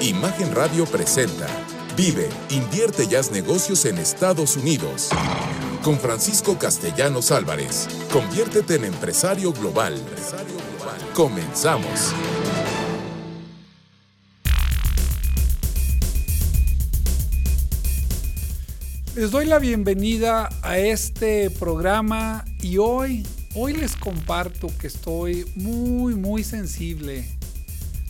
Imagen 0.00 0.54
Radio 0.54 0.84
presenta 0.86 1.48
Vive, 1.96 2.28
invierte 2.50 3.08
y 3.10 3.16
haz 3.16 3.32
negocios 3.32 3.84
en 3.84 3.98
Estados 3.98 4.56
Unidos. 4.56 5.08
Con 5.82 5.98
Francisco 5.98 6.56
Castellanos 6.56 7.32
Álvarez. 7.32 7.88
Conviértete 8.12 8.76
en 8.76 8.84
empresario 8.84 9.52
global. 9.52 10.00
Comenzamos. 11.14 12.14
Les 19.16 19.32
doy 19.32 19.46
la 19.46 19.58
bienvenida 19.58 20.48
a 20.62 20.78
este 20.78 21.50
programa 21.50 22.44
y 22.62 22.78
hoy, 22.78 23.26
hoy 23.56 23.72
les 23.72 23.96
comparto 23.96 24.68
que 24.78 24.86
estoy 24.86 25.44
muy, 25.56 26.14
muy 26.14 26.44
sensible. 26.44 27.37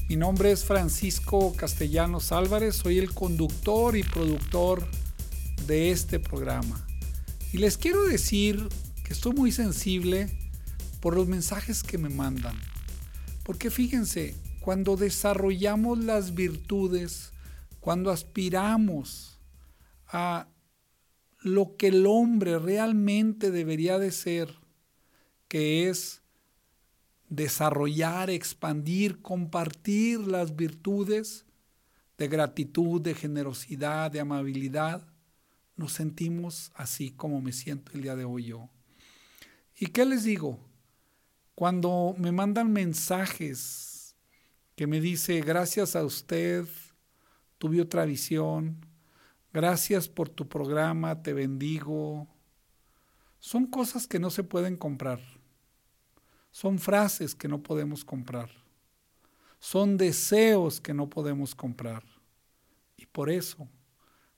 Mi 0.08 0.16
nombre 0.16 0.50
es 0.50 0.64
Francisco 0.64 1.52
Castellanos 1.54 2.32
Álvarez, 2.32 2.76
soy 2.76 2.98
el 2.98 3.12
conductor 3.12 3.94
y 3.94 4.02
productor 4.02 4.88
de 5.66 5.90
este 5.90 6.18
programa. 6.18 6.86
Y 7.52 7.58
les 7.58 7.76
quiero 7.76 8.04
decir 8.04 8.70
que 9.04 9.12
estoy 9.12 9.34
muy 9.34 9.52
sensible 9.52 10.30
por 11.02 11.14
los 11.14 11.28
mensajes 11.28 11.82
que 11.82 11.98
me 11.98 12.08
mandan. 12.08 12.56
Porque 13.42 13.70
fíjense, 13.70 14.34
cuando 14.60 14.96
desarrollamos 14.96 15.98
las 15.98 16.34
virtudes, 16.34 17.32
cuando 17.78 18.10
aspiramos 18.10 19.38
a 20.06 20.48
lo 21.40 21.76
que 21.76 21.88
el 21.88 22.06
hombre 22.06 22.58
realmente 22.58 23.50
debería 23.50 23.98
de 23.98 24.10
ser, 24.10 24.54
que 25.48 25.90
es 25.90 26.22
desarrollar, 27.28 28.30
expandir, 28.30 29.20
compartir 29.20 30.20
las 30.20 30.56
virtudes 30.56 31.46
de 32.16 32.28
gratitud, 32.28 33.00
de 33.00 33.14
generosidad, 33.14 34.10
de 34.10 34.20
amabilidad, 34.20 35.06
nos 35.76 35.92
sentimos 35.92 36.72
así 36.74 37.10
como 37.10 37.40
me 37.40 37.52
siento 37.52 37.92
el 37.92 38.02
día 38.02 38.16
de 38.16 38.24
hoy 38.24 38.46
yo. 38.46 38.68
¿Y 39.76 39.86
qué 39.86 40.04
les 40.04 40.24
digo? 40.24 40.58
Cuando 41.54 42.14
me 42.18 42.32
mandan 42.32 42.72
mensajes 42.72 44.16
que 44.74 44.86
me 44.86 45.00
dice, 45.00 45.40
gracias 45.40 45.94
a 45.94 46.04
usted, 46.04 46.66
tuve 47.58 47.80
otra 47.80 48.04
visión, 48.04 48.88
Gracias 49.52 50.08
por 50.08 50.28
tu 50.28 50.46
programa, 50.46 51.22
te 51.22 51.32
bendigo. 51.32 52.28
Son 53.38 53.66
cosas 53.66 54.06
que 54.06 54.18
no 54.18 54.30
se 54.30 54.44
pueden 54.44 54.76
comprar. 54.76 55.20
Son 56.50 56.78
frases 56.78 57.34
que 57.34 57.48
no 57.48 57.62
podemos 57.62 58.04
comprar. 58.04 58.50
Son 59.58 59.96
deseos 59.96 60.80
que 60.80 60.94
no 60.94 61.08
podemos 61.08 61.54
comprar. 61.54 62.04
Y 62.96 63.06
por 63.06 63.30
eso, 63.30 63.68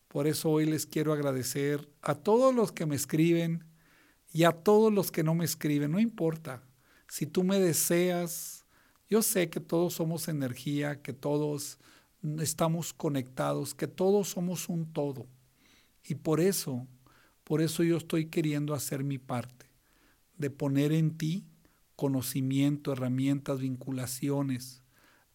por 0.09 0.27
eso 0.27 0.51
hoy 0.51 0.67
les 0.67 0.87
quiero 0.87 1.13
agradecer 1.13 1.89
a 2.03 2.15
todos 2.15 2.55
los 2.55 2.73
que 2.73 2.87
me 2.87 2.97
escriben 2.97 3.65
y 4.33 4.45
a 4.45 4.53
todos 4.53 4.93
los 4.93 5.11
que 5.11 5.23
no 5.23 5.35
me 5.35 5.45
escriben. 5.45 5.93
No 5.93 5.99
importa. 5.99 6.63
Si 7.09 7.27
tú 7.27 7.45
me 7.45 7.59
deseas, 7.59 8.65
yo 9.09 9.23
sé 9.23 9.51
que 9.51 9.61
todos 9.61 9.95
somos 9.95 10.29
energía, 10.29 11.03
que 11.03 11.13
todos 11.13 11.79
estamos 12.41 12.93
conectados, 12.93 13.75
que 13.75 13.89
todos 13.89 14.29
somos 14.29 14.69
un 14.69 14.93
todo. 14.93 15.27
Y 16.05 16.15
por 16.17 16.41
eso, 16.41 16.87
por 17.45 17.61
eso 17.61 17.83
yo 17.83 17.97
estoy 17.97 18.27
queriendo 18.27 18.75
hacer 18.75 19.03
mi 19.03 19.19
parte, 19.19 19.67
de 20.37 20.51
poner 20.51 20.93
en 20.93 21.17
ti 21.17 21.50
conocimiento, 22.01 22.95
herramientas, 22.95 23.61
vinculaciones, 23.61 24.81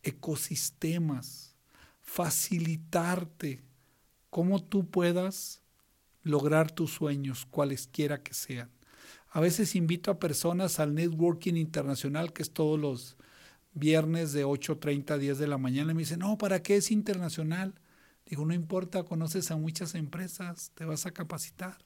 ecosistemas, 0.02 1.53
facilitarte 2.02 3.61
cómo 4.31 4.63
tú 4.63 4.89
puedas 4.89 5.61
lograr 6.23 6.71
tus 6.71 6.89
sueños, 6.89 7.45
cualesquiera 7.45 8.23
que 8.23 8.33
sean. 8.33 8.71
A 9.30 9.42
veces 9.42 9.76
invito 9.76 10.09
a 10.09 10.17
personas 10.17 10.80
al 10.80 10.95
networking 10.95 11.53
internacional, 11.53 12.33
que 12.33 12.42
es 12.42 12.49
todos 12.52 12.80
los 12.80 13.15
viernes 13.76 14.33
de 14.33 14.43
8.30 14.43 15.11
a 15.11 15.17
10 15.20 15.37
de 15.37 15.47
la 15.47 15.59
mañana 15.59 15.92
y 15.92 15.93
me 15.93 16.02
dice, 16.02 16.17
no, 16.17 16.36
¿para 16.36 16.64
qué 16.64 16.77
es 16.77 16.89
internacional? 16.89 17.76
Digo, 18.26 18.43
no 18.43 18.55
importa, 18.55 19.03
conoces 19.03 19.52
a 19.52 19.55
muchas 19.55 19.93
empresas, 19.93 20.71
te 20.73 20.83
vas 20.83 21.05
a 21.05 21.11
capacitar. 21.11 21.77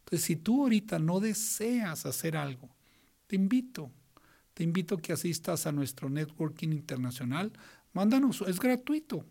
Entonces, 0.00 0.26
si 0.26 0.36
tú 0.36 0.64
ahorita 0.64 0.98
no 0.98 1.20
deseas 1.20 2.04
hacer 2.04 2.36
algo, 2.36 2.68
te 3.26 3.36
invito, 3.36 3.90
te 4.60 4.64
invito 4.64 4.96
a 4.96 5.00
que 5.00 5.14
asistas 5.14 5.66
a 5.66 5.72
nuestro 5.72 6.10
networking 6.10 6.68
internacional. 6.68 7.50
Mándanos, 7.94 8.42
es 8.42 8.60
gratuito. 8.60 9.24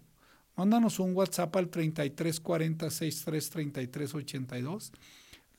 Mándanos 0.56 0.98
un 0.98 1.16
WhatsApp 1.16 1.56
al 1.56 1.70
3340 1.70 2.90
63 2.90 4.16
82. 4.16 4.92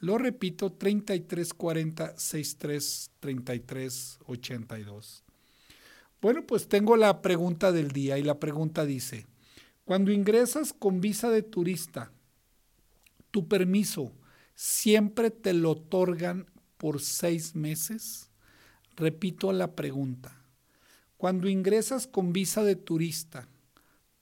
Lo 0.01 0.19
repito, 0.19 0.73
3340 0.73 2.19
63 2.19 4.19
82. 4.27 5.25
Bueno, 6.21 6.45
pues 6.45 6.67
tengo 6.67 6.97
la 6.97 7.23
pregunta 7.23 7.71
del 7.71 7.93
día 7.93 8.19
y 8.19 8.25
la 8.25 8.41
pregunta 8.41 8.85
dice, 8.85 9.29
cuando 9.85 10.11
ingresas 10.11 10.73
con 10.73 11.01
visa 11.01 11.31
de 11.31 11.45
turista, 11.45 12.11
tu 13.31 13.47
permiso 13.47 14.11
siempre 14.57 15.31
te 15.31 15.53
lo 15.53 15.71
otorgan 15.71 16.51
por 16.77 17.01
seis 17.01 17.55
meses? 17.55 18.30
Repito 19.01 19.51
la 19.53 19.75
pregunta. 19.75 20.45
Cuando 21.17 21.49
ingresas 21.49 22.07
con 22.07 22.35
visa 22.35 22.63
de 22.63 22.77
turista, 22.77 23.49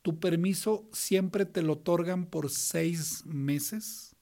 ¿tu 0.03 0.21
permiso 0.21 0.89
siempre 0.93 1.47
te 1.47 1.63
lo 1.63 1.73
otorgan 1.73 2.27
por 2.27 2.49
seis 2.49 3.27
meses? 3.27 4.15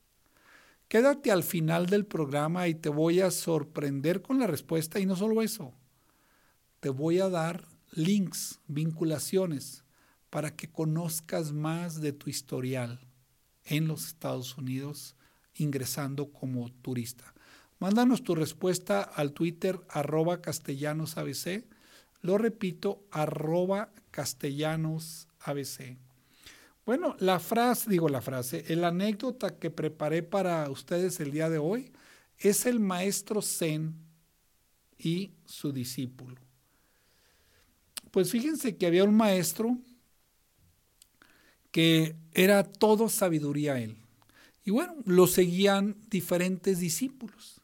Quédate 0.88 1.30
al 1.30 1.42
final 1.42 1.84
del 1.84 2.06
programa 2.06 2.68
y 2.68 2.74
te 2.74 2.88
voy 2.88 3.20
a 3.20 3.30
sorprender 3.30 4.22
con 4.22 4.38
la 4.38 4.46
respuesta 4.46 4.98
y 4.98 5.04
no 5.04 5.14
solo 5.14 5.42
eso 5.42 5.74
te 6.80 6.88
voy 6.88 7.18
a 7.18 7.28
dar 7.28 7.68
links, 7.92 8.60
vinculaciones, 8.66 9.84
para 10.30 10.56
que 10.56 10.70
conozcas 10.70 11.52
más 11.52 12.00
de 12.00 12.12
tu 12.12 12.30
historial 12.30 13.00
en 13.64 13.88
los 13.88 14.06
Estados 14.06 14.56
Unidos 14.56 15.16
ingresando 15.54 16.32
como 16.32 16.70
turista. 16.70 17.34
Mándanos 17.78 18.22
tu 18.22 18.34
respuesta 18.34 19.02
al 19.02 19.32
Twitter 19.32 19.78
arroba 19.88 20.40
castellanosabc. 20.40 21.64
Lo 22.22 22.38
repito, 22.38 23.04
arroba 23.10 23.90
castellanosabc. 24.10 25.98
Bueno, 26.86 27.16
la 27.18 27.40
frase, 27.40 27.90
digo 27.90 28.08
la 28.08 28.22
frase, 28.22 28.64
el 28.68 28.84
anécdota 28.84 29.58
que 29.58 29.70
preparé 29.70 30.22
para 30.22 30.70
ustedes 30.70 31.18
el 31.20 31.32
día 31.32 31.50
de 31.50 31.58
hoy 31.58 31.92
es 32.38 32.64
el 32.64 32.80
maestro 32.80 33.42
Zen 33.42 33.94
y 34.98 35.32
su 35.44 35.72
discípulo. 35.72 36.36
Pues 38.10 38.30
fíjense 38.30 38.76
que 38.76 38.86
había 38.86 39.04
un 39.04 39.16
maestro 39.16 39.76
que 41.70 42.16
era 42.32 42.62
todo 42.62 43.08
sabiduría 43.08 43.78
él. 43.78 43.96
Y 44.64 44.70
bueno, 44.70 44.94
lo 45.04 45.26
seguían 45.26 45.96
diferentes 46.08 46.78
discípulos. 46.78 47.60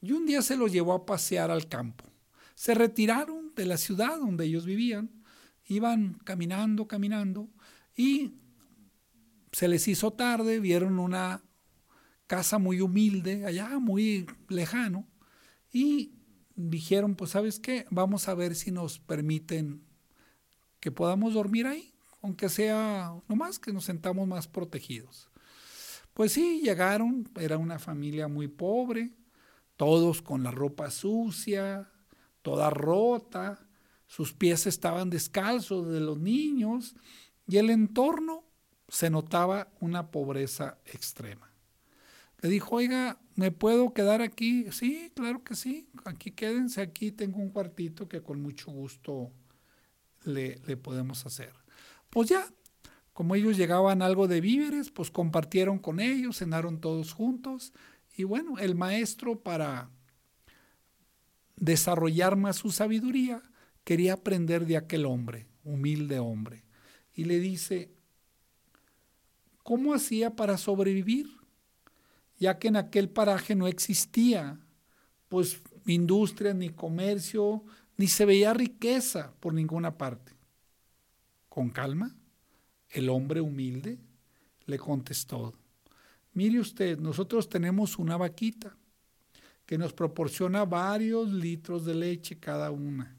Y 0.00 0.12
un 0.12 0.26
día 0.26 0.42
se 0.42 0.56
los 0.56 0.72
llevó 0.72 0.92
a 0.92 1.06
pasear 1.06 1.50
al 1.50 1.68
campo. 1.68 2.04
Se 2.54 2.74
retiraron 2.74 3.54
de 3.54 3.66
la 3.66 3.76
ciudad 3.76 4.18
donde 4.18 4.44
ellos 4.44 4.64
vivían, 4.64 5.10
iban 5.66 6.14
caminando, 6.24 6.88
caminando, 6.88 7.48
y 7.96 8.34
se 9.52 9.68
les 9.68 9.88
hizo 9.88 10.12
tarde, 10.12 10.60
vieron 10.60 10.98
una 10.98 11.42
casa 12.26 12.58
muy 12.58 12.80
humilde, 12.80 13.44
allá 13.46 13.78
muy 13.78 14.26
lejano, 14.48 15.08
y 15.72 16.14
dijeron, 16.54 17.14
pues 17.14 17.30
sabes 17.32 17.58
qué, 17.58 17.86
vamos 17.90 18.28
a 18.28 18.34
ver 18.34 18.54
si 18.54 18.70
nos 18.70 18.98
permiten 18.98 19.84
que 20.80 20.90
podamos 20.90 21.34
dormir 21.34 21.66
ahí, 21.66 21.92
aunque 22.22 22.48
sea 22.48 23.12
nomás 23.28 23.58
que 23.58 23.72
nos 23.72 23.84
sentamos 23.84 24.26
más 24.26 24.48
protegidos. 24.48 25.30
Pues 26.14 26.32
sí, 26.32 26.60
llegaron, 26.62 27.28
era 27.38 27.58
una 27.58 27.78
familia 27.78 28.28
muy 28.28 28.48
pobre, 28.48 29.12
todos 29.78 30.20
con 30.20 30.42
la 30.42 30.50
ropa 30.50 30.90
sucia, 30.90 31.88
toda 32.42 32.68
rota, 32.68 33.66
sus 34.06 34.34
pies 34.34 34.66
estaban 34.66 35.08
descalzos 35.08 35.88
de 35.88 36.00
los 36.00 36.18
niños 36.18 36.96
y 37.46 37.56
el 37.56 37.70
entorno 37.70 38.44
se 38.88 39.08
notaba 39.08 39.68
una 39.80 40.10
pobreza 40.10 40.78
extrema. 40.84 41.50
Le 42.40 42.48
dijo, 42.48 42.76
oiga, 42.76 43.20
¿me 43.36 43.50
puedo 43.52 43.94
quedar 43.94 44.20
aquí? 44.20 44.70
Sí, 44.72 45.12
claro 45.14 45.44
que 45.44 45.54
sí, 45.54 45.88
aquí 46.04 46.32
quédense, 46.32 46.82
aquí 46.82 47.12
tengo 47.12 47.38
un 47.38 47.50
cuartito 47.50 48.08
que 48.08 48.20
con 48.20 48.42
mucho 48.42 48.70
gusto 48.70 49.32
le, 50.24 50.58
podemos 50.76 51.24
hacer? 51.24 51.52
Pues 52.10 52.28
ya, 52.30 52.46
como 53.12 53.36
ellos 53.36 53.56
llegaban 53.56 54.02
algo 54.02 54.26
de 54.26 54.40
víveres, 54.40 54.90
pues 54.90 55.10
compartieron 55.10 55.78
con 55.78 56.00
ellos, 56.00 56.38
cenaron 56.38 56.80
todos 56.80 57.12
juntos. 57.12 57.72
Y 58.18 58.24
bueno, 58.24 58.58
el 58.58 58.74
maestro 58.74 59.38
para 59.38 59.92
desarrollar 61.54 62.34
más 62.34 62.56
su 62.56 62.72
sabiduría, 62.72 63.40
quería 63.84 64.14
aprender 64.14 64.66
de 64.66 64.76
aquel 64.76 65.06
hombre, 65.06 65.46
humilde 65.62 66.18
hombre. 66.18 66.64
Y 67.14 67.26
le 67.26 67.38
dice, 67.38 67.92
cómo 69.62 69.94
hacía 69.94 70.34
para 70.34 70.58
sobrevivir, 70.58 71.28
ya 72.40 72.58
que 72.58 72.66
en 72.66 72.76
aquel 72.76 73.08
paraje 73.08 73.54
no 73.54 73.68
existía 73.68 74.58
pues 75.28 75.62
industria 75.86 76.54
ni 76.54 76.70
comercio, 76.70 77.62
ni 77.96 78.08
se 78.08 78.24
veía 78.24 78.52
riqueza 78.52 79.32
por 79.38 79.54
ninguna 79.54 79.96
parte. 79.96 80.32
Con 81.48 81.70
calma, 81.70 82.16
el 82.90 83.10
hombre 83.10 83.40
humilde 83.40 84.00
le 84.66 84.76
contestó, 84.76 85.54
mire 86.32 86.60
usted, 86.60 86.98
nosotros 86.98 87.48
tenemos 87.48 87.98
una 87.98 88.16
vaquita 88.16 88.76
que 89.66 89.78
nos 89.78 89.92
proporciona 89.92 90.64
varios 90.64 91.30
litros 91.30 91.84
de 91.84 91.94
leche 91.94 92.38
cada 92.38 92.70
una, 92.70 93.16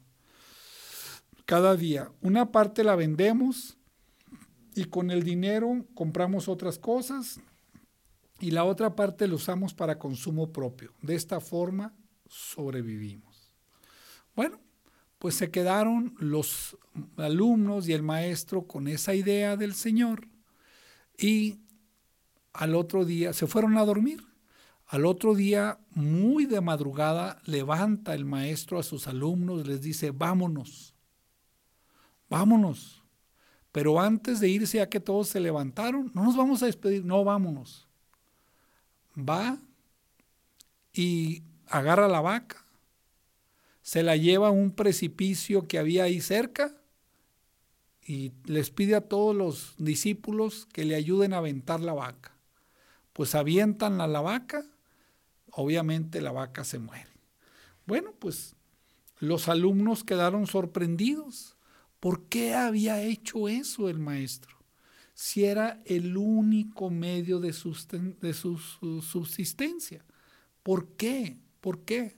cada 1.44 1.76
día. 1.76 2.10
Una 2.20 2.50
parte 2.50 2.82
la 2.82 2.96
vendemos 2.96 3.78
y 4.74 4.84
con 4.86 5.10
el 5.10 5.22
dinero 5.22 5.86
compramos 5.94 6.48
otras 6.48 6.78
cosas 6.78 7.40
y 8.40 8.50
la 8.50 8.64
otra 8.64 8.96
parte 8.96 9.28
la 9.28 9.34
usamos 9.34 9.74
para 9.74 9.98
consumo 9.98 10.52
propio. 10.52 10.92
De 11.02 11.14
esta 11.14 11.40
forma 11.40 11.94
sobrevivimos. 12.28 13.54
Bueno, 14.34 14.60
pues 15.20 15.34
se 15.34 15.50
quedaron 15.50 16.14
los 16.18 16.76
alumnos 17.16 17.88
y 17.88 17.92
el 17.92 18.02
maestro 18.02 18.66
con 18.66 18.88
esa 18.88 19.14
idea 19.14 19.56
del 19.56 19.74
Señor 19.74 20.26
y 21.18 21.60
al 22.52 22.74
otro 22.74 23.04
día 23.04 23.32
se 23.32 23.46
fueron 23.46 23.78
a 23.78 23.84
dormir. 23.84 24.24
Al 24.86 25.06
otro 25.06 25.36
día, 25.36 25.78
muy 25.90 26.46
de 26.46 26.60
madrugada, 26.60 27.40
levanta 27.44 28.12
el 28.14 28.24
maestro 28.24 28.78
a 28.78 28.82
sus 28.82 29.06
alumnos, 29.06 29.66
les 29.66 29.80
dice, 29.82 30.10
vámonos, 30.10 30.94
vámonos. 32.28 33.00
Pero 33.70 34.00
antes 34.00 34.40
de 34.40 34.48
irse, 34.48 34.78
ya 34.78 34.88
que 34.88 34.98
todos 34.98 35.28
se 35.28 35.38
levantaron, 35.38 36.10
no 36.12 36.24
nos 36.24 36.36
vamos 36.36 36.62
a 36.62 36.66
despedir, 36.66 37.04
no, 37.04 37.22
vámonos. 37.22 37.86
Va 39.16 39.58
y 40.92 41.44
agarra 41.68 42.08
la 42.08 42.20
vaca, 42.20 42.64
se 43.82 44.02
la 44.02 44.16
lleva 44.16 44.48
a 44.48 44.52
un 44.52 44.72
precipicio 44.72 45.68
que 45.68 45.78
había 45.78 46.04
ahí 46.04 46.20
cerca 46.20 46.74
y 48.04 48.32
les 48.44 48.70
pide 48.70 48.96
a 48.96 49.08
todos 49.08 49.36
los 49.36 49.74
discípulos 49.78 50.66
que 50.72 50.84
le 50.84 50.96
ayuden 50.96 51.32
a 51.32 51.38
aventar 51.38 51.80
la 51.80 51.92
vaca. 51.92 52.29
Pues 53.12 53.34
avientan 53.34 54.00
a 54.00 54.06
la 54.06 54.20
vaca, 54.20 54.64
obviamente 55.50 56.20
la 56.20 56.32
vaca 56.32 56.64
se 56.64 56.78
muere. 56.78 57.10
Bueno, 57.86 58.12
pues 58.18 58.54
los 59.18 59.48
alumnos 59.48 60.04
quedaron 60.04 60.46
sorprendidos. 60.46 61.56
¿Por 61.98 62.24
qué 62.24 62.54
había 62.54 63.02
hecho 63.02 63.48
eso 63.48 63.88
el 63.88 63.98
maestro? 63.98 64.56
Si 65.14 65.44
era 65.44 65.82
el 65.84 66.16
único 66.16 66.88
medio 66.88 67.40
de, 67.40 67.54
de 68.20 68.32
su 68.32 68.58
subsistencia. 69.02 70.04
¿Por 70.62 70.88
qué? 70.96 71.38
¿Por 71.60 71.84
qué? 71.84 72.16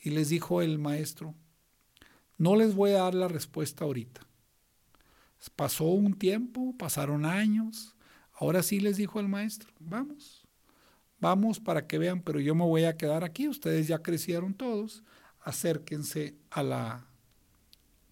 Y 0.00 0.10
les 0.10 0.28
dijo 0.28 0.60
el 0.60 0.78
maestro, 0.78 1.34
no 2.38 2.54
les 2.56 2.74
voy 2.74 2.90
a 2.90 3.02
dar 3.02 3.14
la 3.14 3.28
respuesta 3.28 3.84
ahorita. 3.84 4.20
Pasó 5.54 5.84
un 5.84 6.14
tiempo, 6.14 6.74
pasaron 6.76 7.24
años, 7.24 7.95
ahora 8.36 8.62
sí 8.62 8.80
les 8.80 8.96
dijo 8.96 9.20
el 9.20 9.28
maestro, 9.28 9.72
vamos, 9.80 10.46
vamos 11.18 11.60
para 11.60 11.86
que 11.86 11.98
vean, 11.98 12.22
pero 12.22 12.40
yo 12.40 12.54
me 12.54 12.64
voy 12.64 12.84
a 12.84 12.96
quedar 12.96 13.24
aquí, 13.24 13.48
ustedes 13.48 13.88
ya 13.88 14.02
crecieron 14.02 14.54
todos, 14.54 15.02
acérquense 15.40 16.36
a 16.50 16.62
la... 16.62 17.06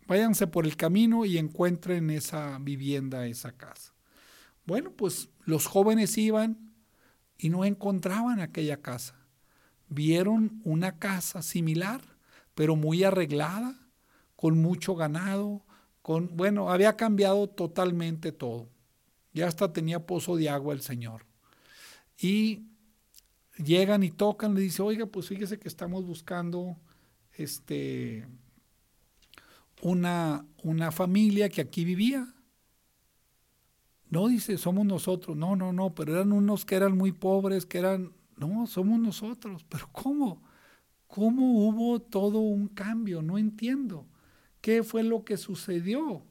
Váyanse 0.06 0.46
por 0.46 0.66
el 0.66 0.76
camino 0.76 1.24
y 1.24 1.38
encuentren 1.38 2.10
esa 2.10 2.58
vivienda, 2.58 3.26
esa 3.26 3.52
casa. 3.52 3.94
Bueno, 4.66 4.90
pues 4.90 5.30
los 5.46 5.66
jóvenes 5.66 6.18
iban 6.18 6.74
y 7.38 7.48
no 7.48 7.64
encontraban 7.64 8.40
aquella 8.40 8.82
casa 8.82 9.24
vieron 9.88 10.60
una 10.64 10.98
casa 10.98 11.42
similar, 11.42 12.00
pero 12.54 12.76
muy 12.76 13.04
arreglada, 13.04 13.74
con 14.36 14.60
mucho 14.60 14.94
ganado, 14.94 15.64
con, 16.02 16.36
bueno, 16.36 16.70
había 16.70 16.96
cambiado 16.96 17.48
totalmente 17.48 18.32
todo. 18.32 18.68
Ya 19.34 19.46
hasta 19.46 19.72
tenía 19.72 20.06
pozo 20.06 20.36
de 20.36 20.48
agua 20.48 20.72
el 20.72 20.80
Señor. 20.80 21.26
Y 22.16 22.62
llegan 23.58 24.02
y 24.02 24.10
tocan, 24.10 24.54
le 24.54 24.62
dice, 24.62 24.80
oiga, 24.80 25.06
pues 25.06 25.28
fíjese 25.28 25.58
que 25.58 25.68
estamos 25.68 26.06
buscando 26.06 26.78
este, 27.32 28.26
una, 29.82 30.46
una 30.62 30.90
familia 30.90 31.50
que 31.50 31.60
aquí 31.60 31.84
vivía. 31.84 32.32
No, 34.08 34.28
dice, 34.28 34.56
somos 34.56 34.86
nosotros. 34.86 35.36
No, 35.36 35.56
no, 35.56 35.72
no, 35.72 35.94
pero 35.94 36.14
eran 36.14 36.32
unos 36.32 36.64
que 36.64 36.76
eran 36.76 36.96
muy 36.96 37.12
pobres, 37.12 37.66
que 37.66 37.78
eran 37.78 38.12
no, 38.36 38.66
somos 38.66 38.98
nosotros. 38.98 39.64
Pero 39.68 39.88
¿cómo? 39.92 40.42
¿Cómo 41.06 41.68
hubo 41.68 42.00
todo 42.00 42.38
un 42.38 42.68
cambio? 42.68 43.22
No 43.22 43.38
entiendo. 43.38 44.06
¿Qué 44.60 44.82
fue 44.82 45.02
lo 45.02 45.24
que 45.24 45.36
sucedió? 45.36 46.24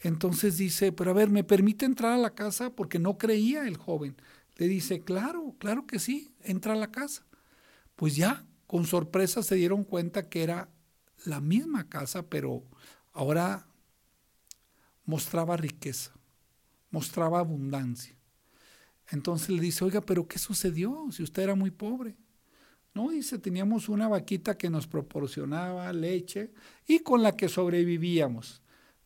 Entonces 0.00 0.56
dice, 0.56 0.92
pero 0.92 1.10
a 1.10 1.14
ver, 1.14 1.28
¿me 1.28 1.44
permite 1.44 1.84
entrar 1.84 2.12
a 2.12 2.18
la 2.18 2.34
casa? 2.34 2.70
Porque 2.70 2.98
no 2.98 3.18
creía 3.18 3.66
el 3.66 3.76
joven. 3.76 4.16
Le 4.56 4.66
dice, 4.66 5.00
claro, 5.00 5.54
claro 5.58 5.86
que 5.86 5.98
sí, 5.98 6.34
entra 6.42 6.72
a 6.72 6.76
la 6.76 6.90
casa. 6.90 7.26
Pues 7.96 8.16
ya, 8.16 8.46
con 8.66 8.86
sorpresa 8.86 9.42
se 9.42 9.56
dieron 9.56 9.84
cuenta 9.84 10.28
que 10.28 10.42
era 10.42 10.70
la 11.26 11.40
misma 11.40 11.88
casa, 11.88 12.28
pero 12.28 12.64
ahora 13.12 13.66
mostraba 15.04 15.56
riqueza, 15.56 16.12
mostraba 16.90 17.40
abundancia. 17.40 18.16
Entonces 19.10 19.50
le 19.50 19.60
dice, 19.60 19.84
oiga, 19.84 20.00
pero 20.00 20.26
¿qué 20.26 20.38
sucedió 20.38 21.08
si 21.10 21.22
usted 21.22 21.42
era 21.42 21.54
muy 21.54 21.70
pobre? 21.70 22.16
No, 22.94 23.10
dice, 23.10 23.38
teníamos 23.38 23.88
una 23.88 24.08
vaquita 24.08 24.56
que 24.56 24.70
nos 24.70 24.86
proporcionaba 24.86 25.92
leche 25.92 26.52
y 26.86 27.00
con 27.00 27.22
la 27.22 27.36
que 27.36 27.48
sobrevivíamos. 27.48 28.62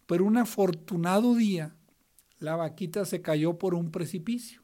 Pero 0.07 0.25
un 0.25 0.37
afortunado 0.37 1.35
día, 1.35 1.75
la 2.39 2.57
vaquita 2.57 3.05
se 3.05 3.23
cayó 3.23 3.59
por 3.59 3.75
un 3.75 3.91
precipicio 3.91 4.63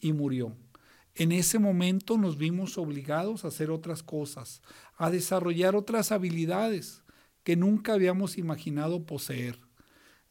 y 0.00 0.12
murió. 0.12 0.56
En 1.14 1.32
ese 1.32 1.58
momento 1.58 2.18
nos 2.18 2.36
vimos 2.36 2.76
obligados 2.76 3.44
a 3.44 3.48
hacer 3.48 3.70
otras 3.70 4.02
cosas, 4.02 4.62
a 4.96 5.10
desarrollar 5.10 5.74
otras 5.74 6.12
habilidades 6.12 7.02
que 7.42 7.56
nunca 7.56 7.94
habíamos 7.94 8.38
imaginado 8.38 9.06
poseer. 9.06 9.58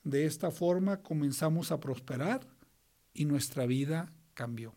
De 0.04 0.25
esta 0.25 0.51
forma 0.51 1.01
comenzamos 1.01 1.72
a 1.72 1.80
prosperar 1.80 2.48
y 3.13 3.25
nuestra 3.25 3.65
vida 3.65 4.13
cambió. 4.36 4.75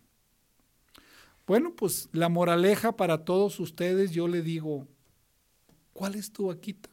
Bueno, 1.46 1.74
pues 1.74 2.08
la 2.12 2.28
moraleja 2.28 2.96
para 2.96 3.24
todos 3.24 3.60
ustedes, 3.60 4.12
yo 4.12 4.28
le 4.28 4.42
digo, 4.42 4.86
¿cuál 5.92 6.14
es 6.14 6.32
tu 6.32 6.46
vaquita? 6.46 6.90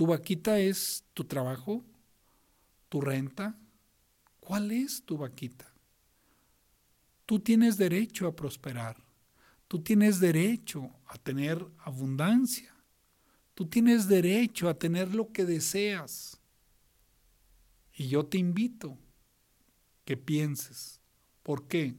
¿Tu 0.00 0.06
vaquita 0.06 0.58
es 0.58 1.04
tu 1.12 1.24
trabajo? 1.24 1.84
¿Tu 2.88 3.02
renta? 3.02 3.54
¿Cuál 4.40 4.70
es 4.72 5.04
tu 5.04 5.18
vaquita? 5.18 5.70
Tú 7.26 7.38
tienes 7.38 7.76
derecho 7.76 8.26
a 8.26 8.34
prosperar. 8.34 8.96
Tú 9.68 9.82
tienes 9.82 10.18
derecho 10.18 10.90
a 11.04 11.18
tener 11.18 11.62
abundancia. 11.84 12.74
Tú 13.52 13.66
tienes 13.66 14.08
derecho 14.08 14.70
a 14.70 14.78
tener 14.78 15.14
lo 15.14 15.32
que 15.32 15.44
deseas. 15.44 16.40
Y 17.92 18.08
yo 18.08 18.24
te 18.24 18.38
invito 18.38 18.96
que 20.06 20.16
pienses. 20.16 20.98
¿Por 21.42 21.68
qué? 21.68 21.94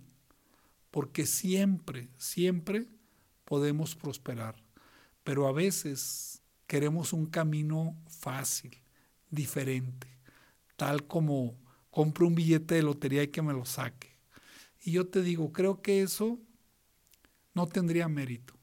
Porque 0.90 1.28
siempre, 1.28 2.10
siempre 2.18 2.88
podemos 3.46 3.96
prosperar, 3.96 4.56
pero 5.24 5.48
a 5.48 5.52
veces 5.52 6.41
queremos 6.72 7.12
un 7.12 7.26
camino 7.26 7.98
fácil, 8.08 8.72
diferente, 9.30 10.08
tal 10.78 11.06
como 11.06 11.60
compro 11.90 12.26
un 12.26 12.34
billete 12.34 12.76
de 12.76 12.82
lotería 12.82 13.24
y 13.24 13.28
que 13.28 13.42
me 13.42 13.52
lo 13.52 13.66
saque. 13.66 14.16
Y 14.82 14.94
yo 14.94 15.06
te 15.06 15.22
digo, 15.22 15.52
creo 15.52 15.82
que 15.82 16.02
eso 16.02 16.40
no 17.54 17.68
tendría 17.68 18.08
mérito, 18.08 18.54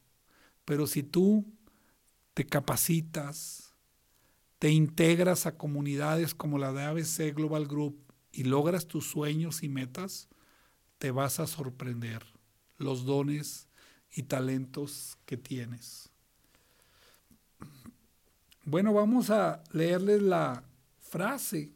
pero 0.64 0.86
si 0.86 1.02
tú 1.02 1.52
te 2.32 2.46
capacitas, 2.46 3.74
te 4.58 4.70
integras 4.70 5.44
a 5.44 5.58
comunidades 5.58 6.34
como 6.34 6.56
la 6.56 6.72
de 6.72 6.84
ABC 6.84 7.34
Global 7.34 7.66
Group, 7.66 8.10
y 8.32 8.44
logras 8.44 8.88
tus 8.88 9.04
sueños 9.04 9.62
y 9.62 9.68
metas, 9.68 10.30
te 10.96 11.10
vas 11.10 11.40
a 11.40 11.46
sorprender 11.46 12.24
los 12.78 13.04
dones 13.04 13.68
y 14.10 14.22
talentos 14.22 15.18
que 15.26 15.36
tienes. 15.36 16.07
Bueno, 18.70 18.92
vamos 18.92 19.30
a 19.30 19.64
leerles 19.72 20.20
la 20.20 20.62
frase 20.98 21.72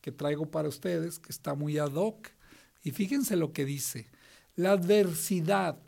que 0.00 0.10
traigo 0.10 0.50
para 0.50 0.70
ustedes, 0.70 1.18
que 1.18 1.32
está 1.32 1.54
muy 1.54 1.76
ad 1.76 1.92
hoc. 1.92 2.30
Y 2.82 2.92
fíjense 2.92 3.36
lo 3.36 3.52
que 3.52 3.66
dice. 3.66 4.08
La 4.56 4.70
adversidad 4.70 5.78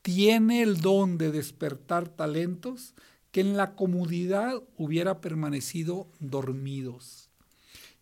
tiene 0.00 0.62
el 0.62 0.80
don 0.80 1.18
de 1.18 1.30
despertar 1.30 2.08
talentos 2.08 2.94
que 3.30 3.42
en 3.42 3.58
la 3.58 3.74
comodidad 3.74 4.54
hubiera 4.78 5.20
permanecido 5.20 6.08
dormidos. 6.18 7.28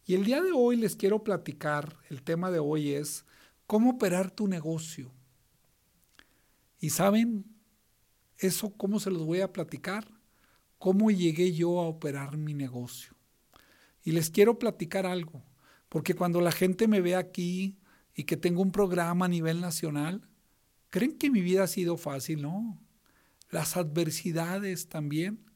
Y 0.06 0.14
el 0.14 0.24
día 0.24 0.40
de 0.40 0.52
hoy 0.52 0.76
les 0.76 0.94
quiero 0.94 1.24
platicar, 1.24 1.96
el 2.10 2.22
tema 2.22 2.52
de 2.52 2.60
hoy 2.60 2.92
es 2.92 3.24
cómo 3.66 3.90
operar 3.90 4.30
tu 4.30 4.46
negocio. 4.46 5.10
Y 6.78 6.90
saben, 6.90 7.44
eso 8.38 8.70
cómo 8.70 9.00
se 9.00 9.10
los 9.10 9.24
voy 9.24 9.40
a 9.40 9.52
platicar, 9.52 10.21
cómo 10.82 11.12
llegué 11.12 11.52
yo 11.52 11.80
a 11.80 11.86
operar 11.86 12.36
mi 12.36 12.54
negocio. 12.54 13.14
Y 14.02 14.10
les 14.10 14.30
quiero 14.30 14.58
platicar 14.58 15.06
algo, 15.06 15.44
porque 15.88 16.12
cuando 16.12 16.40
la 16.40 16.50
gente 16.50 16.88
me 16.88 17.00
ve 17.00 17.14
aquí 17.14 17.78
y 18.16 18.24
que 18.24 18.36
tengo 18.36 18.62
un 18.62 18.72
programa 18.72 19.26
a 19.26 19.28
nivel 19.28 19.60
nacional, 19.60 20.28
creen 20.90 21.16
que 21.18 21.30
mi 21.30 21.40
vida 21.40 21.62
ha 21.62 21.66
sido 21.68 21.96
fácil, 21.96 22.42
no. 22.42 22.82
Las 23.48 23.76
adversidades 23.76 24.88
también 24.88 25.48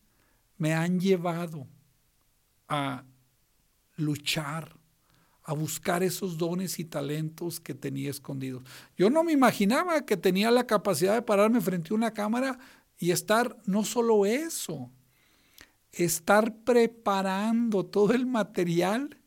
me 0.58 0.74
han 0.74 1.00
llevado 1.00 1.66
a 2.68 3.04
luchar, 3.96 4.76
a 5.42 5.54
buscar 5.54 6.04
esos 6.04 6.38
dones 6.38 6.78
y 6.78 6.84
talentos 6.84 7.58
que 7.58 7.74
tenía 7.74 8.10
escondidos. 8.10 8.62
Yo 8.96 9.10
no 9.10 9.24
me 9.24 9.32
imaginaba 9.32 10.06
que 10.06 10.16
tenía 10.16 10.52
la 10.52 10.68
capacidad 10.68 11.14
de 11.14 11.22
pararme 11.22 11.60
frente 11.60 11.92
a 11.92 11.96
una 11.96 12.14
cámara 12.14 12.60
y 12.96 13.10
estar, 13.10 13.60
no 13.66 13.82
solo 13.82 14.24
eso, 14.24 14.92
estar 15.92 16.64
preparando 16.64 17.86
todo 17.86 18.12
el 18.12 18.26
material 18.26 19.20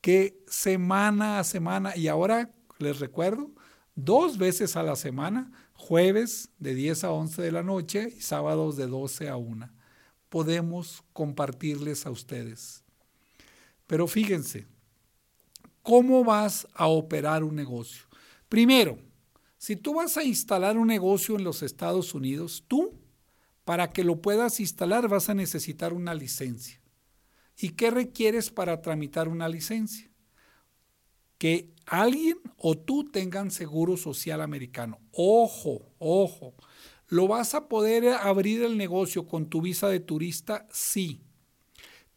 que 0.00 0.42
semana 0.48 1.38
a 1.38 1.44
semana, 1.44 1.96
y 1.96 2.08
ahora 2.08 2.52
les 2.78 2.98
recuerdo, 2.98 3.50
dos 3.94 4.38
veces 4.38 4.76
a 4.76 4.82
la 4.82 4.96
semana, 4.96 5.52
jueves 5.74 6.50
de 6.58 6.74
10 6.74 7.04
a 7.04 7.12
11 7.12 7.42
de 7.42 7.52
la 7.52 7.62
noche 7.62 8.12
y 8.16 8.20
sábados 8.20 8.76
de 8.76 8.86
12 8.86 9.28
a 9.28 9.36
1, 9.36 9.70
podemos 10.28 11.04
compartirles 11.12 12.06
a 12.06 12.10
ustedes. 12.10 12.84
Pero 13.86 14.06
fíjense, 14.06 14.66
¿cómo 15.82 16.24
vas 16.24 16.66
a 16.74 16.86
operar 16.86 17.44
un 17.44 17.54
negocio? 17.54 18.04
Primero, 18.48 18.98
si 19.58 19.76
tú 19.76 19.94
vas 19.94 20.16
a 20.16 20.24
instalar 20.24 20.76
un 20.76 20.88
negocio 20.88 21.36
en 21.36 21.44
los 21.44 21.62
Estados 21.62 22.14
Unidos, 22.14 22.64
tú, 22.66 22.98
para 23.64 23.90
que 23.90 24.04
lo 24.04 24.20
puedas 24.20 24.60
instalar, 24.60 25.08
vas 25.08 25.28
a 25.28 25.34
necesitar 25.34 25.92
una 25.92 26.14
licencia. 26.14 26.80
¿Y 27.56 27.70
qué 27.70 27.90
requieres 27.90 28.50
para 28.50 28.80
tramitar 28.80 29.28
una 29.28 29.48
licencia? 29.48 30.10
Que 31.38 31.72
alguien 31.86 32.38
o 32.56 32.76
tú 32.76 33.10
tengan 33.10 33.50
seguro 33.50 33.96
social 33.96 34.40
americano. 34.40 35.00
Ojo, 35.12 35.92
ojo. 35.98 36.54
¿Lo 37.08 37.28
vas 37.28 37.54
a 37.54 37.68
poder 37.68 38.08
abrir 38.08 38.62
el 38.62 38.78
negocio 38.78 39.26
con 39.26 39.48
tu 39.48 39.60
visa 39.60 39.88
de 39.88 40.00
turista? 40.00 40.66
Sí. 40.72 41.20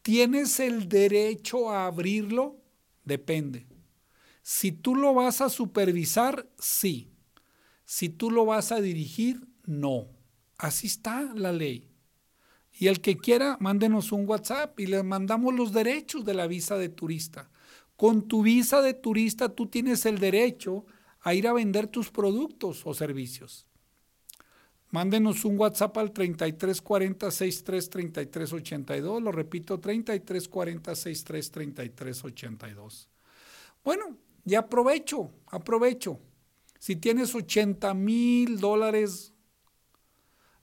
¿Tienes 0.02 0.60
el 0.60 0.88
derecho 0.88 1.70
a 1.70 1.88
abrirlo? 1.88 2.62
Depende. 3.04 3.68
Si 4.42 4.72
tú 4.72 4.96
lo 4.96 5.14
vas 5.14 5.42
a 5.42 5.50
supervisar, 5.50 6.48
sí. 6.60 7.12
Si 7.84 8.10
tú 8.10 8.32
lo 8.32 8.46
vas 8.46 8.72
a 8.72 8.80
dirigir, 8.80 9.48
no. 9.66 10.15
Así 10.58 10.88
está 10.88 11.34
la 11.36 11.52
ley. 11.52 11.90
Y 12.78 12.88
el 12.88 13.02
que 13.02 13.18
quiera, 13.18 13.58
mándenos 13.60 14.12
un 14.12 14.28
WhatsApp 14.28 14.80
y 14.80 14.88
le 14.88 15.02
mandamos 15.04 15.54
los 15.54 15.72
derechos 15.72 16.26
de 16.26 16.34
la 16.34 16.48
visa 16.48 16.78
de 16.78 16.90
turista. 16.90 17.50
Con 17.96 18.28
tu 18.28 18.44
visa 18.44 18.82
de 18.82 18.94
turista 18.94 19.50
tú 19.50 19.68
tienes 19.68 20.06
el 20.06 20.20
derecho 20.20 20.86
a 21.22 21.34
ir 21.34 21.48
a 21.48 21.54
vender 21.54 21.88
tus 21.88 22.12
productos 22.12 22.82
o 22.86 22.94
servicios. 22.94 23.66
Mándenos 24.92 25.44
un 25.46 25.58
WhatsApp 25.60 25.98
al 25.98 26.12
3340 26.12 27.32
63 27.32 27.90
33 27.90 28.54
82. 28.54 29.22
Lo 29.22 29.32
repito, 29.32 29.80
3340 29.80 30.96
63 30.96 31.52
33 31.52 32.24
82. 32.24 33.10
Bueno, 33.84 34.18
y 34.46 34.56
aprovecho, 34.56 35.32
aprovecho. 35.48 36.20
Si 36.80 36.96
tienes 36.98 37.34
80 37.34 37.94
mil 37.94 38.60
dólares 38.60 39.34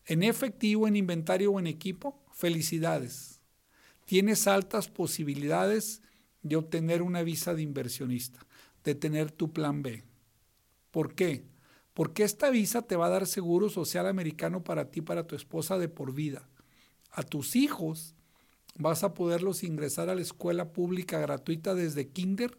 en 0.07 0.23
efectivo, 0.23 0.89
en 0.89 0.97
inventario 0.97 1.53
o 1.53 1.61
en 1.61 1.67
equipo, 1.67 2.23
felicidades. 2.33 3.41
Tienes 4.05 4.47
altas 4.47 4.89
posibilidades 4.89 6.03
de 6.43 6.57
obtener 6.57 7.03
una 7.03 7.23
visa 7.23 7.55
de 7.55 7.63
inversionista, 7.63 8.45
de 8.85 8.95
tener 8.95 9.31
tu 9.31 9.53
plan 9.53 9.83
B. 9.83 10.05
¿Por 10.91 11.15
qué? 11.15 11.45
Porque 11.95 12.25
esta 12.25 12.51
visa 12.51 12.83
te 12.83 12.97
va 12.97 13.07
a 13.07 13.11
dar 13.11 13.27
seguro 13.27 13.69
social 13.69 14.07
americano 14.07 14.65
para 14.65 14.91
ti, 14.91 15.03
para 15.03 15.27
tu 15.27 15.37
esposa 15.37 15.79
de 15.79 15.89
por 15.89 16.13
vida. 16.13 16.49
A 17.11 17.23
tus 17.23 17.55
hijos 17.55 18.15
vas 18.75 19.05
a 19.05 19.15
poderlos 19.15 19.63
ingresar 19.63 20.09
a 20.09 20.15
la 20.15 20.23
escuela 20.23 20.73
pública 20.73 21.21
gratuita 21.21 21.75
desde 21.75 22.09
kinder 22.09 22.57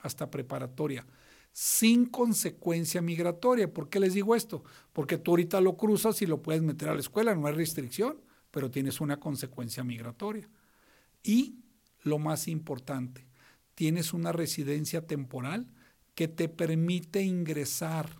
hasta 0.00 0.30
preparatoria 0.30 1.06
sin 1.54 2.06
consecuencia 2.06 3.00
migratoria. 3.00 3.72
¿Por 3.72 3.88
qué 3.88 4.00
les 4.00 4.12
digo 4.12 4.34
esto? 4.34 4.64
Porque 4.92 5.18
tú 5.18 5.30
ahorita 5.30 5.60
lo 5.60 5.76
cruzas 5.76 6.20
y 6.20 6.26
lo 6.26 6.42
puedes 6.42 6.62
meter 6.62 6.88
a 6.88 6.94
la 6.94 7.00
escuela, 7.00 7.32
no 7.36 7.46
hay 7.46 7.54
restricción, 7.54 8.20
pero 8.50 8.72
tienes 8.72 9.00
una 9.00 9.20
consecuencia 9.20 9.84
migratoria. 9.84 10.50
Y 11.22 11.60
lo 12.02 12.18
más 12.18 12.48
importante, 12.48 13.28
tienes 13.76 14.12
una 14.12 14.32
residencia 14.32 15.06
temporal 15.06 15.72
que 16.16 16.26
te 16.26 16.48
permite 16.48 17.22
ingresar 17.22 18.18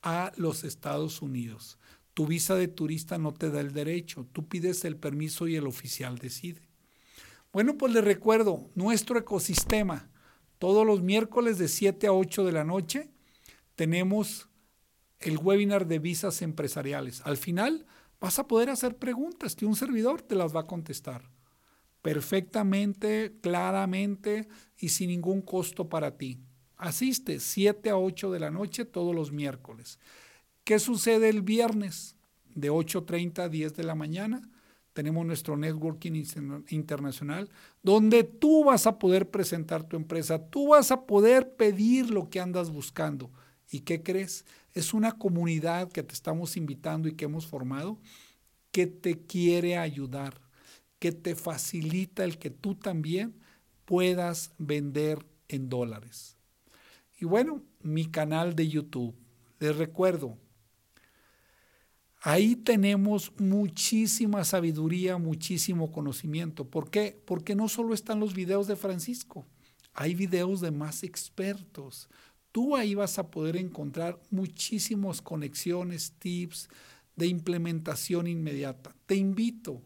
a 0.00 0.32
los 0.36 0.64
Estados 0.64 1.20
Unidos. 1.20 1.78
Tu 2.14 2.26
visa 2.26 2.54
de 2.54 2.68
turista 2.68 3.18
no 3.18 3.34
te 3.34 3.50
da 3.50 3.60
el 3.60 3.74
derecho, 3.74 4.26
tú 4.32 4.48
pides 4.48 4.86
el 4.86 4.96
permiso 4.96 5.46
y 5.46 5.56
el 5.56 5.66
oficial 5.66 6.16
decide. 6.16 6.62
Bueno, 7.52 7.76
pues 7.76 7.92
les 7.92 8.04
recuerdo, 8.04 8.70
nuestro 8.74 9.18
ecosistema, 9.18 10.08
todos 10.60 10.86
los 10.86 11.00
miércoles 11.00 11.56
de 11.56 11.68
7 11.68 12.06
a 12.06 12.12
8 12.12 12.44
de 12.44 12.52
la 12.52 12.64
noche 12.64 13.08
tenemos 13.76 14.50
el 15.18 15.38
webinar 15.38 15.86
de 15.86 15.98
visas 15.98 16.42
empresariales. 16.42 17.22
Al 17.24 17.38
final 17.38 17.86
vas 18.20 18.38
a 18.38 18.46
poder 18.46 18.68
hacer 18.68 18.98
preguntas 18.98 19.56
que 19.56 19.64
un 19.64 19.74
servidor 19.74 20.20
te 20.20 20.34
las 20.34 20.54
va 20.54 20.60
a 20.60 20.66
contestar 20.66 21.30
perfectamente, 22.02 23.38
claramente 23.40 24.48
y 24.76 24.90
sin 24.90 25.08
ningún 25.08 25.40
costo 25.40 25.88
para 25.88 26.18
ti. 26.18 26.42
Asiste 26.76 27.40
7 27.40 27.88
a 27.88 27.96
8 27.96 28.30
de 28.30 28.40
la 28.40 28.50
noche 28.50 28.84
todos 28.84 29.14
los 29.14 29.32
miércoles. 29.32 29.98
¿Qué 30.64 30.78
sucede 30.78 31.30
el 31.30 31.40
viernes? 31.40 32.16
De 32.54 32.70
8.30 32.70 33.44
a 33.44 33.48
10 33.48 33.76
de 33.76 33.84
la 33.84 33.94
mañana 33.94 34.42
tenemos 34.92 35.24
nuestro 35.24 35.56
networking 35.56 36.24
internacional, 36.68 37.48
donde 37.82 38.24
tú 38.24 38.64
vas 38.64 38.86
a 38.86 38.98
poder 38.98 39.30
presentar 39.30 39.84
tu 39.84 39.96
empresa, 39.96 40.38
tú 40.50 40.68
vas 40.68 40.90
a 40.90 41.06
poder 41.06 41.54
pedir 41.54 42.10
lo 42.10 42.28
que 42.28 42.40
andas 42.40 42.70
buscando. 42.70 43.30
¿Y 43.70 43.80
qué 43.80 44.02
crees? 44.02 44.44
Es 44.74 44.92
una 44.92 45.12
comunidad 45.12 45.90
que 45.90 46.02
te 46.02 46.14
estamos 46.14 46.56
invitando 46.56 47.08
y 47.08 47.14
que 47.14 47.26
hemos 47.26 47.46
formado 47.46 47.98
que 48.72 48.86
te 48.86 49.18
quiere 49.18 49.76
ayudar, 49.76 50.40
que 50.98 51.12
te 51.12 51.34
facilita 51.34 52.24
el 52.24 52.38
que 52.38 52.50
tú 52.50 52.74
también 52.74 53.34
puedas 53.84 54.52
vender 54.58 55.26
en 55.48 55.68
dólares. 55.68 56.36
Y 57.18 57.24
bueno, 57.24 57.62
mi 57.82 58.06
canal 58.06 58.54
de 58.54 58.68
YouTube. 58.68 59.14
Les 59.58 59.76
recuerdo, 59.76 60.38
Ahí 62.22 62.54
tenemos 62.54 63.32
muchísima 63.38 64.44
sabiduría, 64.44 65.16
muchísimo 65.16 65.90
conocimiento. 65.90 66.68
¿Por 66.68 66.90
qué? 66.90 67.18
Porque 67.24 67.54
no 67.54 67.66
solo 67.66 67.94
están 67.94 68.20
los 68.20 68.34
videos 68.34 68.66
de 68.66 68.76
Francisco, 68.76 69.46
hay 69.94 70.14
videos 70.14 70.60
de 70.60 70.70
más 70.70 71.02
expertos. 71.02 72.10
Tú 72.52 72.76
ahí 72.76 72.94
vas 72.94 73.18
a 73.18 73.30
poder 73.30 73.56
encontrar 73.56 74.20
muchísimas 74.30 75.22
conexiones, 75.22 76.12
tips 76.18 76.68
de 77.16 77.26
implementación 77.26 78.26
inmediata. 78.26 78.94
Te 79.06 79.14
invito 79.14 79.80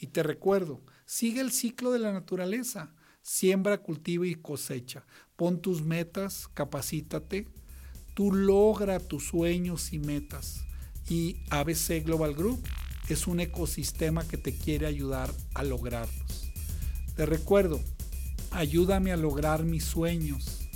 y 0.00 0.08
te 0.08 0.24
recuerdo, 0.24 0.80
sigue 1.06 1.40
el 1.40 1.52
ciclo 1.52 1.92
de 1.92 2.00
la 2.00 2.12
naturaleza. 2.12 2.92
Siembra, 3.24 3.78
cultiva 3.78 4.26
y 4.26 4.34
cosecha. 4.34 5.06
Pon 5.36 5.62
tus 5.62 5.84
metas, 5.84 6.48
capacítate. 6.54 7.46
Tú 8.14 8.32
logra 8.32 8.98
tus 8.98 9.28
sueños 9.28 9.92
y 9.92 10.00
metas 10.00 10.64
y 11.08 11.36
ABC 11.50 12.04
Global 12.04 12.34
Group 12.34 12.62
es 13.08 13.26
un 13.26 13.40
ecosistema 13.40 14.26
que 14.26 14.38
te 14.38 14.52
quiere 14.52 14.86
ayudar 14.86 15.30
a 15.54 15.64
lograrlos. 15.64 16.50
Te 17.16 17.26
recuerdo, 17.26 17.80
ayúdame 18.50 19.12
a 19.12 19.16
lograr 19.16 19.64
mis 19.64 19.84
sueños, 19.84 20.68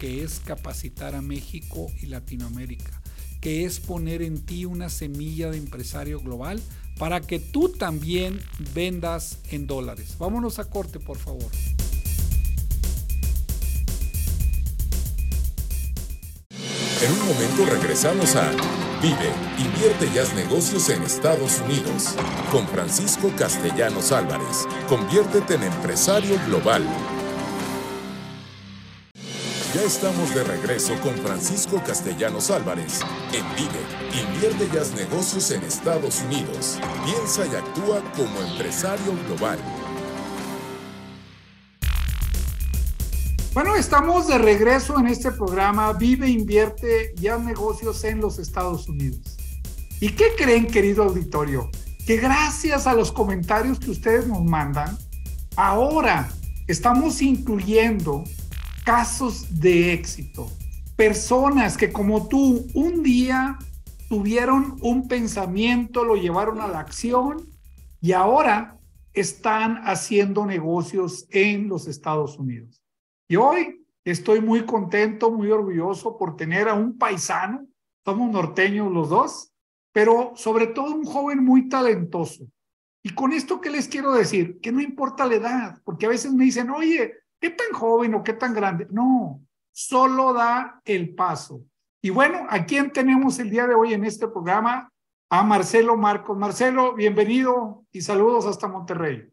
que 0.00 0.24
es 0.24 0.40
capacitar 0.40 1.14
a 1.14 1.22
México 1.22 1.90
y 2.00 2.06
Latinoamérica, 2.06 3.02
que 3.40 3.64
es 3.64 3.80
poner 3.80 4.22
en 4.22 4.40
ti 4.44 4.64
una 4.64 4.88
semilla 4.88 5.50
de 5.50 5.58
empresario 5.58 6.20
global 6.20 6.62
para 6.98 7.20
que 7.20 7.38
tú 7.38 7.68
también 7.68 8.40
vendas 8.74 9.38
en 9.50 9.66
dólares. 9.66 10.16
Vámonos 10.18 10.58
a 10.58 10.70
corte, 10.70 10.98
por 11.00 11.18
favor. 11.18 11.50
En 17.02 17.10
un 17.10 17.26
momento 17.26 17.66
regresamos 17.66 18.36
a 18.36 18.52
Vive, 19.02 19.32
invierte 19.58 20.08
y 20.14 20.18
haz 20.20 20.32
negocios 20.32 20.88
en 20.88 21.02
Estados 21.02 21.60
Unidos. 21.62 22.14
Con 22.52 22.68
Francisco 22.68 23.32
Castellanos 23.36 24.12
Álvarez. 24.12 24.64
Conviértete 24.88 25.54
en 25.54 25.64
empresario 25.64 26.38
global. 26.46 26.86
Ya 29.74 29.82
estamos 29.82 30.32
de 30.36 30.44
regreso 30.44 30.94
con 31.00 31.14
Francisco 31.14 31.82
Castellanos 31.84 32.52
Álvarez 32.52 33.00
en 33.32 33.44
Vive. 33.56 33.80
Invierte 34.22 34.70
y 34.72 34.78
haz 34.78 34.94
negocios 34.94 35.50
en 35.50 35.64
Estados 35.64 36.22
Unidos. 36.22 36.78
Piensa 37.04 37.44
y 37.46 37.56
actúa 37.56 38.00
como 38.14 38.40
empresario 38.52 39.14
global. 39.26 39.58
Bueno, 43.54 43.76
estamos 43.76 44.28
de 44.28 44.38
regreso 44.38 44.98
en 44.98 45.08
este 45.08 45.30
programa 45.30 45.92
Vive, 45.92 46.26
invierte 46.26 47.12
y 47.20 47.26
haz 47.26 47.38
negocios 47.42 48.02
en 48.04 48.18
los 48.18 48.38
Estados 48.38 48.88
Unidos. 48.88 49.36
¿Y 50.00 50.08
qué 50.12 50.28
creen, 50.38 50.66
querido 50.66 51.04
auditorio? 51.04 51.70
Que 52.06 52.16
gracias 52.16 52.86
a 52.86 52.94
los 52.94 53.12
comentarios 53.12 53.78
que 53.78 53.90
ustedes 53.90 54.26
nos 54.26 54.42
mandan, 54.42 54.96
ahora 55.54 56.30
estamos 56.66 57.20
incluyendo 57.20 58.24
casos 58.86 59.60
de 59.60 59.92
éxito. 59.92 60.50
Personas 60.96 61.76
que 61.76 61.92
como 61.92 62.28
tú 62.28 62.66
un 62.72 63.02
día 63.02 63.58
tuvieron 64.08 64.78
un 64.80 65.08
pensamiento, 65.08 66.06
lo 66.06 66.16
llevaron 66.16 66.58
a 66.62 66.68
la 66.68 66.80
acción 66.80 67.50
y 68.00 68.12
ahora 68.12 68.78
están 69.12 69.82
haciendo 69.84 70.46
negocios 70.46 71.26
en 71.28 71.68
los 71.68 71.86
Estados 71.86 72.38
Unidos. 72.38 72.81
Y 73.32 73.36
hoy 73.36 73.82
estoy 74.04 74.42
muy 74.42 74.66
contento, 74.66 75.30
muy 75.30 75.50
orgulloso 75.50 76.18
por 76.18 76.36
tener 76.36 76.68
a 76.68 76.74
un 76.74 76.98
paisano, 76.98 77.66
somos 78.04 78.30
norteños 78.30 78.92
los 78.92 79.08
dos, 79.08 79.54
pero 79.90 80.32
sobre 80.36 80.66
todo 80.66 80.94
un 80.94 81.06
joven 81.06 81.42
muy 81.42 81.66
talentoso. 81.70 82.44
Y 83.02 83.14
con 83.14 83.32
esto, 83.32 83.58
¿qué 83.58 83.70
les 83.70 83.88
quiero 83.88 84.12
decir? 84.12 84.60
Que 84.60 84.70
no 84.70 84.82
importa 84.82 85.24
la 85.24 85.36
edad, 85.36 85.82
porque 85.82 86.04
a 86.04 86.10
veces 86.10 86.30
me 86.34 86.44
dicen, 86.44 86.68
oye, 86.68 87.22
¿Qué 87.42 87.50
tan 87.50 87.72
joven 87.72 88.14
o 88.14 88.22
qué 88.22 88.34
tan 88.34 88.54
grande? 88.54 88.86
No, 88.90 89.44
solo 89.72 90.32
da 90.32 90.80
el 90.84 91.12
paso. 91.12 91.64
Y 92.00 92.10
bueno, 92.10 92.46
¿a 92.48 92.64
quién 92.66 92.92
tenemos 92.92 93.36
el 93.40 93.50
día 93.50 93.66
de 93.66 93.74
hoy 93.74 93.94
en 93.94 94.04
este 94.04 94.28
programa? 94.28 94.92
A 95.28 95.42
Marcelo 95.42 95.96
Marcos. 95.96 96.38
Marcelo, 96.38 96.94
bienvenido 96.94 97.84
y 97.90 98.00
saludos 98.00 98.46
hasta 98.46 98.68
Monterrey. 98.68 99.31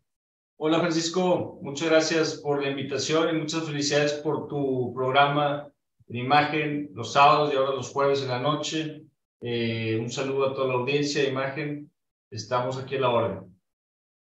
Hola 0.62 0.82
Francisco, 0.82 1.58
muchas 1.62 1.89
gracias 1.89 2.36
por 2.36 2.62
la 2.62 2.70
invitación 2.70 3.34
y 3.34 3.39
muchas 3.39 3.63
felicidades 3.63 4.12
por 4.16 4.50
tu 4.50 4.94
programa 4.94 5.72
de 6.06 6.20
imagen 6.20 6.89
los 6.94 7.13
sábados 7.13 7.54
y 7.54 7.56
ahora 7.56 7.75
los 7.75 7.89
jueves 7.92 8.22
en 8.24 8.28
la 8.28 8.42
noche. 8.42 9.06
Eh, 9.39 9.98
un 10.01 10.12
saludo 10.12 10.48
a 10.48 10.54
toda 10.54 10.68
la 10.68 10.74
audiencia 10.74 11.22
de 11.22 11.30
imagen. 11.30 11.89
Estamos 12.30 12.78
aquí 12.78 12.98
a 12.98 13.00
la 13.00 13.10
hora. 13.10 13.44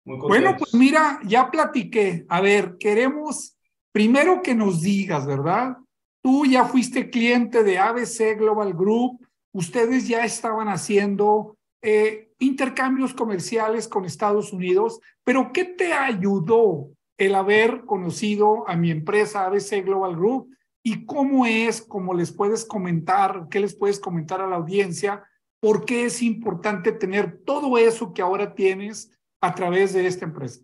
Muy 0.05 0.17
bueno, 0.19 0.55
pues 0.55 0.75
mira, 0.75 1.19
ya 1.25 1.49
platiqué. 1.49 2.27
A 2.29 2.41
ver, 2.41 2.77
queremos 2.77 3.57
primero 3.91 4.43
que 4.43 4.53
nos 4.53 4.83
digas, 4.83 5.25
¿verdad? 5.25 5.77
Tú 6.21 6.45
ya 6.45 6.65
fuiste 6.65 7.09
cliente 7.09 7.63
de 7.63 7.79
ABC 7.79 8.37
Global 8.37 8.75
Group, 8.75 9.25
ustedes 9.51 10.07
ya 10.07 10.23
estaban 10.23 10.67
haciendo 10.67 11.57
eh, 11.81 12.28
intercambios 12.39 13.13
comerciales 13.13 13.87
con 13.87 14.05
Estados 14.05 14.53
Unidos, 14.53 14.99
pero 15.23 15.51
¿qué 15.53 15.65
te 15.65 15.93
ayudó 15.93 16.89
el 17.17 17.35
haber 17.35 17.85
conocido 17.85 18.67
a 18.67 18.75
mi 18.75 18.91
empresa 18.91 19.45
ABC 19.45 19.83
Global 19.85 20.15
Group? 20.15 20.55
¿Y 20.81 21.05
cómo 21.05 21.45
es, 21.45 21.81
cómo 21.81 22.13
les 22.13 22.31
puedes 22.31 22.65
comentar, 22.65 23.47
qué 23.51 23.59
les 23.59 23.75
puedes 23.75 23.99
comentar 23.99 24.39
a 24.41 24.47
la 24.47 24.55
audiencia? 24.55 25.23
¿Por 25.61 25.83
qué 25.85 26.05
es 26.05 26.21
importante 26.21 26.93
tener 26.93 27.41
todo 27.43 27.77
eso 27.77 28.13
que 28.13 28.21
ahora 28.21 28.55
tienes 28.55 29.11
a 29.41 29.53
través 29.53 29.93
de 29.93 30.07
esta 30.07 30.25
empresa? 30.25 30.61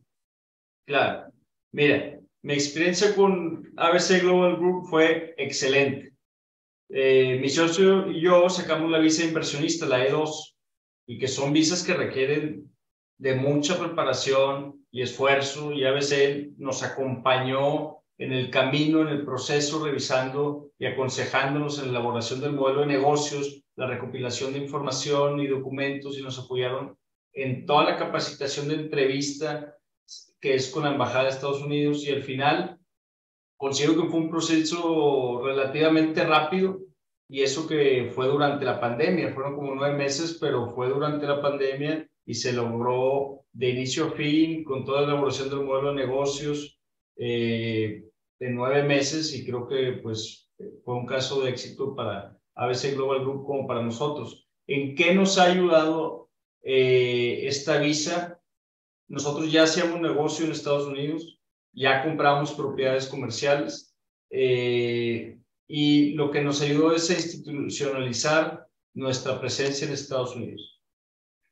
Claro, 0.87 1.33
mira, 1.73 2.19
mi 2.43 2.53
experiencia 2.53 3.13
con 3.13 3.73
ABC 3.75 4.21
Global 4.21 4.55
Group 4.55 4.87
fue 4.87 5.35
excelente. 5.37 6.13
Eh, 6.89 7.39
mi 7.41 7.49
socio 7.49 8.09
y 8.09 8.21
yo 8.21 8.47
sacamos 8.49 8.89
la 8.91 8.99
visa 8.99 9.25
inversionista, 9.25 9.85
la 9.85 10.07
E2, 10.07 10.54
y 11.07 11.17
que 11.17 11.27
son 11.27 11.53
visas 11.53 11.83
que 11.83 11.93
requieren 11.93 12.71
de 13.17 13.35
mucha 13.35 13.77
preparación 13.79 14.85
y 14.91 15.01
esfuerzo, 15.01 15.71
y 15.71 15.85
ABC 15.85 16.51
nos 16.57 16.83
acompañó 16.83 17.97
en 18.17 18.31
el 18.33 18.49
camino, 18.49 19.01
en 19.01 19.09
el 19.09 19.25
proceso, 19.25 19.83
revisando 19.83 20.71
y 20.79 20.85
aconsejándonos 20.85 21.79
en 21.79 21.85
la 21.85 21.99
elaboración 21.99 22.41
del 22.41 22.53
modelo 22.53 22.81
de 22.81 22.87
negocios, 22.87 23.63
la 23.75 23.87
recopilación 23.87 24.53
de 24.53 24.59
información 24.59 25.39
y 25.39 25.47
documentos, 25.47 26.17
y 26.17 26.21
nos 26.21 26.39
apoyaron 26.39 26.97
en 27.33 27.65
toda 27.65 27.83
la 27.83 27.97
capacitación 27.97 28.69
de 28.69 28.75
entrevista 28.75 29.75
que 30.39 30.55
es 30.55 30.69
con 30.69 30.83
la 30.83 30.91
Embajada 30.91 31.23
de 31.23 31.29
Estados 31.31 31.61
Unidos 31.61 32.03
y 32.05 32.11
al 32.11 32.23
final 32.23 32.79
considero 33.57 34.01
que 34.01 34.09
fue 34.09 34.19
un 34.19 34.29
proceso 34.29 35.41
relativamente 35.43 36.23
rápido 36.23 36.79
y 37.27 37.41
eso 37.41 37.67
que 37.67 38.11
fue 38.13 38.27
durante 38.27 38.65
la 38.65 38.79
pandemia, 38.79 39.33
fueron 39.33 39.55
como 39.55 39.73
nueve 39.75 39.97
meses, 39.97 40.37
pero 40.39 40.73
fue 40.75 40.89
durante 40.89 41.25
la 41.25 41.41
pandemia 41.41 42.07
y 42.25 42.33
se 42.33 42.53
logró 42.53 43.45
de 43.51 43.69
inicio 43.69 44.07
a 44.07 44.11
fin 44.11 44.63
con 44.63 44.85
toda 44.85 45.01
la 45.01 45.07
elaboración 45.07 45.49
del 45.49 45.63
modelo 45.63 45.89
de 45.89 46.05
negocios 46.05 46.79
eh, 47.17 48.03
en 48.39 48.55
nueve 48.55 48.83
meses 48.83 49.33
y 49.33 49.45
creo 49.45 49.67
que 49.67 49.99
pues 50.03 50.51
fue 50.83 50.95
un 50.95 51.05
caso 51.05 51.41
de 51.41 51.49
éxito 51.49 51.95
para 51.95 52.37
ABC 52.55 52.93
Global 52.95 53.21
Group 53.21 53.45
como 53.45 53.67
para 53.67 53.81
nosotros. 53.81 54.47
¿En 54.67 54.95
qué 54.95 55.13
nos 55.13 55.37
ha 55.37 55.45
ayudado 55.45 56.29
eh, 56.63 57.41
esta 57.47 57.79
visa? 57.79 58.39
Nosotros 59.07 59.51
ya 59.51 59.63
hacíamos 59.63 60.01
negocio 60.01 60.45
en 60.45 60.51
Estados 60.51 60.87
Unidos, 60.87 61.39
ya 61.73 62.03
compramos 62.03 62.53
propiedades 62.53 63.07
comerciales 63.07 63.95
eh, 64.31 65.37
y 65.67 66.13
lo 66.13 66.31
que 66.31 66.41
nos 66.41 66.61
ayudó 66.61 66.93
es 66.93 67.09
a 67.09 67.13
institucionalizar 67.13 68.67
nuestra 68.93 69.39
presencia 69.39 69.87
en 69.87 69.93
Estados 69.93 70.35
Unidos. 70.35 70.81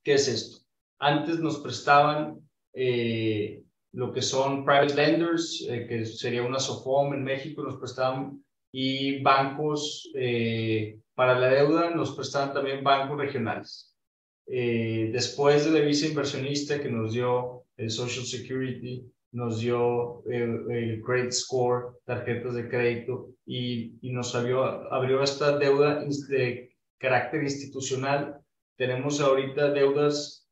¿Qué 0.04 0.14
es 0.14 0.28
esto? 0.28 0.66
Antes 1.00 1.40
nos 1.40 1.60
prestaban 1.60 2.40
eh, 2.74 3.64
lo 3.92 4.12
que 4.14 4.22
son 4.22 4.66
private 4.66 4.96
lenders, 4.96 5.66
eh, 5.70 5.86
que 5.88 6.06
sería 6.06 6.44
una 6.44 6.60
SOFOM 6.60 7.14
en 7.14 7.24
México, 7.24 7.64
nos 7.64 7.78
prestaban 7.78 8.44
y 8.72 9.22
bancos 9.22 10.10
para 11.14 11.40
la 11.40 11.50
deuda, 11.50 11.92
nos 11.92 12.16
prestaban 12.16 12.54
también 12.54 12.84
bancos 12.84 13.18
regionales. 13.18 13.94
Eh, 14.48 15.10
después 15.14 15.66
de 15.66 15.80
la 15.80 15.86
visa 15.86 16.08
inversionista 16.08 16.82
que 16.82 16.90
nos 16.90 17.14
dio 17.14 17.66
el 17.78 17.90
Social 17.90 18.26
Security, 18.26 19.06
nos 19.34 19.60
dio 19.60 20.24
el, 20.28 21.02
Credit 21.06 21.32
Score, 21.32 21.98
tarjetas 22.06 22.56
de 22.56 22.70
crédito 22.70 23.32
y, 23.46 23.98
y 24.02 24.12
nos 24.12 24.34
abrió, 24.36 24.64
abrió 24.94 25.22
esta 25.22 25.58
deuda 25.58 26.06
de 26.30 26.74
carácter 26.98 27.44
institucional. 27.44 28.40
Tenemos 28.78 29.20
ahorita 29.20 29.72
deudas 29.72 30.48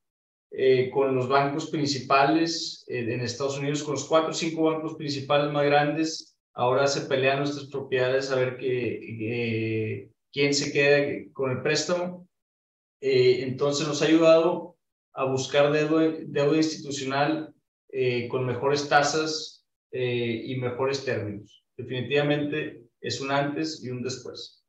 eh, 0.52 0.90
con 0.92 1.16
los 1.16 1.30
bancos 1.30 1.70
principales 1.70 2.84
eh, 2.90 3.14
en 3.14 3.22
Estados 3.22 3.58
Unidos, 3.58 3.84
con 3.84 3.94
los 3.94 4.06
cuatro 4.06 4.32
o 4.32 4.34
cinco 4.34 4.64
bancos 4.64 4.96
principales 4.96 5.52
más 5.54 5.66
grandes. 5.66 6.38
Ahora 6.54 6.88
se 6.88 7.08
pelean 7.08 7.40
nuestras 7.40 7.68
propiedades 7.68 8.30
a 8.32 8.36
ver 8.36 8.58
que, 8.58 10.10
quién 10.34 10.54
se 10.54 10.74
queda 10.74 11.30
con 11.32 11.52
el 11.52 11.62
préstamo 11.62 12.28
eh, 13.02 13.42
entonces 13.42 13.88
nos 13.88 14.02
ha 14.02 14.06
ayudado 14.06 14.78
a 15.14 15.26
buscar 15.26 15.72
deuda, 15.72 16.56
institucional 16.56 17.51
eh, 17.92 18.28
con 18.30 18.46
mejores 18.46 18.88
tasas 18.88 19.66
eh, 19.92 20.44
y 20.46 20.56
mejores 20.58 21.04
términos. 21.04 21.64
Definitivamente 21.76 22.86
es 23.02 23.20
un 23.20 23.32
antes 23.32 23.84
y 23.84 23.90
un 23.90 24.02
después. 24.02 24.64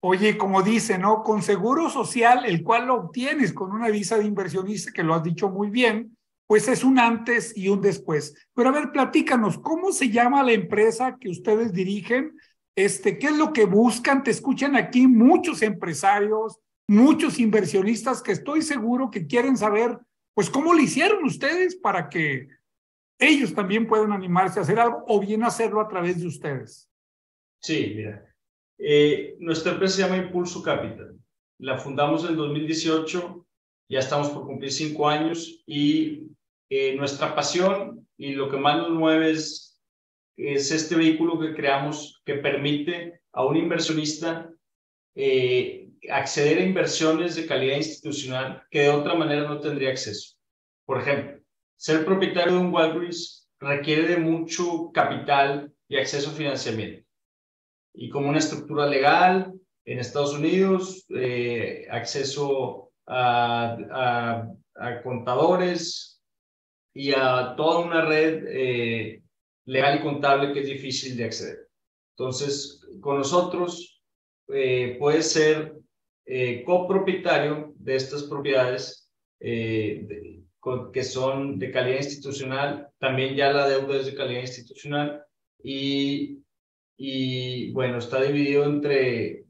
Oye, 0.00 0.36
como 0.36 0.62
dice, 0.62 0.98
¿no? 0.98 1.22
Con 1.22 1.42
seguro 1.42 1.88
social, 1.88 2.44
el 2.44 2.62
cual 2.62 2.86
lo 2.86 2.94
obtienes 2.96 3.52
con 3.52 3.72
una 3.72 3.88
visa 3.88 4.18
de 4.18 4.24
inversionista, 4.24 4.92
que 4.92 5.02
lo 5.02 5.14
has 5.14 5.22
dicho 5.22 5.48
muy 5.48 5.70
bien, 5.70 6.16
pues 6.46 6.68
es 6.68 6.84
un 6.84 6.98
antes 6.98 7.56
y 7.56 7.68
un 7.68 7.80
después. 7.80 8.34
Pero 8.54 8.68
a 8.68 8.72
ver, 8.72 8.92
platícanos, 8.92 9.58
¿cómo 9.58 9.92
se 9.92 10.10
llama 10.10 10.42
la 10.42 10.52
empresa 10.52 11.16
que 11.18 11.28
ustedes 11.28 11.72
dirigen? 11.72 12.36
Este, 12.76 13.18
¿Qué 13.18 13.28
es 13.28 13.36
lo 13.36 13.52
que 13.52 13.64
buscan? 13.64 14.22
Te 14.22 14.30
escuchan 14.30 14.76
aquí 14.76 15.06
muchos 15.06 15.62
empresarios, 15.62 16.58
muchos 16.86 17.38
inversionistas 17.38 18.22
que 18.22 18.32
estoy 18.32 18.62
seguro 18.62 19.10
que 19.10 19.26
quieren 19.26 19.56
saber, 19.56 19.98
pues, 20.34 20.50
cómo 20.50 20.74
lo 20.74 20.80
hicieron 20.80 21.24
ustedes 21.24 21.74
para 21.74 22.08
que 22.08 22.48
ellos 23.18 23.54
también 23.54 23.86
puedan 23.86 24.12
animarse 24.12 24.58
a 24.58 24.62
hacer 24.62 24.78
algo 24.78 25.04
o 25.06 25.20
bien 25.20 25.42
hacerlo 25.42 25.80
a 25.80 25.88
través 25.88 26.20
de 26.20 26.26
ustedes. 26.26 26.90
Sí, 27.60 27.94
mira. 27.96 28.34
Eh, 28.78 29.36
nuestra 29.40 29.72
empresa 29.72 29.96
se 29.96 30.02
llama 30.02 30.18
Impulso 30.18 30.62
Capital. 30.62 31.16
La 31.58 31.78
fundamos 31.78 32.28
en 32.28 32.36
2018, 32.36 33.46
ya 33.88 33.98
estamos 33.98 34.30
por 34.30 34.46
cumplir 34.46 34.70
cinco 34.70 35.08
años 35.08 35.62
y 35.66 36.28
eh, 36.68 36.94
nuestra 36.96 37.34
pasión 37.34 38.06
y 38.18 38.32
lo 38.32 38.50
que 38.50 38.58
más 38.58 38.76
nos 38.76 38.90
mueve 38.90 39.30
es, 39.30 39.80
es 40.36 40.70
este 40.70 40.96
vehículo 40.96 41.38
que 41.38 41.54
creamos 41.54 42.20
que 42.24 42.34
permite 42.34 43.20
a 43.32 43.44
un 43.44 43.56
inversionista 43.56 44.50
eh, 45.14 45.88
acceder 46.10 46.58
a 46.58 46.64
inversiones 46.64 47.36
de 47.36 47.46
calidad 47.46 47.76
institucional 47.76 48.62
que 48.70 48.80
de 48.80 48.90
otra 48.90 49.14
manera 49.14 49.48
no 49.48 49.60
tendría 49.60 49.90
acceso. 49.90 50.36
Por 50.84 51.00
ejemplo, 51.00 51.40
ser 51.76 52.04
propietario 52.04 52.54
de 52.54 52.60
un 52.60 52.72
Walgreens 52.72 53.48
requiere 53.58 54.08
de 54.08 54.16
mucho 54.18 54.90
capital 54.92 55.72
y 55.88 55.96
acceso 55.96 56.30
a 56.30 56.34
financiamiento. 56.34 57.06
y 57.98 58.10
como 58.10 58.28
una 58.28 58.38
estructura 58.38 58.86
legal 58.86 59.54
en 59.86 59.98
Estados 59.98 60.34
Unidos, 60.34 61.06
eh, 61.08 61.86
acceso 61.90 62.86
a, 63.06 64.46
contadores 65.02 66.20
y 66.92 67.12
a 67.12 67.54
toda 67.56 67.78
una 67.78 68.04
red 68.04 68.44
eh, 68.48 69.22
legal 69.64 69.98
y 69.98 70.02
contable 70.02 70.52
que 70.52 70.60
es 70.60 70.66
difícil 70.66 71.16
de 71.16 71.24
acceder. 71.24 71.68
Entonces, 72.16 72.80
con 73.00 73.18
nosotros 73.18 74.02
eh, 74.48 74.96
puedes 74.98 75.32
ser 75.32 75.74
eh, 76.26 76.64
copropietario 76.64 77.72
de 77.76 77.96
estas 77.96 78.24
propiedades 78.24 79.10
eh, 80.66 80.90
que 80.92 81.02
son 81.02 81.58
de 81.58 81.70
calidad 81.70 81.98
institucional. 81.98 82.88
También 82.98 83.34
ya 83.36 83.52
la 83.52 83.68
deuda 83.68 84.00
es 84.00 84.06
de 84.06 84.14
calidad 84.14 84.40
institucional 84.40 85.24
y, 85.62 86.42
y 86.96 87.72
bueno, 87.72 87.98
está 87.98 88.20
dividido 88.22 88.64
entre, 88.64 89.46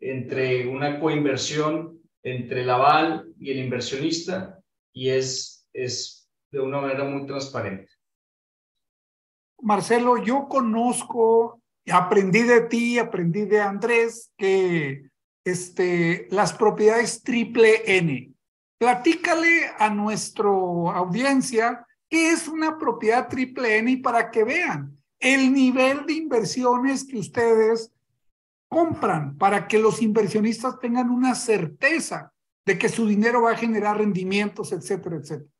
entre 0.00 0.68
una 0.68 1.00
coinversión 1.00 1.98
entre 2.22 2.62
el 2.62 2.70
aval 2.70 3.32
y 3.38 3.50
el 3.50 3.58
inversionista 3.58 4.60
y 4.92 5.08
es, 5.10 5.66
es 5.72 6.28
de 6.50 6.60
una 6.60 6.80
manera 6.80 7.04
muy 7.04 7.26
transparente. 7.26 7.90
Marcelo, 9.60 10.22
yo 10.22 10.46
conozco, 10.48 11.62
aprendí 11.90 12.42
de 12.42 12.62
ti, 12.62 12.98
aprendí 12.98 13.44
de 13.44 13.60
Andrés, 13.60 14.32
que 14.36 15.10
este, 15.44 16.28
las 16.30 16.52
propiedades 16.52 17.22
triple 17.22 17.82
N. 17.98 18.32
Platícale 18.78 19.66
a 19.76 19.90
nuestra 19.90 20.48
audiencia 20.48 21.84
qué 22.08 22.30
es 22.30 22.46
una 22.46 22.78
propiedad 22.78 23.28
triple 23.28 23.78
N 23.78 23.90
y 23.90 23.96
para 23.96 24.30
que 24.30 24.44
vean 24.44 24.96
el 25.18 25.52
nivel 25.52 26.06
de 26.06 26.12
inversiones 26.12 27.04
que 27.04 27.18
ustedes 27.18 27.92
compran, 28.68 29.36
para 29.36 29.66
que 29.66 29.78
los 29.78 30.00
inversionistas 30.00 30.78
tengan 30.78 31.10
una 31.10 31.34
certeza 31.34 32.32
de 32.64 32.78
que 32.78 32.88
su 32.88 33.06
dinero 33.06 33.42
va 33.42 33.52
a 33.52 33.56
generar 33.56 33.98
rendimientos, 33.98 34.72
etcétera, 34.72 35.16
etcétera. 35.16 35.50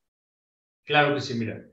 Claro 0.84 1.14
que 1.14 1.20
sí, 1.20 1.34
mira. 1.34 1.64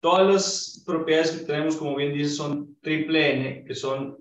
Todas 0.00 0.32
las 0.32 0.82
propiedades 0.86 1.32
que 1.32 1.46
tenemos, 1.46 1.76
como 1.76 1.96
bien 1.96 2.14
dice, 2.14 2.30
son 2.30 2.76
triple 2.80 3.34
N, 3.34 3.64
que 3.64 3.74
son 3.74 4.16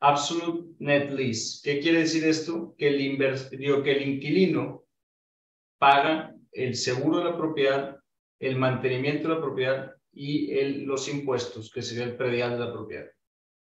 Absolute 0.00 0.74
Net 0.78 1.10
Lease. 1.10 1.60
¿Qué 1.62 1.80
quiere 1.80 2.00
decir 2.00 2.24
esto? 2.24 2.74
Que 2.78 2.88
el, 2.88 3.18
digo, 3.58 3.82
que 3.82 3.92
el 3.92 4.08
inquilino 4.08 4.84
paga 5.78 6.34
el 6.52 6.74
seguro 6.74 7.18
de 7.18 7.24
la 7.24 7.36
propiedad, 7.36 7.96
el 8.40 8.56
mantenimiento 8.56 9.28
de 9.28 9.34
la 9.34 9.40
propiedad 9.40 9.92
y 10.12 10.52
el, 10.58 10.84
los 10.84 11.08
impuestos, 11.08 11.70
que 11.72 11.82
sería 11.82 12.04
el 12.04 12.16
predial 12.16 12.52
de 12.52 12.58
la 12.58 12.72
propiedad. 12.72 13.06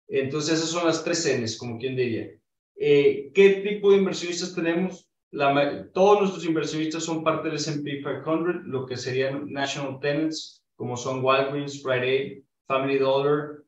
Entonces, 0.08 0.58
esas 0.58 0.70
son 0.70 0.86
las 0.86 1.02
tres 1.02 1.26
Ns, 1.26 1.56
como 1.56 1.78
quien 1.78 1.96
diría. 1.96 2.30
Eh, 2.76 3.30
¿Qué 3.34 3.62
tipo 3.66 3.90
de 3.90 3.98
inversionistas 3.98 4.54
tenemos? 4.54 5.08
La, 5.30 5.88
todos 5.92 6.20
nuestros 6.20 6.44
inversionistas 6.44 7.02
son 7.04 7.24
parte 7.24 7.48
del 7.48 7.56
S&P 7.56 8.02
500, 8.02 8.66
lo 8.66 8.86
que 8.86 8.96
serían 8.96 9.50
National 9.50 9.98
Tenants, 10.00 10.62
como 10.76 10.96
son 10.96 11.24
Walgreens, 11.24 11.82
Friday, 11.82 12.44
Family 12.66 12.98
Dollar, 12.98 13.64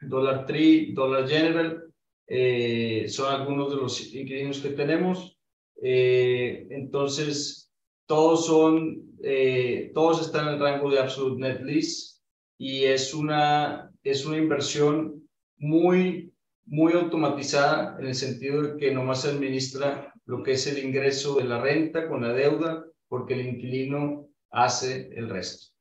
Dollar 0.00 0.46
Tree, 0.46 0.92
Dollar 0.94 1.28
General, 1.28 1.82
eh, 2.26 3.06
son 3.08 3.34
algunos 3.34 3.70
de 3.70 3.76
los 3.76 4.14
inquilinos 4.14 4.60
que 4.60 4.70
tenemos. 4.70 5.36
Eh, 5.82 6.66
entonces, 6.70 7.61
todos 8.06 8.46
son, 8.46 9.16
eh, 9.22 9.90
todos 9.94 10.20
están 10.20 10.48
en 10.48 10.54
el 10.54 10.60
rango 10.60 10.90
de 10.90 10.98
Absolute 10.98 11.40
Net 11.40 11.60
Lease 11.62 12.20
y 12.58 12.84
es 12.84 13.14
una, 13.14 13.90
es 14.02 14.26
una 14.26 14.36
inversión 14.36 15.28
muy, 15.58 16.32
muy 16.66 16.92
automatizada 16.92 17.96
en 17.98 18.06
el 18.06 18.14
sentido 18.14 18.62
de 18.62 18.76
que 18.76 18.92
nomás 18.92 19.22
se 19.22 19.30
administra 19.30 20.12
lo 20.26 20.42
que 20.42 20.52
es 20.52 20.66
el 20.66 20.84
ingreso 20.84 21.36
de 21.36 21.44
la 21.44 21.60
renta 21.60 22.08
con 22.08 22.22
la 22.22 22.32
deuda, 22.32 22.84
porque 23.08 23.34
el 23.34 23.46
inquilino 23.46 24.28
hace 24.50 25.10
el 25.14 25.28
resto. 25.28 25.72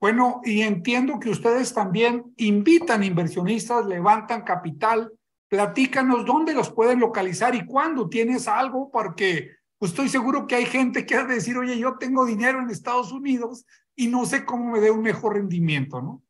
Bueno, 0.00 0.40
y 0.44 0.62
entiendo 0.62 1.20
que 1.20 1.28
ustedes 1.28 1.74
también 1.74 2.32
invitan 2.38 3.04
inversionistas, 3.04 3.84
levantan 3.84 4.42
capital. 4.42 5.12
Platícanos 5.48 6.24
dónde 6.24 6.54
los 6.54 6.70
pueden 6.70 7.00
localizar 7.00 7.54
y 7.54 7.66
cuándo 7.66 8.08
tienes 8.08 8.48
algo, 8.48 8.90
porque 8.90 9.50
pues, 9.80 9.90
estoy 9.92 10.08
seguro 10.10 10.46
que 10.46 10.56
hay 10.56 10.66
gente 10.66 11.06
que 11.06 11.14
ha 11.14 11.24
de 11.24 11.36
decir, 11.36 11.56
oye, 11.56 11.78
yo 11.78 11.96
tengo 11.96 12.26
dinero 12.26 12.60
en 12.60 12.68
Estados 12.68 13.12
Unidos 13.12 13.64
y 13.96 14.08
no 14.08 14.26
sé 14.26 14.44
cómo 14.44 14.70
me 14.70 14.78
dé 14.78 14.90
un 14.90 15.00
mejor 15.00 15.36
rendimiento, 15.36 16.02
¿no? 16.02 16.22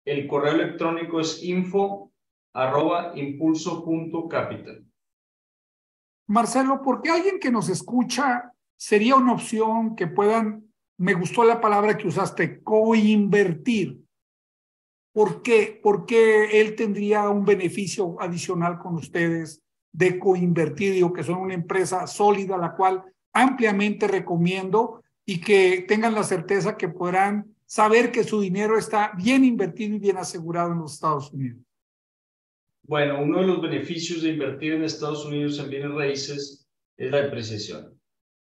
el 0.05 0.27
correo 0.27 0.55
electrónico 0.55 1.21
es 1.21 1.43
info 1.43 2.13
arroba 2.53 3.13
impulso.capital. 3.15 4.85
Marcelo, 6.29 6.81
porque 6.83 7.11
alguien 7.11 7.39
que 7.41 7.51
nos 7.51 7.69
escucha 7.69 8.53
sería 8.77 9.17
una 9.17 9.33
opción 9.33 9.97
que 9.97 10.07
puedan, 10.07 10.65
me 10.99 11.15
gustó 11.15 11.45
la 11.45 11.61
palabra 11.61 11.97
que 11.97 12.09
usaste, 12.09 12.63
coinvertir. 12.63 14.01
¿Por 15.13 15.43
qué? 15.43 15.81
Porque 15.83 16.61
él 16.61 16.77
tendría 16.77 17.29
un 17.29 17.45
beneficio 17.45 18.17
adicional 18.21 18.79
con 18.79 18.95
ustedes 18.95 19.61
de 19.93 20.21
coinvertir, 20.21 20.93
digo 20.93 21.13
que 21.13 21.25
son 21.25 21.41
una 21.41 21.55
empresa 21.55 22.07
sólida, 22.07 22.57
la 22.57 22.77
cual 22.77 23.03
ampliamente 23.33 24.07
recomiendo 24.07 25.00
y 25.31 25.41
que 25.41 25.85
tengan 25.87 26.17
la 26.17 26.25
certeza 26.25 26.77
que 26.77 26.89
podrán 26.89 27.55
saber 27.65 28.11
que 28.11 28.25
su 28.25 28.41
dinero 28.41 28.77
está 28.77 29.13
bien 29.17 29.45
invertido 29.45 29.95
y 29.95 30.01
bien 30.01 30.17
asegurado 30.17 30.73
en 30.73 30.81
los 30.81 30.95
Estados 30.95 31.33
Unidos. 31.33 31.63
Bueno, 32.83 33.23
uno 33.23 33.41
de 33.41 33.47
los 33.47 33.63
beneficios 33.63 34.23
de 34.23 34.31
invertir 34.31 34.73
en 34.73 34.83
Estados 34.83 35.25
Unidos 35.25 35.57
en 35.61 35.71
bienes 35.71 35.93
raíces 35.93 36.69
es 36.97 37.11
la 37.13 37.23
depreciación. 37.23 37.97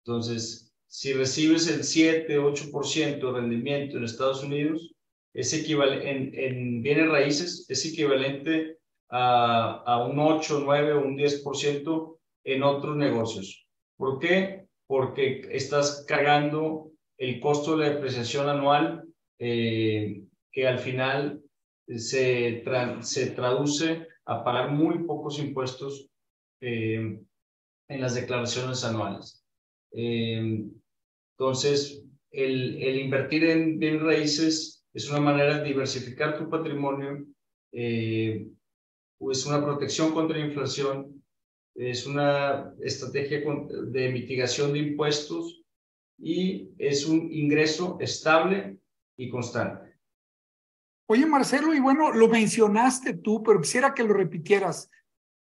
Entonces, 0.04 0.74
si 0.88 1.14
recibes 1.14 1.68
el 1.68 1.84
7, 1.84 2.40
8% 2.40 3.20
de 3.20 3.32
rendimiento 3.32 3.98
en 3.98 4.04
Estados 4.04 4.44
Unidos, 4.44 4.92
es 5.36 5.54
equivalente, 5.54 6.48
en, 6.48 6.82
bienes 6.82 7.10
raíces 7.10 7.68
es 7.70 7.86
equivalente 7.86 8.80
a, 9.08 9.84
a 9.86 10.04
un 10.08 10.18
8, 10.18 10.64
9 10.66 10.94
o 10.94 11.02
un 11.06 11.16
10% 11.16 12.18
en 12.46 12.64
otros 12.64 12.98
negocios. 12.98 13.68
¿Por 13.98 14.18
qué? 14.18 14.61
Porque 14.92 15.48
estás 15.52 16.04
cargando 16.06 16.92
el 17.18 17.40
costo 17.40 17.78
de 17.78 17.86
la 17.88 17.94
depreciación 17.94 18.50
anual 18.50 19.06
eh, 19.40 20.24
que 20.52 20.68
al 20.68 20.80
final 20.80 21.42
se, 21.88 22.62
se 23.00 23.28
traduce 23.32 24.06
a 24.26 24.44
pagar 24.44 24.72
muy 24.72 25.06
pocos 25.06 25.40
impuestos 25.40 26.10
eh, 26.60 27.18
en 27.88 28.02
las 28.02 28.16
declaraciones 28.16 28.84
anuales. 28.84 29.46
Eh, 29.94 30.62
entonces, 31.38 32.04
el, 32.30 32.84
el 32.84 33.00
invertir 33.00 33.46
en 33.46 33.80
bienes 33.80 34.02
raíces 34.02 34.86
es 34.94 35.10
una 35.10 35.22
manera 35.22 35.60
de 35.60 35.70
diversificar 35.70 36.38
tu 36.38 36.50
patrimonio, 36.50 37.26
eh, 37.72 38.46
es 39.22 39.46
una 39.46 39.64
protección 39.64 40.14
contra 40.14 40.38
la 40.38 40.48
inflación, 40.48 41.21
es 41.76 42.06
una 42.06 42.74
estrategia 42.82 43.40
de 43.40 44.12
mitigación 44.12 44.74
de 44.74 44.80
impuestos 44.80 45.64
y 46.18 46.70
es 46.78 47.06
un 47.06 47.32
ingreso 47.32 47.98
estable 48.00 48.78
y 49.18 49.30
constante. 49.30 49.96
Oye, 51.08 51.26
Marcelo, 51.26 51.74
y 51.74 51.80
bueno, 51.80 52.12
lo 52.12 52.28
mencionaste 52.28 53.16
tú, 53.16 53.44
pero 53.44 53.60
quisiera 53.60 53.94
que 53.94 54.04
lo 54.04 54.14
repitieras. 54.14 54.90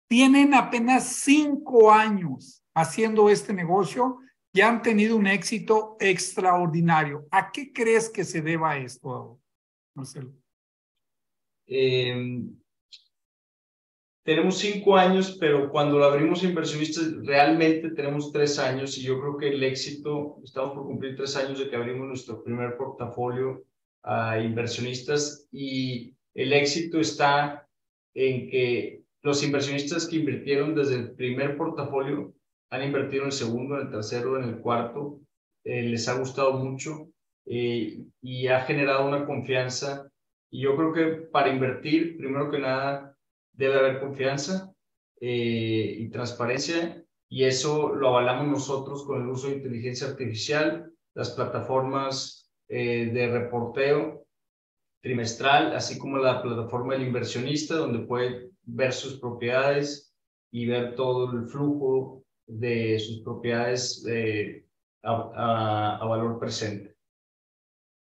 Tienen 0.08 0.54
apenas 0.54 1.16
cinco 1.16 1.92
años 1.92 2.62
haciendo 2.74 3.30
este 3.30 3.54
negocio 3.54 4.18
y 4.52 4.60
han 4.60 4.82
tenido 4.82 5.16
un 5.16 5.26
éxito 5.26 5.96
extraordinario. 5.98 7.26
¿A 7.30 7.50
qué 7.50 7.72
crees 7.72 8.10
que 8.10 8.24
se 8.24 8.42
deba 8.42 8.76
esto, 8.76 9.40
Marcelo? 9.94 10.32
Em, 11.66 12.54
tenemos 14.26 14.58
cinco 14.58 14.96
años, 14.96 15.36
pero 15.38 15.70
cuando 15.70 16.00
lo 16.00 16.04
abrimos 16.04 16.42
a 16.42 16.46
inversionistas 16.46 17.14
realmente 17.24 17.90
tenemos 17.90 18.32
tres 18.32 18.58
años 18.58 18.98
y 18.98 19.02
yo 19.04 19.20
creo 19.20 19.36
que 19.36 19.48
el 19.50 19.62
éxito, 19.62 20.38
estamos 20.42 20.74
por 20.74 20.84
cumplir 20.84 21.14
tres 21.14 21.36
años 21.36 21.60
de 21.60 21.70
que 21.70 21.76
abrimos 21.76 22.08
nuestro 22.08 22.42
primer 22.42 22.76
portafolio 22.76 23.62
a 24.02 24.40
inversionistas 24.40 25.46
y 25.52 26.16
el 26.34 26.52
éxito 26.52 26.98
está 26.98 27.68
en 28.14 28.50
que 28.50 29.02
los 29.22 29.44
inversionistas 29.44 30.08
que 30.08 30.16
invirtieron 30.16 30.74
desde 30.74 30.96
el 30.96 31.12
primer 31.12 31.56
portafolio 31.56 32.34
han 32.70 32.82
invertido 32.82 33.22
en 33.22 33.28
el 33.28 33.32
segundo, 33.32 33.76
en 33.76 33.86
el 33.86 33.92
tercero, 33.92 34.42
en 34.42 34.48
el 34.48 34.58
cuarto, 34.58 35.20
eh, 35.62 35.82
les 35.82 36.08
ha 36.08 36.18
gustado 36.18 36.54
mucho 36.54 37.10
eh, 37.46 38.02
y 38.22 38.48
ha 38.48 38.62
generado 38.62 39.06
una 39.06 39.24
confianza. 39.24 40.10
Y 40.50 40.62
yo 40.62 40.76
creo 40.76 40.92
que 40.92 41.06
para 41.28 41.48
invertir, 41.48 42.16
primero 42.16 42.50
que 42.50 42.58
nada, 42.58 43.15
debe 43.56 43.78
haber 43.78 44.00
confianza 44.00 44.72
eh, 45.20 45.96
y 45.98 46.08
transparencia 46.10 47.02
y 47.28 47.44
eso 47.44 47.94
lo 47.94 48.08
avalamos 48.08 48.46
nosotros 48.46 49.04
con 49.04 49.22
el 49.22 49.28
uso 49.28 49.48
de 49.48 49.56
inteligencia 49.56 50.08
artificial, 50.08 50.92
las 51.14 51.30
plataformas 51.30 52.50
de 52.68 53.28
reporteo 53.32 54.26
trimestral, 55.00 55.74
así 55.74 55.98
como 55.98 56.18
la 56.18 56.42
plataforma 56.42 56.94
del 56.94 57.06
inversionista, 57.06 57.76
donde 57.76 58.00
puede 58.00 58.50
ver 58.62 58.92
sus 58.92 59.20
propiedades 59.20 60.12
y 60.50 60.66
ver 60.66 60.94
todo 60.96 61.32
el 61.32 61.46
flujo 61.46 62.24
de 62.46 62.98
sus 62.98 63.22
propiedades 63.22 64.04
a, 65.06 66.04
valor 66.06 66.38
presente. 66.38 66.96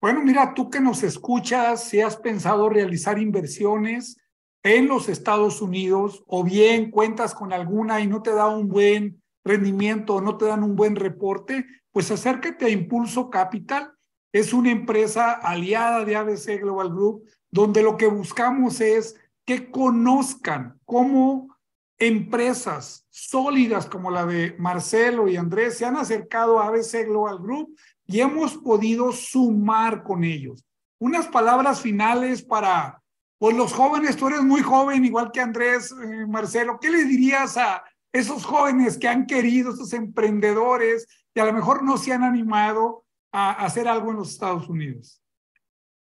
Bueno, 0.00 0.22
mira, 0.22 0.54
tú 0.54 0.70
que 0.70 0.80
nos 0.80 1.02
escuchas, 1.02 1.84
si 1.84 2.00
has 2.00 2.16
pensado 2.16 2.68
realizar 2.68 3.18
inversiones 3.18 4.16
en 4.62 4.88
los 4.88 5.08
Estados 5.08 5.62
Unidos 5.62 6.22
o 6.26 6.44
bien 6.44 6.90
cuentas 6.90 7.34
con 7.34 7.52
alguna 7.52 8.00
y 8.00 8.06
no 8.06 8.22
te 8.22 8.32
da 8.32 8.48
un 8.48 8.68
buen 8.68 9.22
rendimiento 9.44 10.16
o 10.16 10.20
no 10.20 10.36
te 10.36 10.46
dan 10.46 10.62
un 10.62 10.76
buen 10.76 10.96
reporte, 10.96 11.66
pues 11.92 12.10
acércate 12.10 12.66
a 12.66 12.70
Impulso 12.70 13.30
Capital. 13.30 13.92
Es 14.32 14.52
una 14.52 14.70
empresa 14.70 15.32
aliada 15.32 16.04
de 16.04 16.16
ABC 16.16 16.60
Global 16.60 16.90
Group 16.90 17.24
donde 17.50 17.82
lo 17.82 17.96
que 17.96 18.06
buscamos 18.06 18.80
es 18.80 19.16
que 19.44 19.70
conozcan 19.70 20.78
cómo 20.84 21.56
empresas 21.98 23.06
sólidas 23.10 23.86
como 23.86 24.10
la 24.10 24.24
de 24.24 24.54
Marcelo 24.58 25.28
y 25.28 25.36
Andrés 25.36 25.76
se 25.76 25.84
han 25.84 25.96
acercado 25.96 26.60
a 26.60 26.68
ABC 26.68 27.06
Global 27.06 27.38
Group 27.38 27.76
y 28.06 28.20
hemos 28.20 28.56
podido 28.56 29.12
sumar 29.12 30.02
con 30.02 30.24
ellos. 30.24 30.64
Unas 30.98 31.26
palabras 31.26 31.80
finales 31.80 32.42
para 32.42 32.99
pues 33.40 33.56
los 33.56 33.72
jóvenes, 33.72 34.18
tú 34.18 34.28
eres 34.28 34.42
muy 34.42 34.60
joven, 34.60 35.02
igual 35.02 35.32
que 35.32 35.40
Andrés, 35.40 35.92
eh, 35.92 36.26
Marcelo, 36.26 36.78
¿qué 36.78 36.90
le 36.90 37.04
dirías 37.04 37.56
a 37.56 37.82
esos 38.12 38.44
jóvenes 38.44 38.98
que 38.98 39.08
han 39.08 39.26
querido, 39.26 39.72
esos 39.72 39.94
emprendedores 39.94 41.06
que 41.34 41.40
a 41.40 41.46
lo 41.46 41.54
mejor 41.54 41.82
no 41.82 41.96
se 41.96 42.12
han 42.12 42.22
animado 42.22 43.06
a 43.32 43.64
hacer 43.64 43.88
algo 43.88 44.10
en 44.10 44.18
los 44.18 44.32
Estados 44.32 44.68
Unidos? 44.68 45.22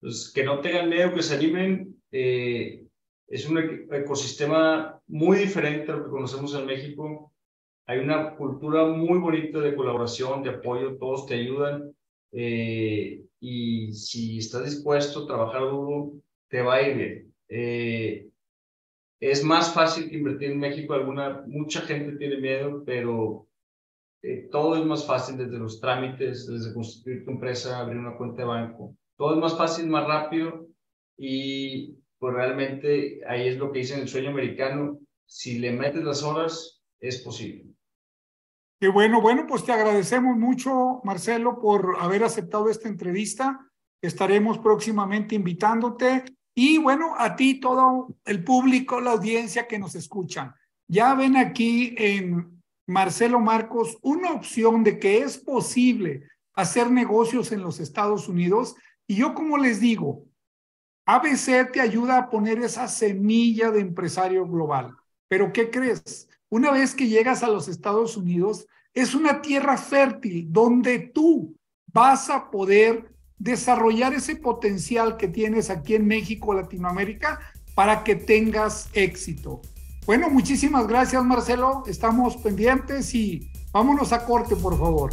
Pues 0.01 0.33
que 0.35 0.45
no 0.45 0.63
tengan 0.63 0.89
miedo, 0.89 1.13
que 1.13 1.23
se 1.23 1.35
animen. 1.35 2.01
Eh, 2.11 2.87
es 3.29 3.47
un 3.47 3.59
ecosistema 3.93 4.99
muy 5.07 5.37
diferente 5.37 5.93
a 5.93 5.97
lo 5.97 6.05
que 6.05 6.11
conocemos 6.11 6.55
en 6.55 6.65
México. 6.65 7.35
Hay 7.85 7.99
una 7.99 8.35
cultura 8.35 8.87
muy 8.87 9.19
bonita 9.19 9.59
de 9.59 9.77
colaboración, 9.77 10.43
de 10.43 10.51
apoyo, 10.53 10.97
todos 10.97 11.27
te 11.27 11.35
ayudan. 11.35 11.95
Eh, 12.33 13.21
y 13.41 13.93
si 13.93 14.39
estás 14.39 14.65
dispuesto 14.65 15.25
a 15.25 15.27
trabajar 15.27 15.61
duro, 15.61 16.13
te 16.49 16.63
va 16.63 16.77
a 16.77 16.83
ir 16.89 16.97
bien. 16.97 17.26
Eh, 17.49 18.29
es 19.21 19.45
más 19.45 19.73
fácil 19.73 20.11
que 20.11 20.17
invertir 20.17 20.51
en 20.51 20.59
México. 20.59 20.95
Alguna, 20.95 21.43
mucha 21.47 21.81
gente 21.83 22.17
tiene 22.17 22.39
miedo, 22.39 22.83
pero 22.85 23.49
eh, 24.23 24.49
todo 24.51 24.77
es 24.77 24.85
más 24.85 25.07
fácil 25.07 25.39
desde 25.39 25.59
los 25.59 25.81
trámites, 25.81 26.47
desde 26.47 26.75
constituir 26.75 27.25
tu 27.25 27.31
empresa, 27.31 27.79
abrir 27.79 27.99
una 27.99 28.17
cuenta 28.17 28.43
de 28.43 28.49
banco. 28.49 28.97
Todo 29.17 29.35
es 29.35 29.41
más 29.41 29.57
fácil, 29.57 29.87
más 29.89 30.07
rápido 30.07 30.67
y 31.17 31.97
pues 32.19 32.35
realmente 32.35 33.21
ahí 33.27 33.49
es 33.49 33.57
lo 33.57 33.73
que 33.73 33.81
dice 33.81 33.95
en 33.95 34.01
el 34.01 34.09
sueño 34.09 34.31
americano, 34.31 34.99
si 35.25 35.59
le 35.59 35.73
metes 35.73 36.03
las 36.03 36.23
horas, 36.23 36.83
es 37.01 37.21
posible. 37.23 37.67
Qué 38.79 38.89
bueno, 38.89 39.23
bueno, 39.23 39.47
pues 39.47 39.65
te 39.65 39.73
agradecemos 39.73 40.37
mucho, 40.37 41.01
Marcelo, 41.05 41.59
por 41.59 41.97
haber 41.99 42.25
aceptado 42.25 42.69
esta 42.69 42.89
entrevista. 42.89 43.59
Estaremos 44.03 44.59
próximamente 44.59 45.35
invitándote 45.35 46.25
y 46.59 46.79
bueno, 46.79 47.15
a 47.19 47.37
ti, 47.37 47.61
todo 47.61 48.17
el 48.25 48.43
público, 48.43 48.99
la 48.99 49.11
audiencia 49.11 49.69
que 49.69 49.79
nos 49.79 49.95
escuchan. 49.95 50.55
Ya 50.89 51.13
ven 51.15 51.37
aquí 51.37 51.95
en 51.99 52.63
Marcelo 52.87 53.41
Marcos 53.41 53.99
una 54.01 54.33
opción 54.33 54.83
de 54.83 54.99
que 54.99 55.19
es 55.19 55.37
posible 55.37 56.23
hacer 56.55 56.91
negocios 56.91 57.53
en 57.53 57.61
los 57.61 57.79
Estados 57.79 58.27
Unidos. 58.27 58.75
Y 59.07 59.17
yo, 59.17 59.35
como 59.35 59.59
les 59.59 59.81
digo, 59.81 60.25
ABC 61.05 61.71
te 61.73 61.83
ayuda 61.83 62.17
a 62.17 62.31
poner 62.31 62.59
esa 62.61 62.89
semilla 62.89 63.71
de 63.71 63.81
empresario 63.81 64.47
global. 64.47 64.97
Pero 65.29 65.53
¿qué 65.53 65.71
crees? 65.71 66.27
Una 66.49 66.71
vez 66.71 66.95
que 66.95 67.07
llegas 67.07 67.43
a 67.43 67.49
los 67.49 67.69
Estados 67.69 68.17
Unidos, 68.17 68.67
es 68.95 69.15
una 69.15 69.43
tierra 69.43 69.77
fértil 69.77 70.47
donde 70.49 71.01
tú 71.01 71.55
vas 71.93 72.31
a 72.31 72.51
poder 72.51 73.15
desarrollar 73.39 74.15
ese 74.15 74.37
potencial 74.37 75.17
que 75.17 75.29
tienes 75.29 75.71
aquí 75.71 75.95
en 75.95 76.07
México, 76.07 76.55
Latinoamérica, 76.55 77.41
para 77.75 78.05
que 78.05 78.17
tengas 78.17 78.89
éxito. 78.93 79.61
Bueno, 80.07 80.31
muchísimas 80.31 80.87
gracias 80.87 81.23
Marcelo, 81.25 81.83
estamos 81.87 82.37
pendientes 82.37 83.15
y 83.15 83.51
vámonos 83.73 84.13
a 84.13 84.25
corte, 84.25 84.57
por 84.57 84.79
favor. 84.79 85.11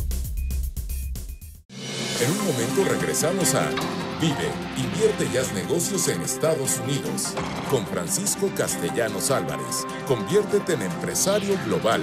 En 2.22 2.32
un 2.32 2.38
momento 2.46 2.86
regresamos 2.88 3.54
a 3.56 3.70
Vive, 4.24 4.50
invierte 4.78 5.28
y 5.34 5.36
haz 5.36 5.52
negocios 5.54 6.08
en 6.08 6.22
Estados 6.22 6.80
Unidos. 6.80 7.36
Con 7.70 7.86
Francisco 7.86 8.50
Castellanos 8.56 9.32
Álvarez. 9.32 9.86
Conviértete 10.08 10.76
en 10.76 10.84
empresario 10.84 11.58
global. 11.66 12.02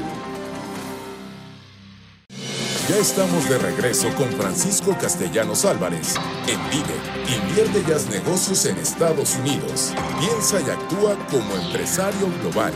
Ya 2.90 2.98
estamos 2.98 3.48
de 3.48 3.56
regreso 3.56 4.12
con 4.16 4.32
Francisco 4.32 4.98
Castellanos 5.00 5.64
Álvarez. 5.64 6.16
En 6.48 6.58
Vive, 6.70 7.40
invierte 7.40 7.84
y 7.88 7.92
haz 7.92 8.10
negocios 8.10 8.66
en 8.66 8.76
Estados 8.78 9.36
Unidos. 9.36 9.94
Piensa 10.18 10.60
y 10.60 10.68
actúa 10.68 11.16
como 11.30 11.54
empresario 11.54 12.26
global. 12.40 12.72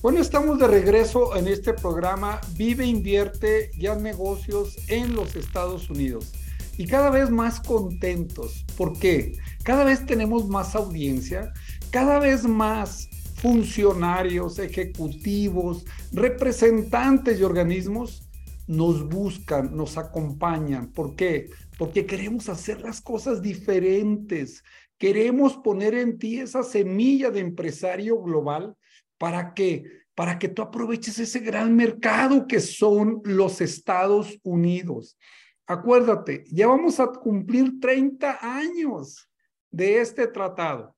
Bueno, 0.00 0.20
estamos 0.20 0.60
de 0.60 0.68
regreso 0.68 1.34
en 1.34 1.48
este 1.48 1.74
programa 1.74 2.40
Vive, 2.54 2.86
invierte 2.86 3.72
y 3.76 3.88
negocios 4.00 4.76
en 4.86 5.16
los 5.16 5.34
Estados 5.34 5.90
Unidos. 5.90 6.30
Y 6.78 6.86
cada 6.86 7.10
vez 7.10 7.30
más 7.30 7.58
contentos. 7.58 8.64
¿Por 8.76 8.96
qué? 8.96 9.36
Cada 9.64 9.82
vez 9.82 10.06
tenemos 10.06 10.46
más 10.46 10.76
audiencia, 10.76 11.52
cada 11.90 12.20
vez 12.20 12.44
más 12.44 13.08
funcionarios, 13.42 14.58
ejecutivos, 14.58 15.84
representantes 16.12 17.38
de 17.38 17.44
organismos 17.44 18.26
nos 18.66 19.06
buscan, 19.06 19.76
nos 19.76 19.98
acompañan. 19.98 20.92
¿Por 20.92 21.16
qué? 21.16 21.50
Porque 21.76 22.06
queremos 22.06 22.48
hacer 22.48 22.80
las 22.80 23.02
cosas 23.02 23.42
diferentes. 23.42 24.62
Queremos 24.96 25.56
poner 25.56 25.94
en 25.94 26.18
ti 26.18 26.38
esa 26.38 26.62
semilla 26.62 27.30
de 27.30 27.40
empresario 27.40 28.22
global 28.22 28.76
¿Para 29.22 29.54
qué? 29.54 29.84
Para 30.16 30.36
que 30.36 30.48
tú 30.48 30.62
aproveches 30.62 31.16
ese 31.20 31.38
gran 31.38 31.76
mercado 31.76 32.48
que 32.48 32.58
son 32.58 33.22
los 33.24 33.60
Estados 33.60 34.36
Unidos. 34.42 35.16
Acuérdate, 35.64 36.42
ya 36.50 36.66
vamos 36.66 36.98
a 36.98 37.06
cumplir 37.06 37.78
30 37.80 38.40
años 38.42 39.30
de 39.70 40.00
este 40.00 40.26
tratado. 40.26 40.96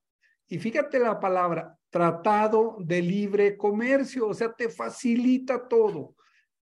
Y 0.48 0.58
fíjate 0.58 0.98
la 1.00 1.20
palabra, 1.20 1.73
tratado 1.94 2.76
de 2.80 3.00
libre 3.00 3.56
comercio, 3.56 4.26
o 4.26 4.34
sea, 4.34 4.52
te 4.52 4.68
facilita 4.68 5.68
todo. 5.68 6.16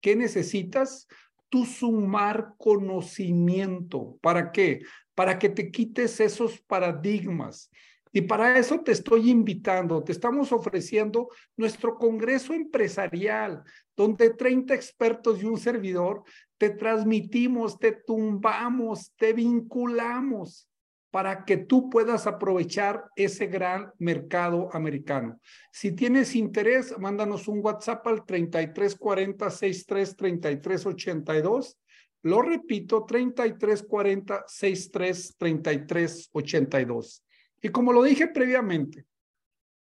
¿Qué 0.00 0.16
necesitas? 0.16 1.06
Tú 1.50 1.66
sumar 1.66 2.54
conocimiento. 2.56 4.16
¿Para 4.22 4.50
qué? 4.52 4.80
Para 5.14 5.38
que 5.38 5.50
te 5.50 5.70
quites 5.70 6.18
esos 6.20 6.58
paradigmas. 6.62 7.70
Y 8.10 8.22
para 8.22 8.58
eso 8.58 8.80
te 8.80 8.92
estoy 8.92 9.28
invitando, 9.28 10.02
te 10.02 10.12
estamos 10.12 10.50
ofreciendo 10.50 11.28
nuestro 11.58 11.96
Congreso 11.96 12.54
Empresarial, 12.54 13.64
donde 13.94 14.30
30 14.30 14.74
expertos 14.74 15.42
y 15.42 15.44
un 15.44 15.58
servidor 15.58 16.24
te 16.56 16.70
transmitimos, 16.70 17.78
te 17.78 17.92
tumbamos, 17.92 19.12
te 19.14 19.34
vinculamos 19.34 20.67
para 21.10 21.44
que 21.44 21.56
tú 21.56 21.88
puedas 21.88 22.26
aprovechar 22.26 23.04
ese 23.16 23.46
gran 23.46 23.92
mercado 23.98 24.68
americano. 24.72 25.40
Si 25.72 25.92
tienes 25.92 26.34
interés, 26.34 26.98
mándanos 26.98 27.48
un 27.48 27.60
WhatsApp 27.64 28.06
al 28.06 28.26
3340 28.26 29.50
63 29.50 30.86
82. 30.86 31.78
Lo 32.22 32.42
repito, 32.42 33.04
3340 33.06 34.44
63 34.46 36.28
82. 36.32 37.24
Y 37.62 37.68
como 37.70 37.92
lo 37.92 38.02
dije 38.02 38.28
previamente, 38.28 39.06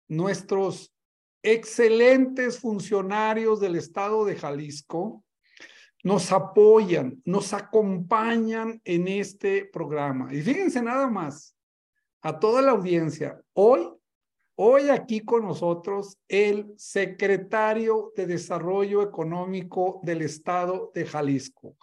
nuestros 0.08 0.92
excelentes 1.42 2.58
funcionarios 2.58 3.60
del 3.60 3.76
estado 3.76 4.24
de 4.24 4.36
Jalisco 4.36 5.24
nos 6.06 6.30
apoyan, 6.30 7.20
nos 7.24 7.52
acompañan 7.52 8.80
en 8.84 9.08
este 9.08 9.64
programa. 9.64 10.32
Y 10.32 10.40
fíjense 10.40 10.80
nada 10.80 11.08
más, 11.10 11.56
a 12.22 12.38
toda 12.38 12.62
la 12.62 12.70
audiencia, 12.70 13.40
hoy 13.54 13.88
Hoy 14.58 14.88
aquí 14.88 15.20
con 15.20 15.42
nosotros 15.42 16.16
el 16.28 16.72
secretario 16.78 18.14
de 18.16 18.26
Desarrollo 18.26 19.02
Económico 19.02 20.00
del 20.02 20.22
Estado 20.22 20.90
de 20.94 21.04
Jalisco. 21.04 21.76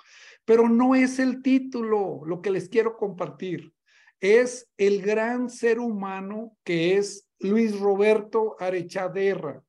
Pero 0.44 0.68
no 0.68 0.96
es 0.96 1.20
el 1.20 1.44
título 1.44 2.22
lo 2.26 2.42
que 2.42 2.50
les 2.50 2.70
quiero 2.70 2.98
compartir. 2.98 3.72
Es 4.20 4.68
el 4.76 5.04
gran 5.04 5.52
ser 5.52 5.80
humano 5.80 6.58
que 6.64 6.98
es 6.98 7.30
Luis 7.38 7.80
Roberto 7.80 8.56
Arechaderra. 8.60 9.62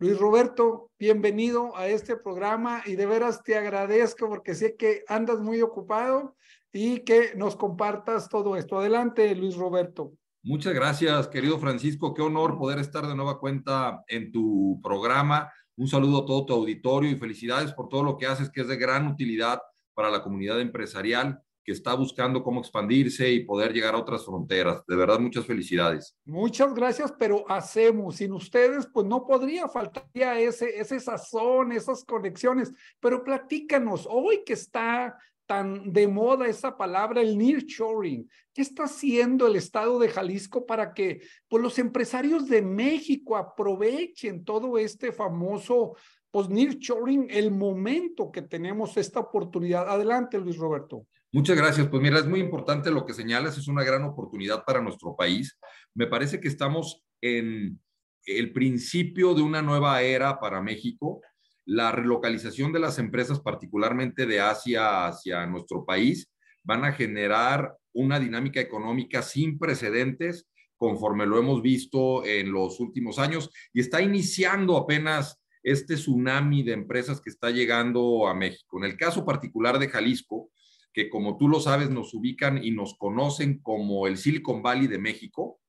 Luis 0.00 0.18
Roberto, 0.18 0.90
bienvenido 0.98 1.76
a 1.76 1.86
este 1.88 2.16
programa 2.16 2.82
y 2.86 2.96
de 2.96 3.04
veras 3.04 3.42
te 3.42 3.58
agradezco 3.58 4.30
porque 4.30 4.54
sé 4.54 4.74
que 4.74 5.04
andas 5.06 5.40
muy 5.40 5.60
ocupado 5.60 6.36
y 6.72 7.00
que 7.00 7.34
nos 7.36 7.54
compartas 7.54 8.30
todo 8.30 8.56
esto. 8.56 8.78
Adelante, 8.78 9.34
Luis 9.34 9.56
Roberto. 9.56 10.14
Muchas 10.42 10.72
gracias, 10.72 11.28
querido 11.28 11.58
Francisco. 11.58 12.14
Qué 12.14 12.22
honor 12.22 12.56
poder 12.56 12.78
estar 12.78 13.06
de 13.06 13.14
nueva 13.14 13.38
cuenta 13.38 14.02
en 14.08 14.32
tu 14.32 14.80
programa. 14.82 15.52
Un 15.76 15.86
saludo 15.86 16.22
a 16.22 16.24
todo 16.24 16.46
tu 16.46 16.54
auditorio 16.54 17.10
y 17.10 17.16
felicidades 17.16 17.74
por 17.74 17.90
todo 17.90 18.02
lo 18.02 18.16
que 18.16 18.26
haces, 18.26 18.48
que 18.48 18.62
es 18.62 18.68
de 18.68 18.78
gran 18.78 19.06
utilidad 19.06 19.60
para 19.92 20.08
la 20.08 20.22
comunidad 20.22 20.62
empresarial 20.62 21.42
que 21.64 21.72
está 21.72 21.94
buscando 21.94 22.42
cómo 22.42 22.60
expandirse 22.60 23.30
y 23.30 23.44
poder 23.44 23.72
llegar 23.72 23.94
a 23.94 23.98
otras 23.98 24.24
fronteras. 24.24 24.84
De 24.86 24.96
verdad, 24.96 25.18
muchas 25.18 25.46
felicidades. 25.46 26.16
Muchas 26.24 26.74
gracias, 26.74 27.12
pero 27.18 27.44
hacemos. 27.48 28.16
Sin 28.16 28.32
ustedes, 28.32 28.86
pues 28.92 29.06
no 29.06 29.26
podría 29.26 29.68
faltar 29.68 30.08
ese, 30.14 30.78
ese 30.78 31.00
sazón, 31.00 31.72
esas 31.72 32.04
conexiones. 32.04 32.72
Pero 33.00 33.22
platícanos, 33.24 34.06
hoy 34.10 34.42
que 34.44 34.54
está 34.54 35.16
tan 35.50 35.92
de 35.92 36.06
moda 36.06 36.46
esa 36.46 36.76
palabra, 36.76 37.20
el 37.20 37.36
nearshoring. 37.36 38.30
¿Qué 38.54 38.62
está 38.62 38.84
haciendo 38.84 39.48
el 39.48 39.56
estado 39.56 39.98
de 39.98 40.08
Jalisco 40.08 40.64
para 40.64 40.94
que 40.94 41.22
pues, 41.48 41.60
los 41.60 41.76
empresarios 41.80 42.46
de 42.48 42.62
México 42.62 43.36
aprovechen 43.36 44.44
todo 44.44 44.78
este 44.78 45.10
famoso 45.10 45.96
pues, 46.30 46.48
nearshoring, 46.48 47.26
el 47.30 47.50
momento 47.50 48.30
que 48.30 48.42
tenemos 48.42 48.96
esta 48.96 49.18
oportunidad? 49.18 49.88
Adelante, 49.88 50.38
Luis 50.38 50.56
Roberto. 50.56 51.08
Muchas 51.32 51.56
gracias. 51.56 51.88
Pues 51.88 52.02
mira, 52.02 52.18
es 52.18 52.26
muy 52.26 52.40
importante 52.40 52.90
lo 52.90 53.06
que 53.06 53.14
señalas, 53.14 53.56
es 53.56 53.68
una 53.68 53.84
gran 53.84 54.02
oportunidad 54.04 54.64
para 54.64 54.80
nuestro 54.80 55.14
país. 55.16 55.58
Me 55.94 56.06
parece 56.06 56.40
que 56.40 56.48
estamos 56.48 57.04
en 57.20 57.80
el 58.26 58.52
principio 58.52 59.34
de 59.34 59.42
una 59.42 59.62
nueva 59.62 60.02
era 60.02 60.40
para 60.40 60.60
México 60.60 61.20
la 61.64 61.92
relocalización 61.92 62.72
de 62.72 62.80
las 62.80 62.98
empresas, 62.98 63.38
particularmente 63.38 64.26
de 64.26 64.40
Asia 64.40 65.06
hacia 65.06 65.46
nuestro 65.46 65.84
país, 65.84 66.28
van 66.64 66.84
a 66.84 66.92
generar 66.92 67.76
una 67.92 68.18
dinámica 68.18 68.60
económica 68.60 69.22
sin 69.22 69.56
precedentes 69.56 70.48
conforme 70.76 71.26
lo 71.26 71.38
hemos 71.38 71.62
visto 71.62 72.24
en 72.24 72.52
los 72.52 72.80
últimos 72.80 73.20
años 73.20 73.50
y 73.72 73.80
está 73.80 74.02
iniciando 74.02 74.76
apenas 74.76 75.40
este 75.62 75.94
tsunami 75.94 76.62
de 76.62 76.72
empresas 76.72 77.20
que 77.20 77.30
está 77.30 77.50
llegando 77.50 78.26
a 78.26 78.34
México. 78.34 78.78
En 78.78 78.90
el 78.90 78.96
caso 78.96 79.24
particular 79.24 79.78
de 79.78 79.88
Jalisco, 79.88 80.50
que 80.92 81.08
como 81.08 81.36
tú 81.36 81.48
lo 81.48 81.60
sabes 81.60 81.90
nos 81.90 82.14
ubican 82.14 82.62
y 82.62 82.70
nos 82.72 82.94
conocen 82.96 83.58
como 83.58 84.06
el 84.06 84.16
Silicon 84.16 84.62
Valley 84.62 84.86
de 84.86 84.98
México, 84.98 85.59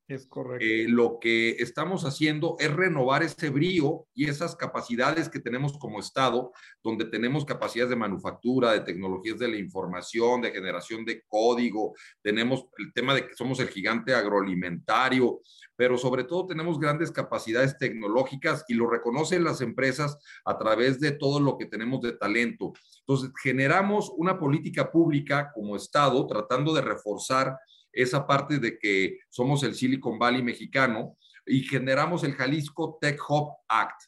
Eh, 0.59 0.85
lo 0.87 1.19
que 1.19 1.51
estamos 1.51 2.03
haciendo 2.05 2.55
es 2.59 2.71
renovar 2.71 3.23
ese 3.23 3.49
brío 3.49 4.07
y 4.13 4.27
esas 4.29 4.55
capacidades 4.55 5.29
que 5.29 5.39
tenemos 5.39 5.77
como 5.77 5.99
Estado, 5.99 6.51
donde 6.83 7.05
tenemos 7.05 7.45
capacidades 7.45 7.91
de 7.91 7.95
manufactura, 7.95 8.73
de 8.73 8.81
tecnologías 8.81 9.39
de 9.39 9.47
la 9.47 9.57
información, 9.57 10.41
de 10.41 10.51
generación 10.51 11.05
de 11.05 11.23
código, 11.27 11.93
tenemos 12.21 12.65
el 12.77 12.91
tema 12.93 13.13
de 13.13 13.27
que 13.27 13.35
somos 13.35 13.59
el 13.59 13.69
gigante 13.69 14.13
agroalimentario, 14.13 15.41
pero 15.75 15.97
sobre 15.97 16.23
todo 16.25 16.47
tenemos 16.47 16.79
grandes 16.79 17.11
capacidades 17.11 17.77
tecnológicas 17.77 18.65
y 18.67 18.73
lo 18.73 18.89
reconocen 18.89 19.43
las 19.43 19.61
empresas 19.61 20.17
a 20.45 20.57
través 20.57 20.99
de 20.99 21.11
todo 21.11 21.39
lo 21.39 21.57
que 21.57 21.65
tenemos 21.65 22.01
de 22.01 22.13
talento. 22.13 22.73
Entonces, 22.99 23.31
generamos 23.41 24.11
una 24.15 24.37
política 24.37 24.91
pública 24.91 25.51
como 25.53 25.75
Estado 25.75 26.27
tratando 26.27 26.73
de 26.73 26.81
reforzar 26.81 27.57
esa 27.93 28.25
parte 28.25 28.59
de 28.59 28.77
que 28.77 29.19
somos 29.29 29.63
el 29.63 29.75
Silicon 29.75 30.17
Valley 30.17 30.43
mexicano 30.43 31.17
y 31.45 31.63
generamos 31.63 32.23
el 32.23 32.33
Jalisco 32.33 32.97
Tech 33.01 33.19
Hub 33.29 33.53
Act. 33.67 34.03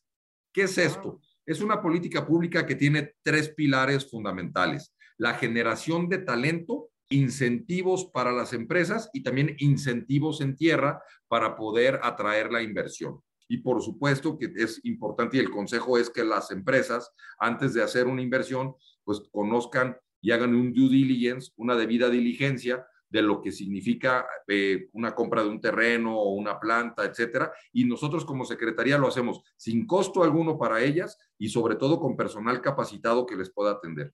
¿Qué 0.51 0.63
es 0.63 0.77
esto? 0.77 1.19
Es 1.45 1.61
una 1.61 1.81
política 1.81 2.25
pública 2.25 2.65
que 2.65 2.75
tiene 2.75 3.15
tres 3.21 3.49
pilares 3.49 4.09
fundamentales. 4.09 4.95
La 5.17 5.33
generación 5.33 6.07
de 6.07 6.19
talento, 6.19 6.89
incentivos 7.09 8.05
para 8.05 8.31
las 8.31 8.53
empresas 8.53 9.09
y 9.13 9.23
también 9.23 9.55
incentivos 9.59 10.41
en 10.41 10.55
tierra 10.55 11.01
para 11.27 11.55
poder 11.55 11.99
atraer 12.03 12.51
la 12.51 12.61
inversión. 12.61 13.19
Y 13.47 13.57
por 13.57 13.81
supuesto 13.81 14.37
que 14.37 14.51
es 14.55 14.79
importante 14.83 15.37
y 15.37 15.41
el 15.41 15.51
consejo 15.51 15.97
es 15.97 16.09
que 16.09 16.23
las 16.23 16.49
empresas, 16.51 17.11
antes 17.37 17.73
de 17.73 17.83
hacer 17.83 18.07
una 18.07 18.21
inversión, 18.21 18.75
pues 19.03 19.21
conozcan 19.31 19.97
y 20.21 20.31
hagan 20.31 20.55
un 20.55 20.73
due 20.73 20.89
diligence, 20.89 21.51
una 21.57 21.75
debida 21.75 22.09
diligencia 22.09 22.85
de 23.13 23.21
lo 23.21 23.41
que 23.43 23.51
significa 23.51 24.25
eh, 24.47 24.89
una 24.93 25.13
compra 25.13 25.43
de 25.43 25.49
un 25.49 25.61
terreno 25.61 26.17
o 26.17 26.33
una 26.33 26.59
planta, 26.59 27.05
etcétera. 27.05 27.53
Y 27.71 27.85
nosotros 27.85 28.25
como 28.25 28.43
Secretaría 28.43 28.97
lo 28.97 29.07
hacemos 29.07 29.43
sin 29.55 29.85
costo 29.85 30.23
alguno 30.23 30.57
para 30.57 30.81
ellas 30.81 31.19
y 31.37 31.49
sobre 31.49 31.75
todo 31.75 31.99
con 31.99 32.17
personal 32.17 32.59
capacitado 32.59 33.27
que 33.27 33.35
les 33.35 33.51
pueda 33.51 33.73
atender. 33.73 34.11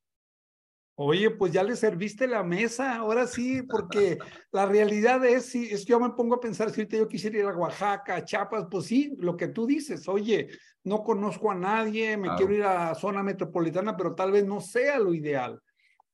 Oye, 0.95 1.29
pues 1.31 1.53
ya 1.53 1.63
le 1.63 1.77
serviste 1.77 2.27
la 2.27 2.43
mesa, 2.43 2.97
ahora 2.97 3.25
sí, 3.25 3.61
porque 3.61 4.17
la 4.51 4.65
realidad 4.65 5.23
es, 5.23 5.45
si 5.45 5.71
es 5.71 5.85
que 5.85 5.91
yo 5.91 5.99
me 6.01 6.09
pongo 6.09 6.35
a 6.35 6.41
pensar, 6.41 6.69
si 6.71 6.81
ahorita 6.81 6.97
yo 6.97 7.07
quisiera 7.07 7.39
ir 7.39 7.45
a 7.45 7.55
Oaxaca, 7.55 8.17
a 8.17 8.25
Chiapas, 8.25 8.67
pues 8.69 8.87
sí, 8.87 9.15
lo 9.17 9.37
que 9.37 9.47
tú 9.47 9.65
dices, 9.65 10.09
oye, 10.09 10.49
no 10.83 11.01
conozco 11.03 11.51
a 11.51 11.55
nadie, 11.55 12.17
me 12.17 12.35
quiero 12.35 12.53
ir 12.53 12.63
a 12.63 12.93
zona 12.95 13.23
metropolitana, 13.23 13.95
pero 13.95 14.13
tal 14.13 14.33
vez 14.33 14.45
no 14.45 14.59
sea 14.59 14.99
lo 14.99 15.13
ideal. 15.13 15.61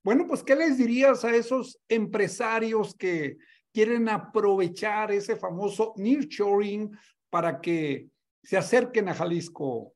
Bueno, 0.05 0.27
pues, 0.27 0.43
¿qué 0.43 0.55
les 0.55 0.77
dirías 0.77 1.25
a 1.25 1.35
esos 1.35 1.79
empresarios 1.89 2.93
que 2.93 3.37
quieren 3.73 4.07
aprovechar 4.07 5.11
ese 5.11 5.35
famoso 5.35 5.95
nearshoring 5.97 6.95
para 7.31 7.59
que 7.59 8.09
se 8.43 8.55
acerquen 8.55 9.09
a 9.09 9.15
Jalisco? 9.15 9.95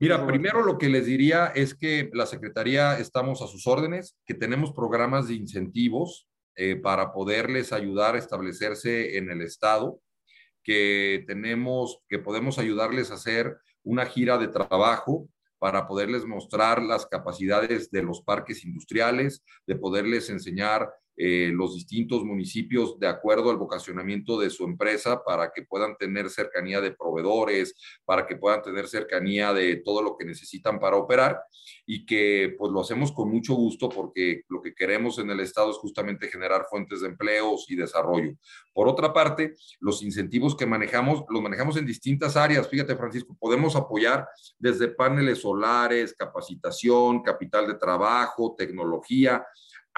Mira, 0.00 0.26
primero 0.26 0.64
lo 0.64 0.76
que 0.76 0.88
les 0.88 1.06
diría 1.06 1.52
es 1.54 1.76
que 1.76 2.10
la 2.14 2.26
Secretaría 2.26 2.98
estamos 2.98 3.40
a 3.40 3.46
sus 3.46 3.68
órdenes, 3.68 4.16
que 4.26 4.34
tenemos 4.34 4.72
programas 4.72 5.28
de 5.28 5.34
incentivos 5.34 6.26
eh, 6.56 6.74
para 6.74 7.12
poderles 7.12 7.72
ayudar 7.72 8.16
a 8.16 8.18
establecerse 8.18 9.18
en 9.18 9.30
el 9.30 9.42
Estado, 9.42 10.00
que 10.64 11.22
tenemos, 11.28 12.02
que 12.08 12.18
podemos 12.18 12.58
ayudarles 12.58 13.12
a 13.12 13.14
hacer 13.14 13.56
una 13.84 14.04
gira 14.04 14.36
de 14.36 14.48
trabajo 14.48 15.28
para 15.58 15.86
poderles 15.86 16.24
mostrar 16.24 16.82
las 16.82 17.06
capacidades 17.06 17.90
de 17.90 18.02
los 18.02 18.22
parques 18.22 18.64
industriales, 18.64 19.42
de 19.66 19.76
poderles 19.76 20.30
enseñar 20.30 20.88
eh, 21.20 21.50
los 21.52 21.74
distintos 21.74 22.22
municipios 22.22 22.96
de 23.00 23.08
acuerdo 23.08 23.50
al 23.50 23.56
vocacionamiento 23.56 24.38
de 24.38 24.50
su 24.50 24.62
empresa 24.62 25.24
para 25.24 25.50
que 25.52 25.62
puedan 25.62 25.96
tener 25.96 26.30
cercanía 26.30 26.80
de 26.80 26.92
proveedores, 26.92 27.74
para 28.04 28.24
que 28.24 28.36
puedan 28.36 28.62
tener 28.62 28.86
cercanía 28.86 29.52
de 29.52 29.82
todo 29.84 30.00
lo 30.00 30.16
que 30.16 30.24
necesitan 30.24 30.78
para 30.78 30.96
operar 30.96 31.40
y 31.84 32.06
que 32.06 32.54
pues 32.56 32.70
lo 32.70 32.80
hacemos 32.80 33.10
con 33.10 33.30
mucho 33.30 33.54
gusto 33.54 33.88
porque 33.88 34.42
lo 34.48 34.62
que 34.62 34.76
queremos 34.76 35.18
en 35.18 35.30
el 35.30 35.40
Estado 35.40 35.72
es 35.72 35.78
justamente 35.78 36.28
generar 36.28 36.66
fuentes 36.70 37.00
de 37.00 37.08
empleos 37.08 37.66
y 37.68 37.74
desarrollo. 37.74 38.34
Por 38.72 38.86
otra 38.86 39.12
parte, 39.12 39.56
los 39.80 40.04
incentivos 40.04 40.54
que 40.54 40.66
manejamos, 40.66 41.24
los 41.28 41.42
manejamos 41.42 41.76
en 41.78 41.86
distintas 41.86 42.36
áreas. 42.36 42.68
Fíjate, 42.68 42.94
Francisco, 42.94 43.36
podemos 43.40 43.74
apoyar 43.74 44.28
desde 44.56 44.86
paneles 44.86 45.40
solares, 45.40 46.14
capacitación, 46.14 47.24
capital 47.24 47.66
de 47.66 47.74
trabajo, 47.74 48.54
tecnología, 48.56 49.44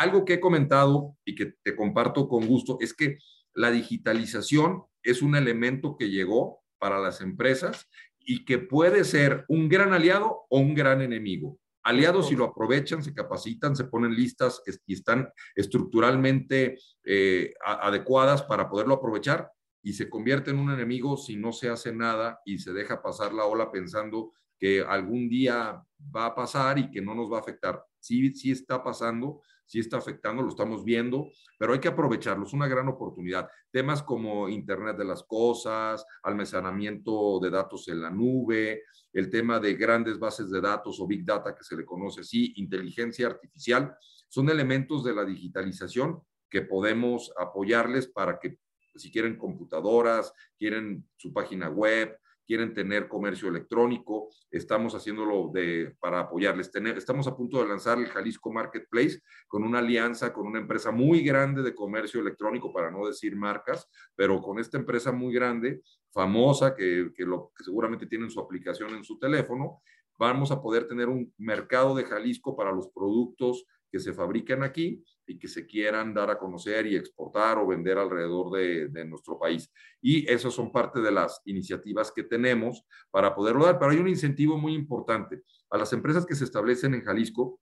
algo 0.00 0.24
que 0.24 0.34
he 0.34 0.40
comentado 0.40 1.18
y 1.26 1.34
que 1.34 1.52
te 1.62 1.76
comparto 1.76 2.26
con 2.26 2.46
gusto 2.46 2.78
es 2.80 2.94
que 2.94 3.18
la 3.52 3.70
digitalización 3.70 4.84
es 5.02 5.20
un 5.20 5.36
elemento 5.36 5.96
que 5.98 6.08
llegó 6.08 6.62
para 6.78 6.98
las 6.98 7.20
empresas 7.20 7.86
y 8.18 8.46
que 8.46 8.58
puede 8.58 9.04
ser 9.04 9.44
un 9.48 9.68
gran 9.68 9.92
aliado 9.92 10.46
o 10.48 10.58
un 10.58 10.74
gran 10.74 11.02
enemigo. 11.02 11.58
Aliados 11.82 12.28
si 12.28 12.34
lo 12.36 12.46
aprovechan, 12.46 13.02
se 13.02 13.12
capacitan, 13.12 13.76
se 13.76 13.84
ponen 13.84 14.14
listas 14.14 14.62
y 14.86 14.94
están 14.94 15.28
estructuralmente 15.54 16.78
eh, 17.04 17.52
adecuadas 17.62 18.42
para 18.42 18.70
poderlo 18.70 18.94
aprovechar 18.94 19.50
y 19.82 19.92
se 19.92 20.08
convierte 20.08 20.50
en 20.50 20.60
un 20.60 20.70
enemigo 20.70 21.18
si 21.18 21.36
no 21.36 21.52
se 21.52 21.68
hace 21.68 21.92
nada 21.92 22.40
y 22.46 22.58
se 22.58 22.72
deja 22.72 23.02
pasar 23.02 23.34
la 23.34 23.44
ola 23.44 23.70
pensando 23.70 24.32
que 24.58 24.80
algún 24.80 25.28
día 25.28 25.82
va 26.14 26.26
a 26.26 26.34
pasar 26.34 26.78
y 26.78 26.90
que 26.90 27.02
no 27.02 27.14
nos 27.14 27.30
va 27.30 27.36
a 27.36 27.40
afectar. 27.40 27.84
Sí, 27.98 28.32
sí 28.34 28.50
está 28.50 28.82
pasando, 28.82 29.42
sí 29.70 29.78
está 29.78 29.98
afectando, 29.98 30.42
lo 30.42 30.48
estamos 30.48 30.82
viendo, 30.82 31.30
pero 31.56 31.72
hay 31.72 31.78
que 31.78 31.86
aprovecharlo, 31.86 32.44
es 32.44 32.52
una 32.52 32.66
gran 32.66 32.88
oportunidad. 32.88 33.48
Temas 33.70 34.02
como 34.02 34.48
Internet 34.48 34.96
de 34.96 35.04
las 35.04 35.22
Cosas, 35.22 36.04
almacenamiento 36.24 37.38
de 37.38 37.50
datos 37.50 37.86
en 37.86 38.02
la 38.02 38.10
nube, 38.10 38.82
el 39.12 39.30
tema 39.30 39.60
de 39.60 39.74
grandes 39.74 40.18
bases 40.18 40.50
de 40.50 40.60
datos 40.60 40.98
o 40.98 41.06
Big 41.06 41.24
Data 41.24 41.54
que 41.54 41.62
se 41.62 41.76
le 41.76 41.84
conoce 41.84 42.22
así, 42.22 42.52
inteligencia 42.56 43.28
artificial, 43.28 43.96
son 44.28 44.50
elementos 44.50 45.04
de 45.04 45.14
la 45.14 45.24
digitalización 45.24 46.20
que 46.48 46.62
podemos 46.62 47.32
apoyarles 47.38 48.08
para 48.08 48.40
que 48.40 48.58
Si 48.96 49.12
quieren 49.12 49.38
computadoras, 49.38 50.32
quieren 50.58 51.08
su 51.16 51.32
página 51.32 51.68
web, 51.70 52.18
quieren 52.50 52.74
tener 52.74 53.06
comercio 53.06 53.48
electrónico, 53.48 54.28
estamos 54.50 54.96
haciéndolo 54.96 55.52
de, 55.54 55.94
para 56.00 56.18
apoyarles. 56.18 56.68
estamos 56.96 57.28
a 57.28 57.36
punto 57.36 57.62
de 57.62 57.68
lanzar 57.68 57.98
el 57.98 58.08
Jalisco 58.08 58.52
Marketplace 58.52 59.20
con 59.46 59.62
una 59.62 59.78
alianza 59.78 60.32
con 60.32 60.48
una 60.48 60.58
empresa 60.58 60.90
muy 60.90 61.22
grande 61.22 61.62
de 61.62 61.76
comercio 61.76 62.20
electrónico, 62.20 62.72
para 62.72 62.90
no 62.90 63.06
decir 63.06 63.36
marcas, 63.36 63.88
pero 64.16 64.42
con 64.42 64.58
esta 64.58 64.78
empresa 64.78 65.12
muy 65.12 65.32
grande, 65.32 65.80
famosa, 66.10 66.74
que, 66.74 67.12
que, 67.14 67.24
lo, 67.24 67.52
que 67.56 67.62
seguramente 67.62 68.08
tienen 68.08 68.30
su 68.30 68.40
aplicación 68.40 68.96
en 68.96 69.04
su 69.04 69.16
teléfono, 69.16 69.80
vamos 70.18 70.50
a 70.50 70.60
poder 70.60 70.88
tener 70.88 71.08
un 71.08 71.32
mercado 71.38 71.94
de 71.94 72.02
Jalisco 72.02 72.56
para 72.56 72.72
los 72.72 72.88
productos 72.88 73.64
que 73.92 74.00
se 74.00 74.12
fabrican 74.12 74.64
aquí 74.64 75.04
y 75.30 75.38
que 75.38 75.48
se 75.48 75.64
quieran 75.64 76.12
dar 76.12 76.28
a 76.30 76.38
conocer 76.38 76.86
y 76.86 76.96
exportar 76.96 77.58
o 77.58 77.66
vender 77.66 77.98
alrededor 77.98 78.50
de, 78.50 78.88
de, 78.88 79.04
nuestro 79.04 79.38
país. 79.38 79.72
Y 80.02 80.28
esas 80.30 80.52
son 80.52 80.72
parte 80.72 81.00
de 81.00 81.12
las 81.12 81.40
iniciativas 81.44 82.10
que 82.10 82.24
tenemos 82.24 82.84
para 83.10 83.34
poderlo 83.34 83.64
dar. 83.64 83.78
Pero 83.78 83.92
hay 83.92 83.98
un 83.98 84.08
incentivo 84.08 84.58
muy 84.58 84.74
importante. 84.74 85.42
A 85.70 85.78
las 85.78 85.92
empresas 85.92 86.26
que 86.26 86.34
se 86.34 86.44
establecen 86.44 86.94
en 86.94 87.04
Jalisco, 87.04 87.60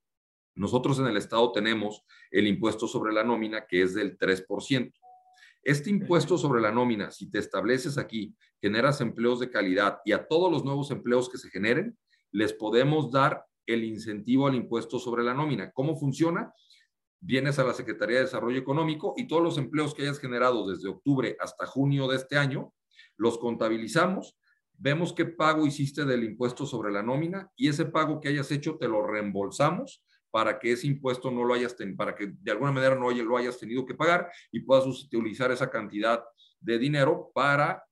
nosotros 0.55 0.99
en 0.99 1.07
el 1.07 1.17
Estado 1.19 1.53
tenemos 1.53 2.05
el 2.31 2.47
impuesto 2.47 2.89
sobre 2.89 3.13
la 3.13 3.23
nómina 3.23 3.67
que 3.67 3.83
es 3.83 3.95
del 3.95 4.17
3%. 4.17 4.93
Este 5.63 5.91
impuesto 5.91 6.39
sobre 6.39 6.63
la 6.63 6.73
nómina, 6.73 7.11
si 7.11 7.31
te 7.31 7.39
estableces 7.39 7.99
aquí, 7.99 8.35
generas 8.61 9.03
empleos 9.03 9.41
de 9.41 9.51
calidad 9.51 9.99
y 10.05 10.13
a 10.13 10.27
todos 10.27 10.51
los 10.51 10.65
nuevos 10.65 10.91
empleos 10.91 11.29
que 11.29 11.37
se 11.37 11.51
generen, 11.51 11.99
les 12.33 12.55
podemos 12.55 13.11
dar 13.11 13.45
el 13.67 13.85
incentivo 13.85 14.47
al 14.47 14.55
impuesto 14.55 14.99
sobre 14.99 15.23
la 15.23 15.35
nómina. 15.35 15.71
¿Cómo 15.73 15.97
funciona? 15.97 16.53
Vienes 17.21 17.59
a 17.59 17.65
la 17.65 17.75
Secretaría 17.75 18.19
de 18.19 18.25
Desarrollo 18.25 18.59
Económico 18.59 19.15
y 19.17 19.27
todos 19.27 19.43
los 19.43 19.59
empleos 19.59 19.95
que 19.95 20.03
hayas 20.03 20.21
generado 20.21 20.69
desde 20.69 20.89
octubre 20.89 21.37
hasta 21.41 21.67
junio 21.67 22.07
de 22.09 22.17
este 22.17 22.39
año, 22.39 22.73
los 23.17 23.39
contabilizamos, 23.39 24.39
vemos 24.75 25.13
qué 25.13 25.25
pago 25.25 25.67
hiciste 25.67 26.05
del 26.05 26.25
impuesto 26.25 26.65
sobre 26.65 26.93
la 26.93 27.03
nómina 27.03 27.51
y 27.57 27.69
ese 27.69 27.85
pago 27.85 28.21
que 28.21 28.29
hayas 28.29 28.51
hecho 28.53 28.77
te 28.77 28.87
lo 28.87 29.05
reembolsamos 29.05 30.05
para 30.31 30.59
que 30.59 30.73
ese 30.73 30.87
impuesto 30.87 31.31
no 31.31 31.45
lo 31.45 31.55
hayas 31.55 31.75
tenido, 31.75 31.97
para 31.97 32.15
que 32.15 32.35
de 32.41 32.51
alguna 32.53 32.71
manera 32.71 32.95
no 32.95 33.11
lo 33.11 33.37
hayas 33.37 33.59
tenido 33.59 33.85
que 33.85 33.95
pagar 33.95 34.31
y 34.53 34.61
puedas 34.61 34.87
utilizar 34.87 35.51
esa 35.51 35.71
cantidad 35.71 36.23
de 36.61 36.79
dinero 36.79 37.31
para 37.35 37.85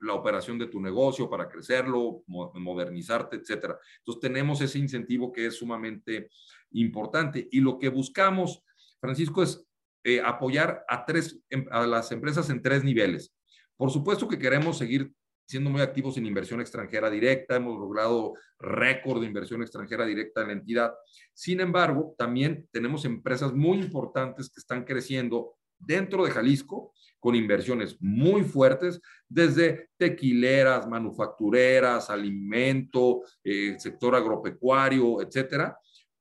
la 0.00 0.12
operación 0.12 0.58
de 0.58 0.66
tu 0.66 0.80
negocio, 0.80 1.30
para 1.30 1.48
crecerlo, 1.48 2.22
modernizarte, 2.26 3.36
etcétera. 3.36 3.78
Entonces 3.98 4.20
tenemos 4.20 4.60
ese 4.60 4.78
incentivo 4.78 5.32
que 5.32 5.46
es 5.46 5.56
sumamente 5.56 6.28
importante 6.72 7.48
y 7.50 7.60
lo 7.60 7.78
que 7.78 7.88
buscamos, 7.88 8.62
Francisco, 9.00 9.42
es 9.42 9.64
eh, 10.04 10.20
apoyar 10.24 10.84
a, 10.88 11.04
tres, 11.04 11.40
em, 11.50 11.66
a 11.70 11.86
las 11.86 12.12
empresas 12.12 12.48
en 12.50 12.62
tres 12.62 12.84
niveles. 12.84 13.34
Por 13.76 13.90
supuesto 13.90 14.28
que 14.28 14.38
queremos 14.38 14.78
seguir 14.78 15.12
siendo 15.46 15.70
muy 15.70 15.80
activos 15.80 16.16
en 16.16 16.26
inversión 16.26 16.60
extranjera 16.60 17.08
directa, 17.08 17.56
hemos 17.56 17.78
logrado 17.78 18.34
récord 18.58 19.20
de 19.20 19.26
inversión 19.26 19.62
extranjera 19.62 20.04
directa 20.04 20.42
en 20.42 20.46
la 20.48 20.52
entidad. 20.54 20.94
Sin 21.32 21.60
embargo, 21.60 22.14
también 22.18 22.68
tenemos 22.72 23.04
empresas 23.04 23.52
muy 23.52 23.78
importantes 23.78 24.50
que 24.50 24.60
están 24.60 24.84
creciendo 24.84 25.56
dentro 25.78 26.24
de 26.24 26.30
Jalisco 26.30 26.92
con 27.20 27.34
inversiones 27.34 27.96
muy 28.00 28.42
fuertes, 28.42 29.00
desde 29.28 29.90
tequileras, 29.96 30.86
manufactureras, 30.86 32.10
alimento, 32.10 33.22
eh, 33.42 33.76
sector 33.78 34.14
agropecuario, 34.14 35.20
etcétera, 35.20 35.76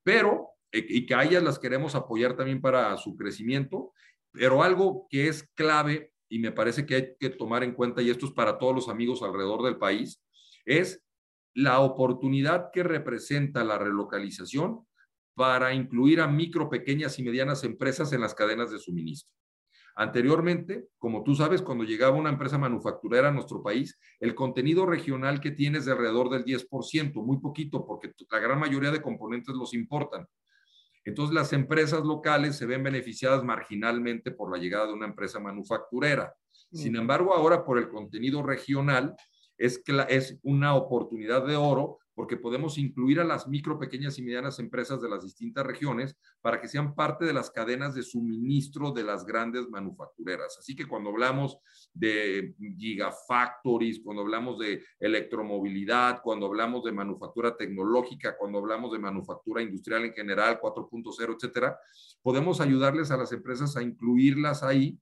pero 0.06 0.52
eh, 0.72 0.86
y 0.88 1.06
que 1.06 1.16
a 1.16 1.24
ellas 1.24 1.44
las 1.44 1.60
queremos 1.60 1.96
apoyar 1.96 2.38
también 2.38 2.62
para 2.62 2.96
su 2.98 3.18
crecimiento, 3.18 3.92
pero 4.32 4.64
algo 4.64 5.08
que 5.10 5.28
es 5.28 5.50
clave 5.56 6.14
y 6.30 6.40
me 6.40 6.52
parece 6.52 6.86
que 6.86 6.96
hay 6.96 7.16
que 7.20 7.30
tomar 7.30 7.64
en 7.64 7.74
cuenta, 7.74 8.02
y 8.02 8.10
esto 8.10 8.28
es 8.28 8.32
para 8.32 8.58
todos 8.58 8.76
los 8.76 8.90
amigos 8.90 9.22
alrededor 9.22 9.64
del 9.64 9.78
país, 9.78 10.22
es 10.66 11.02
la 11.54 11.80
oportunidad 11.80 12.70
que 12.72 12.84
representa 12.84 13.64
la 13.64 13.78
relocalización 13.78 14.86
para 15.36 15.74
incluir 15.74 16.22
a 16.22 16.28
micro, 16.28 16.70
pequeñas 16.70 17.18
y 17.20 17.24
medianas 17.24 17.64
empresas 17.64 18.12
en 18.14 18.22
las 18.22 18.36
cadenas 18.36 18.72
de 18.72 18.80
suministro. 18.80 19.32
Anteriormente, 19.98 20.90
como 20.98 21.24
tú 21.24 21.36
sabes, 21.36 21.62
cuando 21.62 21.86
llegaba 21.86 22.18
una 22.18 22.30
empresa 22.30 22.58
manufacturera 22.58 23.30
a 23.30 23.32
nuestro 23.32 23.64
país, 23.64 23.98
el 24.20 24.36
contenido 24.36 24.86
regional 24.86 25.40
que 25.40 25.52
tiene 25.52 25.78
es 25.78 25.86
de 25.86 25.94
alrededor 25.94 26.30
del 26.30 26.44
10%, 26.44 27.24
muy 27.24 27.40
poquito, 27.40 27.86
porque 27.86 28.12
la 28.30 28.40
gran 28.40 28.60
mayoría 28.60 28.92
de 28.92 29.02
componentes 29.02 29.56
los 29.56 29.74
importan. 29.74 30.28
Entonces, 31.06 31.34
las 31.34 31.54
empresas 31.54 32.04
locales 32.04 32.58
se 32.58 32.66
ven 32.66 32.84
beneficiadas 32.84 33.44
marginalmente 33.44 34.32
por 34.32 34.52
la 34.52 34.62
llegada 34.62 34.88
de 34.88 34.94
una 34.94 35.06
empresa 35.06 35.40
manufacturera. 35.40 36.34
Sin 36.74 36.96
embargo, 36.98 37.34
ahora 37.34 37.64
por 37.64 37.78
el 37.78 37.88
contenido 37.88 38.44
regional, 38.44 39.16
es, 39.58 39.82
es 40.10 40.40
una 40.44 40.76
oportunidad 40.76 41.46
de 41.46 41.56
oro 41.56 42.00
porque 42.16 42.38
podemos 42.38 42.78
incluir 42.78 43.20
a 43.20 43.26
las 43.26 43.48
micro, 43.48 43.78
pequeñas 43.78 44.18
y 44.18 44.24
medianas 44.24 44.58
empresas 44.60 45.02
de 45.02 45.10
las 45.10 45.22
distintas 45.24 45.66
regiones 45.66 46.16
para 46.42 46.62
que 46.62 46.70
sean 46.70 46.96
parte 46.96 47.26
de 47.26 47.34
las 47.34 47.52
cadenas 47.52 47.94
de 47.94 48.04
suministro 48.04 48.92
de 48.92 49.04
las 49.04 49.26
grandes 49.26 49.68
manufactureras. 49.70 50.56
Así 50.58 50.76
que 50.76 50.88
cuando 50.88 51.10
hablamos 51.10 51.58
de 51.94 52.56
gigafactories, 52.78 54.00
cuando 54.02 54.22
hablamos 54.22 54.58
de 54.60 54.82
electromovilidad, 54.98 56.22
cuando 56.24 56.46
hablamos 56.46 56.86
de 56.86 56.94
manufactura 56.94 57.56
tecnológica, 57.58 58.38
cuando 58.38 58.60
hablamos 58.60 58.94
de 58.94 59.00
manufactura 59.00 59.62
industrial 59.62 60.06
en 60.06 60.14
general, 60.14 60.60
4.0, 60.62 61.36
etcétera, 61.36 61.78
podemos 62.22 62.62
ayudarles 62.62 63.12
a 63.12 63.18
las 63.18 63.34
empresas 63.34 63.76
a 63.76 63.84
incluirlas 63.84 64.64
ahí 64.64 64.98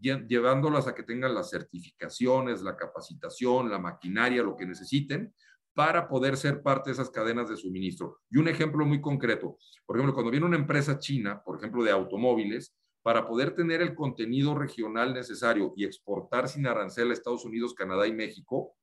llevándolas 0.00 0.86
a 0.86 0.94
que 0.94 1.02
tengan 1.02 1.34
las 1.34 1.50
certificaciones, 1.50 2.62
la 2.62 2.76
capacitación, 2.76 3.70
la 3.70 3.78
maquinaria, 3.78 4.42
lo 4.42 4.56
que 4.56 4.66
necesiten 4.66 5.34
para 5.74 6.08
poder 6.08 6.36
ser 6.36 6.62
parte 6.62 6.90
de 6.90 6.94
esas 6.94 7.10
cadenas 7.10 7.48
de 7.48 7.56
suministro. 7.56 8.20
Y 8.30 8.38
un 8.38 8.48
ejemplo 8.48 8.84
muy 8.84 9.00
concreto, 9.00 9.58
por 9.86 9.96
ejemplo, 9.96 10.14
cuando 10.14 10.30
viene 10.30 10.46
una 10.46 10.56
empresa 10.56 10.98
china, 10.98 11.42
por 11.44 11.58
ejemplo, 11.58 11.84
de 11.84 11.90
automóviles, 11.90 12.74
para 13.02 13.26
poder 13.26 13.54
tener 13.54 13.80
el 13.80 13.94
contenido 13.94 14.54
regional 14.54 15.14
necesario 15.14 15.72
y 15.76 15.84
exportar 15.84 16.48
sin 16.48 16.66
arancel 16.66 17.10
a 17.10 17.14
Estados 17.14 17.44
Unidos, 17.44 17.74
Canadá 17.74 18.06
y 18.06 18.12
México, 18.12 18.74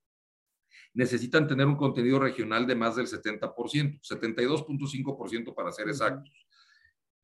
necesitan 0.94 1.48
tener 1.48 1.68
un 1.68 1.76
contenido 1.76 2.20
regional 2.20 2.66
de 2.66 2.76
más 2.76 2.96
del 2.96 3.06
70%, 3.06 3.54
72.5% 4.02 5.54
para 5.54 5.72
ser 5.72 5.90
exactos. 5.90 6.47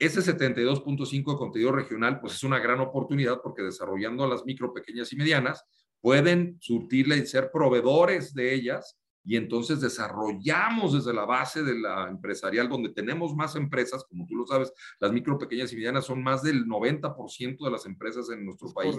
Ese 0.03 0.19
72.5 0.19 1.31
de 1.31 1.37
contenido 1.37 1.71
regional, 1.71 2.19
pues 2.19 2.33
es 2.33 2.43
una 2.43 2.59
gran 2.59 2.81
oportunidad 2.81 3.39
porque 3.41 3.61
desarrollando 3.61 4.25
a 4.25 4.27
las 4.27 4.43
micro, 4.43 4.73
pequeñas 4.73 5.13
y 5.13 5.15
medianas, 5.15 5.63
pueden 6.01 6.57
surtirle 6.59 7.15
y 7.15 7.25
ser 7.25 7.51
proveedores 7.53 8.33
de 8.33 8.53
ellas 8.53 8.99
y 9.25 9.37
entonces 9.37 9.79
desarrollamos 9.79 10.93
desde 10.93 11.13
la 11.13 11.25
base 11.25 11.63
de 11.63 11.79
la 11.79 12.09
empresarial, 12.09 12.67
donde 12.67 12.89
tenemos 12.89 13.35
más 13.35 13.55
empresas, 13.55 14.03
como 14.03 14.25
tú 14.27 14.35
lo 14.35 14.45
sabes, 14.45 14.73
las 14.99 15.11
micro, 15.11 15.37
pequeñas 15.37 15.71
y 15.71 15.75
medianas 15.77 16.05
son 16.05 16.21
más 16.21 16.43
del 16.43 16.65
90% 16.65 17.63
de 17.63 17.71
las 17.71 17.85
empresas 17.85 18.29
en 18.29 18.45
nuestro 18.45 18.73
país, 18.73 18.97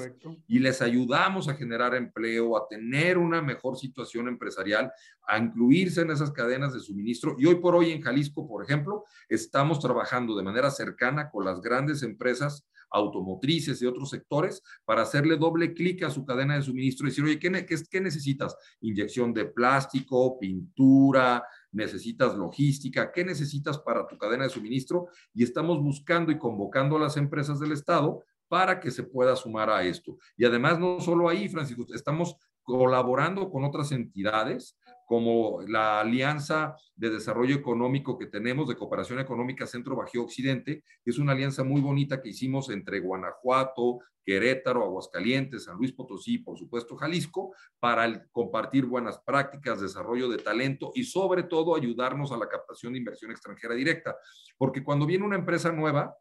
y 0.49 0.59
les 0.59 0.81
ayudamos 0.81 1.49
a 1.49 1.55
generar 1.55 1.95
empleo, 1.95 2.57
a 2.57 2.67
tener 2.69 3.19
una 3.19 3.43
mejor 3.43 3.77
situación 3.77 4.29
empresarial, 4.29 4.91
a 5.27 5.39
incluirse 5.39 6.03
en 6.03 6.11
esas 6.11 6.31
cadenas 6.33 6.73
de 6.73 6.81
suministro. 6.81 7.37
Y 7.39 7.47
hoy 7.47 7.57
por 7.57 7.75
hoy 7.75 7.93
en 7.93 8.01
Jalisco, 8.01 8.47
por 8.47 8.65
ejemplo, 8.65 9.05
estamos 9.29 9.81
trabajando 9.81 10.37
de 10.37 10.43
manera 10.43 10.71
cercana 10.71 11.31
con 11.31 11.45
las 11.45 11.61
grandes 11.61 12.03
empresas 12.03 12.67
automotrices 12.95 13.83
y 13.83 13.87
otros 13.87 14.11
sectores 14.11 14.63
para 14.85 15.03
hacerle 15.03 15.37
doble 15.37 15.75
clic 15.75 16.05
a 16.05 16.11
su 16.11 16.25
cadena 16.25 16.55
de 16.55 16.63
suministro 16.63 17.07
y 17.07 17.11
decir, 17.11 17.25
oye, 17.25 17.39
¿qué, 17.39 17.67
qué, 17.91 18.01
necesitas? 18.01 18.57
Inyección 18.81 19.35
de 19.35 19.47
plástico, 19.47 20.39
pintura, 20.39 21.45
necesitas 21.73 22.37
logística, 22.37 23.11
¿qué 23.13 23.25
necesitas 23.25 23.79
para 23.79 24.07
tu 24.07 24.17
cadena 24.17 24.45
de 24.45 24.51
suministro? 24.51 25.09
Y 25.35 25.43
estamos 25.43 25.83
buscando 25.83 26.31
y 26.31 26.39
convocando 26.39 26.97
a 26.97 27.01
las 27.01 27.17
empresas 27.17 27.59
del 27.59 27.73
Estado 27.73 28.23
para 28.49 28.79
que 28.79 28.93
se 28.93 29.03
pueda 29.03 29.35
sumar 29.35 29.71
a 29.71 29.83
esto. 29.83 30.17
Y 30.37 30.45
además, 30.45 30.79
no 30.79 31.01
solo 31.01 31.29
ahí, 31.29 31.49
Francisco, 31.49 31.85
estamos 31.93 32.37
colaborando 32.63 33.51
con 33.51 33.65
otras 33.65 33.93
entidades 33.93 34.79
como 35.07 35.61
la 35.67 36.01
Alianza 36.01 36.77
de 36.95 37.11
Desarrollo 37.11 37.55
Económico 37.55 38.19
que 38.19 38.27
tenemos 38.27 38.69
de 38.69 38.77
Cooperación 38.77 39.21
Económica 39.21 39.67
Centro 39.67 39.97
Bajío 39.97 40.23
Occidente, 40.23 40.85
es 41.05 41.19
una 41.19 41.33
alianza 41.33 41.65
muy 41.65 41.81
bonita 41.81 42.21
que 42.21 42.31
hicimos 42.31 42.71
entre 42.71 43.01
Guanajuato, 43.01 43.99
Querétaro, 44.25 44.83
Aguascalientes, 44.85 45.65
San 45.65 45.77
Luis 45.77 45.93
Potosí 45.93 46.39
por 46.39 46.59
supuesto 46.59 46.97
Jalisco, 46.97 47.55
para 47.79 48.27
compartir 48.33 48.87
buenas 48.87 49.19
prácticas, 49.19 49.81
desarrollo 49.81 50.29
de 50.29 50.39
talento 50.39 50.93
y 50.95 51.05
sobre 51.05 51.43
todo 51.43 51.77
ayudarnos 51.77 52.33
a 52.33 52.39
la 52.39 52.49
captación 52.49 52.95
de 52.95 53.01
inversión 53.01 53.31
extranjera 53.31 53.75
directa. 53.75 54.17
Porque 54.57 54.83
cuando 54.83 55.07
viene 55.07 55.25
una 55.25 55.37
empresa 55.37 55.71
nueva, 55.73 56.17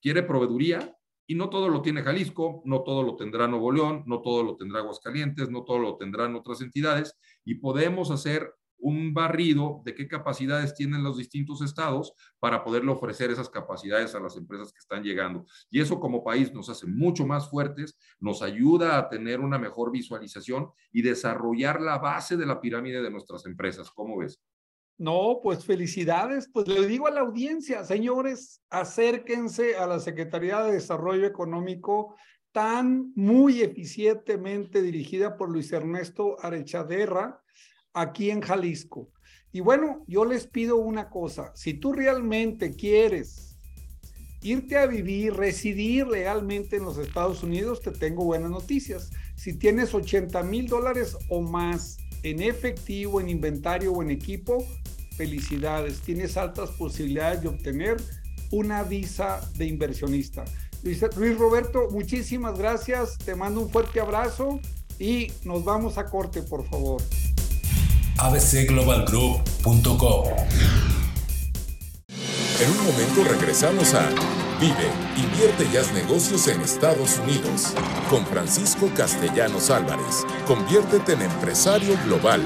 quiere 0.00 0.22
proveeduría, 0.22 0.96
y 1.26 1.34
no 1.34 1.50
todo 1.50 1.68
lo 1.68 1.82
tiene 1.82 2.02
Jalisco, 2.02 2.62
no 2.64 2.82
todo 2.82 3.02
lo 3.02 3.16
tendrá 3.16 3.48
Nuevo 3.48 3.72
León, 3.72 4.04
no 4.06 4.22
todo 4.22 4.42
lo 4.42 4.56
tendrá 4.56 4.80
Aguascalientes, 4.80 5.50
no 5.50 5.64
todo 5.64 5.78
lo 5.78 5.96
tendrán 5.96 6.34
otras 6.34 6.60
entidades 6.60 7.16
y 7.44 7.56
podemos 7.56 8.10
hacer 8.10 8.52
un 8.78 9.14
barrido 9.14 9.82
de 9.84 9.94
qué 9.94 10.06
capacidades 10.06 10.74
tienen 10.74 11.02
los 11.02 11.16
distintos 11.16 11.62
estados 11.62 12.12
para 12.38 12.62
poderle 12.62 12.92
ofrecer 12.92 13.30
esas 13.30 13.48
capacidades 13.48 14.14
a 14.14 14.20
las 14.20 14.36
empresas 14.36 14.72
que 14.72 14.78
están 14.78 15.02
llegando. 15.02 15.46
Y 15.70 15.80
eso 15.80 15.98
como 15.98 16.22
país 16.22 16.52
nos 16.52 16.68
hace 16.68 16.86
mucho 16.86 17.26
más 17.26 17.48
fuertes, 17.48 17.98
nos 18.20 18.42
ayuda 18.42 18.98
a 18.98 19.08
tener 19.08 19.40
una 19.40 19.58
mejor 19.58 19.90
visualización 19.90 20.70
y 20.92 21.02
desarrollar 21.02 21.80
la 21.80 21.98
base 21.98 22.36
de 22.36 22.46
la 22.46 22.60
pirámide 22.60 23.02
de 23.02 23.10
nuestras 23.10 23.46
empresas. 23.46 23.90
¿Cómo 23.90 24.18
ves? 24.18 24.40
No, 24.98 25.40
pues 25.42 25.64
felicidades. 25.64 26.48
Pues 26.52 26.68
le 26.68 26.86
digo 26.86 27.06
a 27.06 27.10
la 27.10 27.20
audiencia, 27.20 27.84
señores, 27.84 28.62
acérquense 28.70 29.76
a 29.76 29.86
la 29.86 30.00
Secretaría 30.00 30.62
de 30.62 30.72
Desarrollo 30.72 31.26
Económico 31.26 32.16
tan 32.52 33.12
muy 33.14 33.60
eficientemente 33.60 34.80
dirigida 34.80 35.36
por 35.36 35.50
Luis 35.50 35.70
Ernesto 35.72 36.36
Arechaderra 36.40 37.42
aquí 37.92 38.30
en 38.30 38.40
Jalisco. 38.40 39.10
Y 39.52 39.60
bueno, 39.60 40.04
yo 40.06 40.24
les 40.24 40.46
pido 40.46 40.76
una 40.76 41.10
cosa, 41.10 41.52
si 41.54 41.74
tú 41.74 41.92
realmente 41.92 42.74
quieres 42.74 43.58
irte 44.42 44.76
a 44.78 44.86
vivir, 44.86 45.34
residir 45.34 46.06
legalmente 46.06 46.76
en 46.76 46.84
los 46.84 46.98
Estados 46.98 47.42
Unidos, 47.42 47.80
te 47.80 47.90
tengo 47.90 48.24
buenas 48.24 48.50
noticias. 48.50 49.10
Si 49.34 49.58
tienes 49.58 49.92
80 49.92 50.42
mil 50.42 50.66
dólares 50.66 51.16
o 51.28 51.40
más 51.40 51.98
en 52.22 52.42
efectivo, 52.42 53.20
en 53.20 53.28
inventario 53.28 53.92
o 53.92 54.02
en 54.02 54.10
equipo, 54.10 54.64
felicidades, 55.16 56.00
tienes 56.00 56.36
altas 56.36 56.70
posibilidades 56.70 57.42
de 57.42 57.48
obtener 57.48 57.96
una 58.50 58.82
visa 58.82 59.40
de 59.56 59.66
inversionista. 59.66 60.44
Luis, 60.82 61.38
Roberto, 61.38 61.88
muchísimas 61.90 62.58
gracias, 62.58 63.18
te 63.18 63.34
mando 63.34 63.60
un 63.60 63.70
fuerte 63.70 64.00
abrazo 64.00 64.60
y 64.98 65.32
nos 65.44 65.64
vamos 65.64 65.98
a 65.98 66.06
corte, 66.06 66.42
por 66.42 66.66
favor 66.68 67.02
abcglobalgroup.com. 68.18 70.24
En 72.58 72.70
un 72.70 72.78
momento 72.78 73.22
regresamos 73.24 73.92
a 73.94 74.08
Vive, 74.58 74.90
invierte 75.18 75.68
y 75.70 75.76
haz 75.76 75.92
negocios 75.92 76.48
en 76.48 76.62
Estados 76.62 77.18
Unidos 77.18 77.74
con 78.08 78.24
Francisco 78.24 78.90
Castellanos 78.96 79.68
Álvarez. 79.68 80.24
Conviértete 80.46 81.12
en 81.12 81.20
empresario 81.22 81.94
global. 82.06 82.40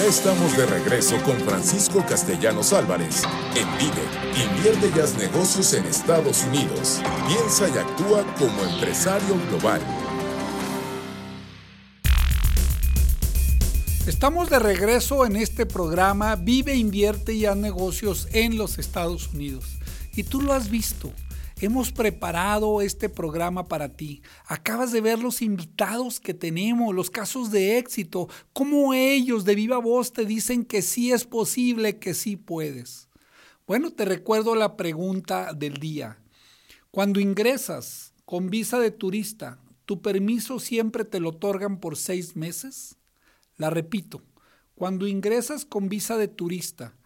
Ya 0.00 0.06
estamos 0.06 0.56
de 0.56 0.64
regreso 0.64 1.22
con 1.24 1.38
Francisco 1.40 2.02
Castellanos 2.08 2.72
Álvarez 2.72 3.22
en 3.54 3.68
Vive, 3.76 4.46
invierte 4.50 4.90
y 4.96 4.98
haz 4.98 5.14
negocios 5.18 5.74
en 5.74 5.84
Estados 5.84 6.42
Unidos. 6.44 7.02
Piensa 7.28 7.68
y 7.68 7.76
actúa 7.76 8.24
como 8.38 8.64
empresario 8.64 9.36
global. 9.50 9.82
Estamos 14.06 14.48
de 14.48 14.58
regreso 14.58 15.26
en 15.26 15.36
este 15.36 15.66
programa 15.66 16.34
Vive, 16.34 16.76
invierte 16.76 17.34
y 17.34 17.44
haz 17.44 17.58
negocios 17.58 18.26
en 18.32 18.56
los 18.56 18.78
Estados 18.78 19.28
Unidos. 19.34 19.66
Y 20.16 20.22
tú 20.22 20.40
lo 20.40 20.54
has 20.54 20.70
visto. 20.70 21.12
Hemos 21.62 21.92
preparado 21.92 22.80
este 22.80 23.10
programa 23.10 23.68
para 23.68 23.90
ti. 23.90 24.22
Acabas 24.46 24.92
de 24.92 25.02
ver 25.02 25.18
los 25.18 25.42
invitados 25.42 26.18
que 26.18 26.32
tenemos, 26.32 26.94
los 26.94 27.10
casos 27.10 27.50
de 27.50 27.76
éxito, 27.76 28.30
cómo 28.54 28.94
ellos 28.94 29.44
de 29.44 29.54
viva 29.54 29.76
voz 29.76 30.14
te 30.14 30.24
dicen 30.24 30.64
que 30.64 30.80
sí 30.80 31.12
es 31.12 31.26
posible, 31.26 31.98
que 31.98 32.14
sí 32.14 32.36
puedes. 32.36 33.10
Bueno, 33.66 33.92
te 33.92 34.06
recuerdo 34.06 34.54
la 34.54 34.78
pregunta 34.78 35.52
del 35.52 35.74
día. 35.74 36.18
Cuando 36.90 37.20
ingresas 37.20 38.14
con 38.24 38.48
visa 38.48 38.78
de 38.78 38.90
turista, 38.90 39.60
¿tu 39.84 40.00
permiso 40.00 40.60
siempre 40.60 41.04
te 41.04 41.20
lo 41.20 41.28
otorgan 41.28 41.78
por 41.78 41.98
seis 41.98 42.36
meses? 42.36 42.96
La 43.58 43.68
repito, 43.68 44.22
cuando 44.74 45.06
ingresas 45.06 45.66
con 45.66 45.90
visa 45.90 46.16
de 46.16 46.28
turista, 46.28 46.96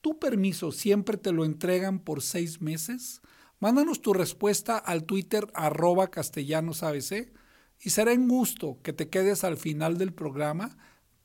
¿tu 0.00 0.18
permiso 0.18 0.72
siempre 0.72 1.18
te 1.18 1.30
lo 1.30 1.44
entregan 1.44 1.98
por 1.98 2.22
seis 2.22 2.62
meses? 2.62 3.20
Mándanos 3.60 4.00
tu 4.00 4.12
respuesta 4.12 4.78
al 4.78 5.04
Twitter 5.04 5.48
arroba 5.52 6.10
castellanosabc 6.10 7.32
y 7.80 7.90
será 7.90 8.12
un 8.12 8.28
gusto 8.28 8.78
que 8.82 8.92
te 8.92 9.08
quedes 9.08 9.42
al 9.42 9.56
final 9.56 9.98
del 9.98 10.12
programa 10.12 10.76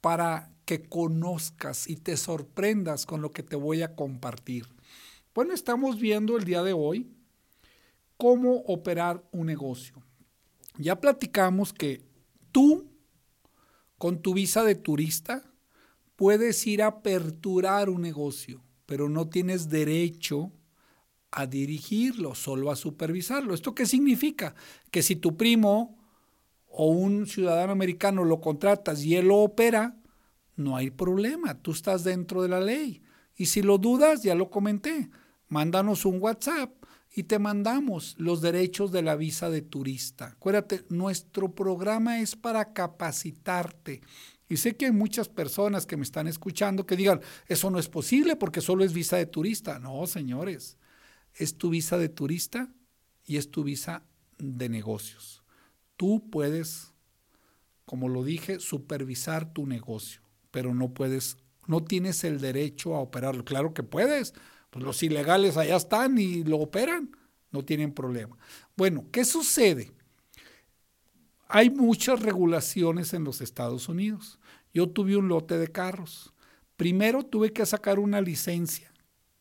para 0.01 0.51
que 0.65 0.87
conozcas 0.87 1.87
y 1.87 1.97
te 1.97 2.17
sorprendas 2.17 3.05
con 3.05 3.21
lo 3.21 3.31
que 3.31 3.43
te 3.43 3.55
voy 3.55 3.83
a 3.83 3.95
compartir. 3.95 4.65
Bueno, 5.35 5.53
estamos 5.53 5.99
viendo 5.99 6.37
el 6.37 6.43
día 6.43 6.63
de 6.63 6.73
hoy 6.73 7.11
cómo 8.17 8.57
operar 8.65 9.23
un 9.31 9.47
negocio. 9.47 10.01
Ya 10.77 10.99
platicamos 10.99 11.71
que 11.71 12.03
tú 12.51 12.89
con 13.99 14.21
tu 14.21 14.33
visa 14.33 14.63
de 14.63 14.75
turista 14.75 15.43
puedes 16.15 16.65
ir 16.65 16.81
a 16.81 16.87
aperturar 16.87 17.89
un 17.89 18.01
negocio, 18.01 18.63
pero 18.85 19.07
no 19.07 19.29
tienes 19.29 19.69
derecho 19.69 20.51
a 21.35 21.47
dirigirlo, 21.47 22.35
solo 22.35 22.71
a 22.71 22.75
supervisarlo. 22.75 23.53
¿Esto 23.53 23.73
qué 23.73 23.85
significa? 23.85 24.55
Que 24.91 25.01
si 25.01 25.15
tu 25.15 25.35
primo 25.35 25.97
o 26.67 26.87
un 26.87 27.27
ciudadano 27.27 27.71
americano 27.71 28.23
lo 28.23 28.39
contratas 28.39 29.03
y 29.03 29.15
él 29.15 29.27
lo 29.27 29.37
opera, 29.37 29.97
no 30.55 30.75
hay 30.77 30.91
problema, 30.91 31.55
tú 31.55 31.71
estás 31.71 32.03
dentro 32.03 32.43
de 32.43 32.49
la 32.49 32.59
ley. 32.59 33.01
Y 33.35 33.47
si 33.47 33.63
lo 33.63 33.79
dudas, 33.79 34.21
ya 34.21 34.35
lo 34.35 34.51
comenté, 34.51 35.09
mándanos 35.47 36.05
un 36.05 36.21
WhatsApp 36.21 36.71
y 37.15 37.23
te 37.23 37.39
mandamos 37.39 38.15
los 38.17 38.41
derechos 38.41 38.91
de 38.91 39.01
la 39.01 39.15
visa 39.15 39.49
de 39.49 39.61
turista. 39.61 40.27
Acuérdate, 40.27 40.85
nuestro 40.89 41.53
programa 41.53 42.19
es 42.19 42.35
para 42.35 42.73
capacitarte. 42.73 44.01
Y 44.49 44.57
sé 44.57 44.75
que 44.75 44.85
hay 44.85 44.91
muchas 44.91 45.29
personas 45.29 45.87
que 45.87 45.97
me 45.97 46.03
están 46.03 46.27
escuchando 46.27 46.85
que 46.85 46.95
digan, 46.95 47.21
eso 47.47 47.71
no 47.71 47.79
es 47.79 47.89
posible 47.89 48.35
porque 48.35 48.61
solo 48.61 48.83
es 48.83 48.93
visa 48.93 49.17
de 49.17 49.25
turista. 49.25 49.79
No, 49.79 50.05
señores, 50.05 50.77
es 51.35 51.57
tu 51.57 51.69
visa 51.69 51.97
de 51.97 52.09
turista 52.09 52.69
y 53.25 53.37
es 53.37 53.49
tu 53.51 53.63
visa 53.63 54.03
de 54.37 54.69
negocios. 54.69 55.43
Tú 55.97 56.29
puedes, 56.29 56.93
como 57.85 58.09
lo 58.09 58.23
dije, 58.23 58.59
supervisar 58.59 59.53
tu 59.53 59.65
negocio, 59.65 60.21
pero 60.51 60.73
no 60.73 60.93
puedes, 60.93 61.37
no 61.67 61.83
tienes 61.83 62.23
el 62.23 62.39
derecho 62.39 62.95
a 62.95 62.99
operarlo. 62.99 63.45
Claro 63.45 63.73
que 63.73 63.83
puedes, 63.83 64.33
pues 64.69 64.83
los 64.83 65.01
ilegales 65.03 65.57
allá 65.57 65.75
están 65.75 66.17
y 66.17 66.43
lo 66.43 66.57
operan, 66.57 67.15
no 67.51 67.63
tienen 67.63 67.93
problema. 67.93 68.37
Bueno, 68.75 69.05
¿qué 69.11 69.25
sucede? 69.25 69.91
Hay 71.47 71.69
muchas 71.69 72.21
regulaciones 72.21 73.13
en 73.13 73.23
los 73.23 73.41
Estados 73.41 73.87
Unidos. 73.87 74.39
Yo 74.73 74.89
tuve 74.89 75.15
un 75.15 75.27
lote 75.27 75.57
de 75.57 75.67
carros. 75.67 76.33
Primero 76.77 77.23
tuve 77.23 77.53
que 77.53 77.65
sacar 77.65 77.99
una 77.99 78.21
licencia. 78.21 78.92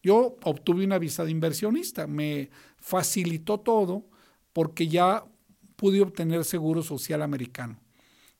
Yo 0.03 0.37
obtuve 0.43 0.85
una 0.85 0.99
visa 0.99 1.25
de 1.25 1.31
inversionista. 1.31 2.07
Me 2.07 2.51
facilitó 2.79 3.61
todo 3.61 4.05
porque 4.53 4.89
ya 4.89 5.25
pude 5.77 6.01
obtener 6.01 6.45
seguro 6.45 6.83
social 6.83 7.23
americano. 7.23 7.79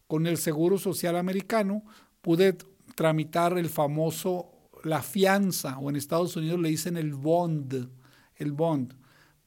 Con 0.07 0.27
el 0.27 0.37
seguro 0.37 0.79
social 0.79 1.17
americano 1.17 1.85
pude 2.21 2.57
tramitar 2.95 3.57
el 3.59 3.69
famoso 3.69 4.53
la 4.85 5.03
fianza, 5.03 5.79
o 5.79 5.91
en 5.91 5.97
Estados 5.97 6.37
Unidos 6.37 6.61
le 6.61 6.69
dicen 6.69 6.97
el 6.97 7.15
bond, 7.15 7.89
el 8.37 8.53
bond, 8.53 8.95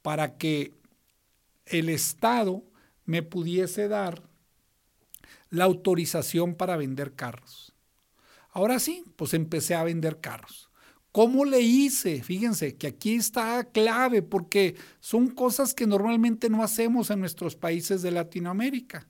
para 0.01 0.37
que 0.37 0.73
el 1.65 1.89
Estado 1.89 2.63
me 3.05 3.21
pudiese 3.21 3.87
dar 3.87 4.23
la 5.49 5.65
autorización 5.65 6.55
para 6.55 6.77
vender 6.77 7.13
carros. 7.13 7.73
Ahora 8.51 8.79
sí, 8.79 9.03
pues 9.15 9.33
empecé 9.33 9.75
a 9.75 9.83
vender 9.83 10.19
carros. 10.19 10.69
¿Cómo 11.15 11.45
le 11.45 11.61
hice? 11.61 12.21
Fíjense 12.21 12.75
que 12.75 12.87
aquí 12.87 13.15
está 13.15 13.63
clave 13.71 14.21
porque 14.21 14.75
son 14.99 15.29
cosas 15.29 15.73
que 15.73 15.87
normalmente 15.87 16.49
no 16.49 16.61
hacemos 16.61 17.09
en 17.09 17.21
nuestros 17.21 17.55
países 17.55 18.01
de 18.01 18.11
Latinoamérica. 18.11 19.07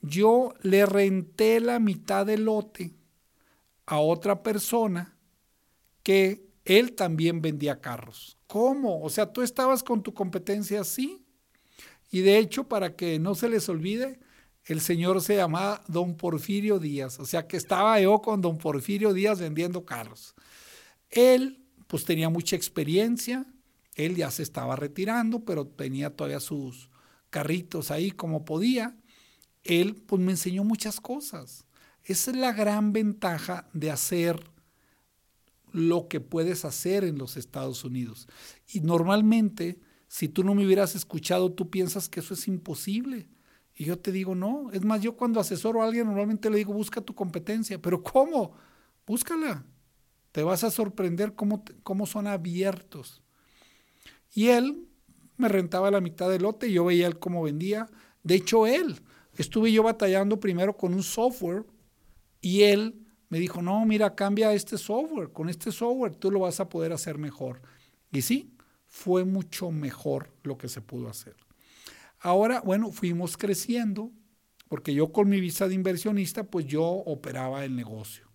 Yo 0.00 0.54
le 0.62 0.86
renté 0.86 1.60
la 1.60 1.80
mitad 1.80 2.24
del 2.24 2.46
lote 2.46 2.94
a 3.84 3.98
otra 3.98 4.42
persona 4.42 5.18
que 6.02 6.48
él 6.64 6.94
también 6.94 7.42
vendía 7.42 7.82
carros. 7.82 8.38
¿Cómo? 8.46 9.02
O 9.02 9.10
sea, 9.10 9.30
tú 9.30 9.42
estabas 9.42 9.82
con 9.82 10.02
tu 10.02 10.14
competencia 10.14 10.80
así. 10.80 11.26
Y 12.10 12.20
de 12.20 12.38
hecho, 12.38 12.68
para 12.68 12.96
que 12.96 13.18
no 13.18 13.34
se 13.34 13.50
les 13.50 13.68
olvide, 13.68 14.18
el 14.64 14.80
señor 14.80 15.20
se 15.20 15.36
llamaba 15.36 15.84
don 15.88 16.16
Porfirio 16.16 16.78
Díaz. 16.78 17.20
O 17.20 17.26
sea, 17.26 17.46
que 17.46 17.58
estaba 17.58 18.00
yo 18.00 18.22
con 18.22 18.40
don 18.40 18.56
Porfirio 18.56 19.12
Díaz 19.12 19.40
vendiendo 19.40 19.84
carros. 19.84 20.34
Él, 21.10 21.64
pues 21.86 22.04
tenía 22.04 22.28
mucha 22.28 22.56
experiencia. 22.56 23.46
Él 23.94 24.16
ya 24.16 24.30
se 24.30 24.42
estaba 24.42 24.76
retirando, 24.76 25.44
pero 25.44 25.66
tenía 25.66 26.14
todavía 26.14 26.40
sus 26.40 26.90
carritos 27.30 27.90
ahí 27.90 28.10
como 28.10 28.44
podía. 28.44 28.96
Él, 29.64 29.94
pues 29.94 30.20
me 30.22 30.32
enseñó 30.32 30.64
muchas 30.64 31.00
cosas. 31.00 31.64
Esa 32.04 32.30
es 32.30 32.36
la 32.36 32.52
gran 32.52 32.92
ventaja 32.92 33.68
de 33.72 33.90
hacer 33.90 34.50
lo 35.72 36.08
que 36.08 36.20
puedes 36.20 36.64
hacer 36.64 37.04
en 37.04 37.18
los 37.18 37.36
Estados 37.36 37.84
Unidos. 37.84 38.28
Y 38.72 38.80
normalmente, 38.80 39.80
si 40.08 40.28
tú 40.28 40.44
no 40.44 40.54
me 40.54 40.64
hubieras 40.64 40.94
escuchado, 40.94 41.52
tú 41.52 41.68
piensas 41.68 42.08
que 42.08 42.20
eso 42.20 42.34
es 42.34 42.46
imposible. 42.48 43.28
Y 43.74 43.84
yo 43.84 43.98
te 43.98 44.12
digo, 44.12 44.34
no. 44.34 44.70
Es 44.72 44.84
más, 44.84 45.02
yo 45.02 45.16
cuando 45.16 45.40
asesoro 45.40 45.82
a 45.82 45.86
alguien 45.86 46.06
normalmente 46.06 46.48
le 46.48 46.58
digo, 46.58 46.72
busca 46.72 47.00
tu 47.00 47.14
competencia. 47.14 47.80
Pero 47.80 48.02
¿cómo? 48.02 48.52
Búscala. 49.06 49.64
Te 50.36 50.42
vas 50.42 50.64
a 50.64 50.70
sorprender 50.70 51.32
cómo, 51.32 51.64
cómo 51.82 52.04
son 52.04 52.26
abiertos. 52.26 53.22
Y 54.34 54.48
él 54.48 54.86
me 55.38 55.48
rentaba 55.48 55.90
la 55.90 56.02
mitad 56.02 56.28
del 56.28 56.42
lote 56.42 56.70
yo 56.70 56.84
veía 56.84 57.06
él 57.06 57.18
cómo 57.18 57.42
vendía. 57.42 57.88
De 58.22 58.34
hecho, 58.34 58.66
él, 58.66 59.00
estuve 59.38 59.72
yo 59.72 59.82
batallando 59.82 60.38
primero 60.38 60.76
con 60.76 60.92
un 60.92 61.02
software 61.02 61.64
y 62.42 62.64
él 62.64 63.06
me 63.30 63.38
dijo, 63.38 63.62
no, 63.62 63.86
mira, 63.86 64.14
cambia 64.14 64.52
este 64.52 64.76
software. 64.76 65.32
Con 65.32 65.48
este 65.48 65.72
software 65.72 66.14
tú 66.14 66.30
lo 66.30 66.40
vas 66.40 66.60
a 66.60 66.68
poder 66.68 66.92
hacer 66.92 67.16
mejor. 67.16 67.62
Y 68.12 68.20
sí, 68.20 68.52
fue 68.84 69.24
mucho 69.24 69.70
mejor 69.70 70.34
lo 70.42 70.58
que 70.58 70.68
se 70.68 70.82
pudo 70.82 71.08
hacer. 71.08 71.34
Ahora, 72.20 72.60
bueno, 72.60 72.92
fuimos 72.92 73.38
creciendo, 73.38 74.12
porque 74.68 74.92
yo 74.92 75.12
con 75.12 75.30
mi 75.30 75.40
visa 75.40 75.66
de 75.66 75.72
inversionista, 75.72 76.44
pues 76.44 76.66
yo 76.66 76.84
operaba 76.84 77.64
el 77.64 77.74
negocio. 77.74 78.25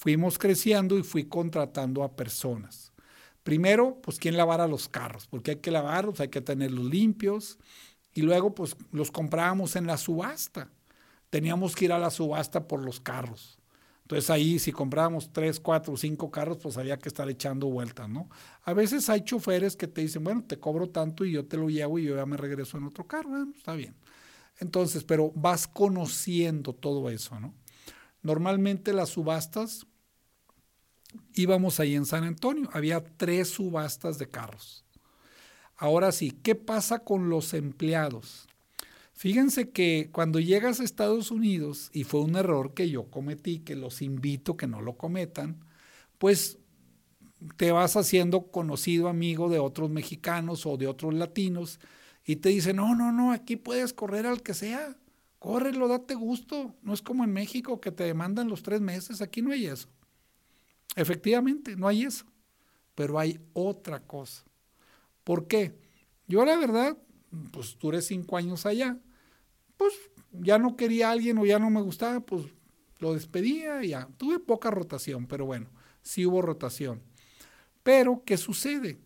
Fuimos 0.00 0.38
creciendo 0.38 0.96
y 0.96 1.02
fui 1.02 1.24
contratando 1.24 2.02
a 2.02 2.16
personas. 2.16 2.90
Primero, 3.42 4.00
pues 4.00 4.18
quién 4.18 4.34
lavara 4.34 4.66
los 4.66 4.88
carros, 4.88 5.26
porque 5.26 5.50
hay 5.50 5.56
que 5.58 5.70
lavarlos, 5.70 6.20
hay 6.20 6.28
que 6.28 6.40
tenerlos 6.40 6.86
limpios. 6.86 7.58
Y 8.14 8.22
luego, 8.22 8.54
pues 8.54 8.78
los 8.92 9.10
comprábamos 9.10 9.76
en 9.76 9.86
la 9.86 9.98
subasta. 9.98 10.70
Teníamos 11.28 11.76
que 11.76 11.84
ir 11.84 11.92
a 11.92 11.98
la 11.98 12.08
subasta 12.08 12.66
por 12.66 12.82
los 12.82 12.98
carros. 12.98 13.58
Entonces 14.04 14.30
ahí 14.30 14.58
si 14.58 14.72
comprábamos 14.72 15.34
tres, 15.34 15.60
cuatro, 15.60 15.94
cinco 15.98 16.30
carros, 16.30 16.56
pues 16.62 16.78
había 16.78 16.98
que 16.98 17.10
estar 17.10 17.28
echando 17.28 17.66
vueltas, 17.66 18.08
¿no? 18.08 18.30
A 18.62 18.72
veces 18.72 19.10
hay 19.10 19.20
choferes 19.20 19.76
que 19.76 19.86
te 19.86 20.00
dicen, 20.00 20.24
bueno, 20.24 20.44
te 20.46 20.58
cobro 20.58 20.88
tanto 20.88 21.26
y 21.26 21.32
yo 21.32 21.44
te 21.44 21.58
lo 21.58 21.68
llevo 21.68 21.98
y 21.98 22.04
yo 22.04 22.16
ya 22.16 22.24
me 22.24 22.38
regreso 22.38 22.78
en 22.78 22.84
otro 22.84 23.06
carro, 23.06 23.28
bueno, 23.28 23.52
está 23.54 23.74
bien. 23.74 23.94
Entonces, 24.60 25.04
pero 25.04 25.30
vas 25.34 25.68
conociendo 25.68 26.72
todo 26.72 27.10
eso, 27.10 27.38
¿no? 27.38 27.52
Normalmente 28.22 28.92
las 28.92 29.10
subastas, 29.10 29.86
íbamos 31.34 31.80
ahí 31.80 31.94
en 31.94 32.06
San 32.06 32.24
Antonio, 32.24 32.68
había 32.72 33.02
tres 33.04 33.50
subastas 33.50 34.18
de 34.18 34.28
carros. 34.28 34.84
Ahora 35.76 36.12
sí, 36.12 36.32
¿qué 36.42 36.54
pasa 36.54 37.00
con 37.00 37.30
los 37.30 37.54
empleados? 37.54 38.46
Fíjense 39.14 39.70
que 39.70 40.08
cuando 40.12 40.40
llegas 40.40 40.80
a 40.80 40.84
Estados 40.84 41.30
Unidos, 41.30 41.90
y 41.92 42.04
fue 42.04 42.20
un 42.20 42.36
error 42.36 42.74
que 42.74 42.88
yo 42.88 43.10
cometí, 43.10 43.60
que 43.60 43.76
los 43.76 44.02
invito 44.02 44.56
que 44.56 44.66
no 44.66 44.80
lo 44.80 44.96
cometan, 44.96 45.64
pues 46.18 46.58
te 47.56 47.72
vas 47.72 47.96
haciendo 47.96 48.50
conocido 48.50 49.08
amigo 49.08 49.48
de 49.48 49.58
otros 49.58 49.90
mexicanos 49.90 50.66
o 50.66 50.76
de 50.76 50.86
otros 50.86 51.14
latinos 51.14 51.80
y 52.24 52.36
te 52.36 52.50
dicen, 52.50 52.76
no, 52.76 52.94
no, 52.94 53.12
no, 53.12 53.32
aquí 53.32 53.56
puedes 53.56 53.92
correr 53.92 54.26
al 54.26 54.42
que 54.42 54.54
sea, 54.54 54.96
córrelo, 55.38 55.88
date 55.88 56.14
gusto. 56.14 56.74
No 56.82 56.92
es 56.92 57.02
como 57.02 57.24
en 57.24 57.32
México 57.32 57.80
que 57.80 57.90
te 57.90 58.04
demandan 58.04 58.48
los 58.48 58.62
tres 58.62 58.80
meses, 58.80 59.22
aquí 59.22 59.42
no 59.42 59.52
hay 59.52 59.66
eso. 59.66 59.88
Efectivamente, 60.96 61.76
no 61.76 61.88
hay 61.88 62.02
eso, 62.02 62.26
pero 62.94 63.18
hay 63.18 63.40
otra 63.52 64.00
cosa. 64.00 64.44
¿Por 65.24 65.46
qué? 65.46 65.78
Yo 66.26 66.44
la 66.44 66.56
verdad, 66.56 66.96
pues 67.52 67.76
duré 67.78 68.02
cinco 68.02 68.36
años 68.36 68.66
allá 68.66 68.98
pues 69.80 69.94
ya 70.32 70.58
no 70.58 70.76
quería 70.76 71.08
a 71.08 71.12
alguien 71.12 71.38
o 71.38 71.46
ya 71.46 71.58
no 71.58 71.70
me 71.70 71.80
gustaba, 71.80 72.20
pues 72.20 72.44
lo 72.98 73.14
despedía 73.14 73.82
y 73.82 73.88
ya. 73.88 74.10
Tuve 74.18 74.38
poca 74.38 74.70
rotación, 74.70 75.26
pero 75.26 75.46
bueno, 75.46 75.70
sí 76.02 76.26
hubo 76.26 76.42
rotación. 76.42 77.00
Pero, 77.82 78.22
¿qué 78.26 78.36
sucede? 78.36 79.00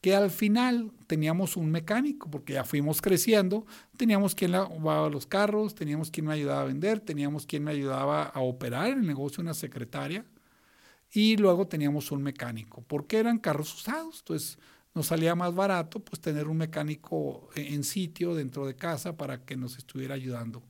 Que 0.00 0.16
al 0.16 0.32
final 0.32 0.90
teníamos 1.06 1.56
un 1.56 1.70
mecánico, 1.70 2.28
porque 2.28 2.54
ya 2.54 2.64
fuimos 2.64 3.00
creciendo, 3.00 3.66
teníamos 3.96 4.34
quien 4.34 4.50
lavaba 4.50 5.08
los 5.10 5.26
carros, 5.26 5.76
teníamos 5.76 6.10
quien 6.10 6.26
me 6.26 6.32
ayudaba 6.32 6.62
a 6.62 6.64
vender, 6.64 6.98
teníamos 6.98 7.46
quien 7.46 7.62
me 7.62 7.70
ayudaba 7.70 8.24
a 8.24 8.40
operar 8.40 8.88
el 8.88 9.06
negocio, 9.06 9.42
una 9.42 9.54
secretaria, 9.54 10.26
y 11.14 11.36
luego 11.36 11.68
teníamos 11.68 12.10
un 12.10 12.24
mecánico, 12.24 12.82
porque 12.82 13.18
eran 13.18 13.38
carros 13.38 13.72
usados. 13.72 14.18
Entonces, 14.18 14.58
nos 14.94 15.06
salía 15.06 15.36
más 15.36 15.54
barato 15.54 16.00
pues 16.00 16.20
tener 16.20 16.48
un 16.48 16.56
mecánico 16.56 17.48
en 17.54 17.84
sitio 17.84 18.34
dentro 18.34 18.66
de 18.66 18.74
casa 18.74 19.16
para 19.16 19.44
que 19.44 19.56
nos 19.56 19.78
estuviera 19.78 20.16
ayudando. 20.16 20.62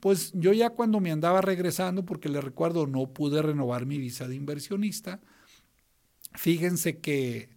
Pues 0.00 0.32
yo 0.34 0.54
ya 0.54 0.70
cuando 0.70 1.00
me 1.00 1.12
andaba 1.12 1.42
regresando, 1.42 2.04
porque 2.04 2.30
le 2.30 2.40
recuerdo 2.40 2.86
no 2.86 3.12
pude 3.12 3.42
renovar 3.42 3.84
mi 3.84 3.98
visa 3.98 4.26
de 4.26 4.34
inversionista, 4.36 5.20
fíjense 6.32 6.98
que 6.98 7.50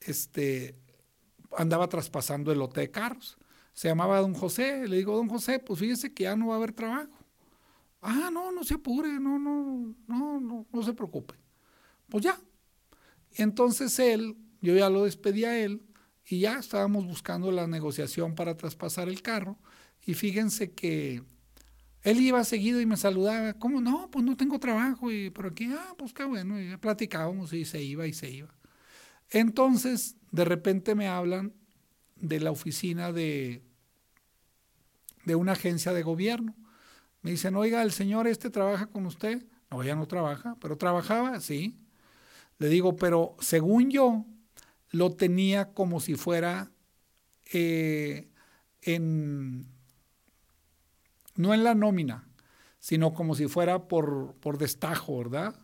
este, 0.00 0.76
andaba 1.56 1.88
traspasando 1.88 2.52
el 2.52 2.58
lote 2.60 2.82
de 2.82 2.90
carros. 2.90 3.36
Se 3.72 3.88
llamaba 3.88 4.20
don 4.20 4.34
José, 4.34 4.86
le 4.86 4.96
digo, 4.96 5.16
don 5.16 5.28
José, 5.28 5.58
pues 5.58 5.80
fíjese 5.80 6.14
que 6.14 6.24
ya 6.24 6.36
no 6.36 6.48
va 6.48 6.54
a 6.54 6.58
haber 6.58 6.72
trabajo. 6.72 7.18
Ah, 8.00 8.30
no, 8.32 8.52
no 8.52 8.62
se 8.62 8.74
apure, 8.74 9.18
no, 9.20 9.40
no, 9.40 9.94
no, 10.06 10.40
no, 10.40 10.66
no 10.72 10.82
se 10.82 10.94
preocupe. 10.94 11.34
Pues 12.08 12.24
ya. 12.24 12.38
Entonces 13.32 13.98
él 13.98 14.36
yo 14.60 14.74
ya 14.74 14.90
lo 14.90 15.04
despedí 15.04 15.44
a 15.44 15.58
él 15.58 15.82
y 16.26 16.40
ya 16.40 16.58
estábamos 16.58 17.06
buscando 17.06 17.52
la 17.52 17.66
negociación 17.66 18.34
para 18.34 18.56
traspasar 18.56 19.08
el 19.08 19.22
carro. 19.22 19.58
Y 20.04 20.14
fíjense 20.14 20.72
que 20.72 21.22
él 22.02 22.20
iba 22.20 22.42
seguido 22.44 22.80
y 22.80 22.86
me 22.86 22.96
saludaba. 22.96 23.54
¿Cómo 23.54 23.80
no? 23.80 24.10
Pues 24.10 24.24
no 24.24 24.36
tengo 24.36 24.58
trabajo. 24.58 25.10
Y 25.10 25.30
por 25.30 25.46
aquí, 25.46 25.70
ah, 25.72 25.94
pues 25.96 26.12
qué 26.12 26.24
bueno. 26.24 26.60
Y 26.60 26.70
ya 26.70 26.78
platicábamos 26.78 27.52
y 27.52 27.64
se 27.64 27.82
iba 27.82 28.06
y 28.06 28.12
se 28.12 28.30
iba. 28.30 28.54
Entonces, 29.30 30.16
de 30.30 30.44
repente 30.44 30.94
me 30.94 31.08
hablan 31.08 31.54
de 32.16 32.40
la 32.40 32.50
oficina 32.50 33.12
de, 33.12 33.62
de 35.24 35.34
una 35.34 35.52
agencia 35.52 35.92
de 35.92 36.02
gobierno. 36.02 36.54
Me 37.22 37.30
dicen, 37.30 37.56
oiga, 37.56 37.82
el 37.82 37.92
señor 37.92 38.26
este 38.26 38.50
trabaja 38.50 38.86
con 38.86 39.06
usted. 39.06 39.46
No, 39.70 39.82
ya 39.82 39.94
no 39.94 40.06
trabaja, 40.06 40.56
pero 40.60 40.76
trabajaba, 40.76 41.40
sí. 41.40 41.78
Le 42.58 42.68
digo, 42.68 42.96
pero 42.96 43.36
según 43.40 43.90
yo, 43.90 44.24
lo 44.90 45.14
tenía 45.14 45.72
como 45.72 46.00
si 46.00 46.14
fuera 46.14 46.70
eh, 47.52 48.28
en, 48.82 49.66
no 51.34 51.54
en 51.54 51.64
la 51.64 51.74
nómina, 51.74 52.28
sino 52.78 53.14
como 53.14 53.34
si 53.34 53.46
fuera 53.48 53.88
por, 53.88 54.34
por 54.40 54.58
destajo, 54.58 55.18
¿verdad? 55.18 55.54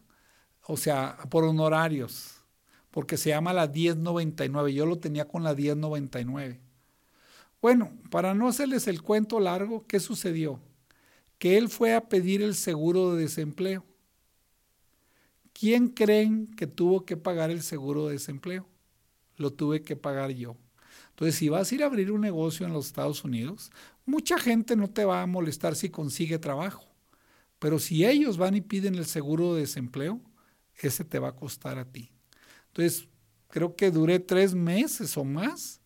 O 0.66 0.76
sea, 0.76 1.18
por 1.30 1.44
honorarios, 1.44 2.42
porque 2.90 3.16
se 3.16 3.30
llama 3.30 3.52
la 3.52 3.66
1099, 3.66 4.72
yo 4.72 4.86
lo 4.86 4.98
tenía 4.98 5.26
con 5.26 5.42
la 5.42 5.54
1099. 5.54 6.60
Bueno, 7.60 7.92
para 8.10 8.34
no 8.34 8.48
hacerles 8.48 8.86
el 8.88 9.02
cuento 9.02 9.40
largo, 9.40 9.86
¿qué 9.86 10.00
sucedió? 10.00 10.60
Que 11.38 11.56
él 11.56 11.68
fue 11.68 11.94
a 11.94 12.08
pedir 12.08 12.42
el 12.42 12.54
seguro 12.54 13.14
de 13.14 13.22
desempleo. 13.22 13.84
¿Quién 15.54 15.88
creen 15.88 16.48
que 16.54 16.66
tuvo 16.66 17.06
que 17.06 17.16
pagar 17.16 17.50
el 17.50 17.62
seguro 17.62 18.08
de 18.08 18.14
desempleo? 18.14 18.68
lo 19.36 19.52
tuve 19.52 19.82
que 19.82 19.96
pagar 19.96 20.30
yo. 20.30 20.56
Entonces, 21.10 21.36
si 21.36 21.48
vas 21.48 21.70
a 21.70 21.74
ir 21.74 21.82
a 21.82 21.86
abrir 21.86 22.10
un 22.10 22.20
negocio 22.20 22.66
en 22.66 22.72
los 22.72 22.86
Estados 22.86 23.24
Unidos, 23.24 23.70
mucha 24.04 24.38
gente 24.38 24.76
no 24.76 24.90
te 24.90 25.04
va 25.04 25.22
a 25.22 25.26
molestar 25.26 25.76
si 25.76 25.90
consigue 25.90 26.38
trabajo. 26.38 26.84
Pero 27.58 27.78
si 27.78 28.04
ellos 28.04 28.36
van 28.36 28.56
y 28.56 28.60
piden 28.60 28.96
el 28.96 29.06
seguro 29.06 29.54
de 29.54 29.62
desempleo, 29.62 30.20
ese 30.76 31.04
te 31.04 31.18
va 31.18 31.28
a 31.28 31.36
costar 31.36 31.78
a 31.78 31.90
ti. 31.90 32.12
Entonces, 32.68 33.08
creo 33.48 33.76
que 33.76 33.90
duré 33.90 34.18
tres 34.18 34.54
meses 34.54 35.16
o 35.16 35.24
más. 35.24 35.80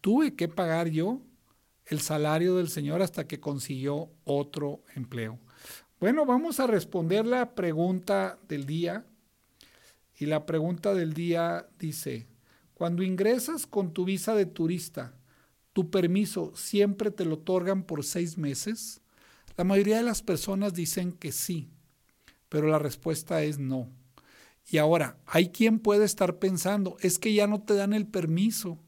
Tuve 0.00 0.34
que 0.34 0.48
pagar 0.48 0.88
yo 0.88 1.22
el 1.86 2.00
salario 2.00 2.56
del 2.56 2.68
señor 2.68 3.02
hasta 3.02 3.26
que 3.26 3.40
consiguió 3.40 4.10
otro 4.24 4.82
empleo. 4.94 5.38
Bueno, 6.02 6.26
vamos 6.26 6.58
a 6.58 6.66
responder 6.66 7.24
la 7.24 7.54
pregunta 7.54 8.36
del 8.48 8.66
día. 8.66 9.06
Y 10.18 10.26
la 10.26 10.46
pregunta 10.46 10.94
del 10.94 11.14
día 11.14 11.68
dice, 11.78 12.26
cuando 12.74 13.04
ingresas 13.04 13.68
con 13.68 13.92
tu 13.92 14.04
visa 14.04 14.34
de 14.34 14.46
turista, 14.46 15.14
tu 15.72 15.92
permiso 15.92 16.56
siempre 16.56 17.12
te 17.12 17.24
lo 17.24 17.34
otorgan 17.34 17.84
por 17.84 18.02
seis 18.02 18.36
meses. 18.36 19.00
La 19.56 19.62
mayoría 19.62 19.98
de 19.98 20.02
las 20.02 20.22
personas 20.22 20.74
dicen 20.74 21.12
que 21.12 21.30
sí, 21.30 21.70
pero 22.48 22.66
la 22.66 22.80
respuesta 22.80 23.44
es 23.44 23.60
no. 23.60 23.88
Y 24.68 24.78
ahora, 24.78 25.18
hay 25.24 25.50
quien 25.50 25.78
puede 25.78 26.04
estar 26.04 26.40
pensando, 26.40 26.96
es 26.98 27.20
que 27.20 27.32
ya 27.32 27.46
no 27.46 27.62
te 27.62 27.74
dan 27.74 27.92
el 27.92 28.08
permiso. 28.08 28.80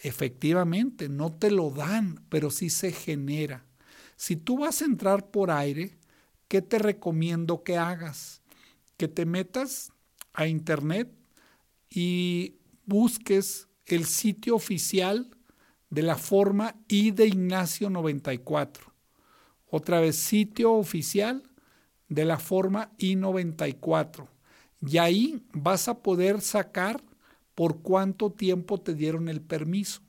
Efectivamente, 0.00 1.08
no 1.08 1.32
te 1.32 1.52
lo 1.52 1.70
dan, 1.70 2.24
pero 2.28 2.50
sí 2.50 2.70
se 2.70 2.90
genera. 2.90 3.64
Si 4.16 4.34
tú 4.34 4.58
vas 4.58 4.82
a 4.82 4.86
entrar 4.86 5.30
por 5.30 5.52
aire, 5.52 5.96
¿qué 6.48 6.62
te 6.62 6.78
recomiendo 6.78 7.62
que 7.62 7.76
hagas? 7.76 8.42
Que 8.96 9.08
te 9.08 9.26
metas 9.26 9.92
a 10.32 10.46
internet 10.46 11.12
y 11.90 12.56
busques 12.84 13.68
el 13.86 14.04
sitio 14.04 14.56
oficial 14.56 15.30
de 15.90 16.02
la 16.02 16.16
forma 16.16 16.76
I 16.88 17.10
de 17.12 17.26
Ignacio 17.26 17.90
94. 17.90 18.92
Otra 19.68 20.00
vez, 20.00 20.16
sitio 20.16 20.72
oficial 20.72 21.42
de 22.08 22.24
la 22.24 22.38
forma 22.38 22.92
I-94. 22.98 24.28
Y 24.80 24.98
ahí 24.98 25.42
vas 25.52 25.88
a 25.88 25.98
poder 25.98 26.40
sacar 26.40 27.02
por 27.54 27.80
cuánto 27.82 28.30
tiempo 28.30 28.78
te 28.78 28.94
dieron 28.94 29.28
el 29.28 29.40
permiso. 29.40 30.02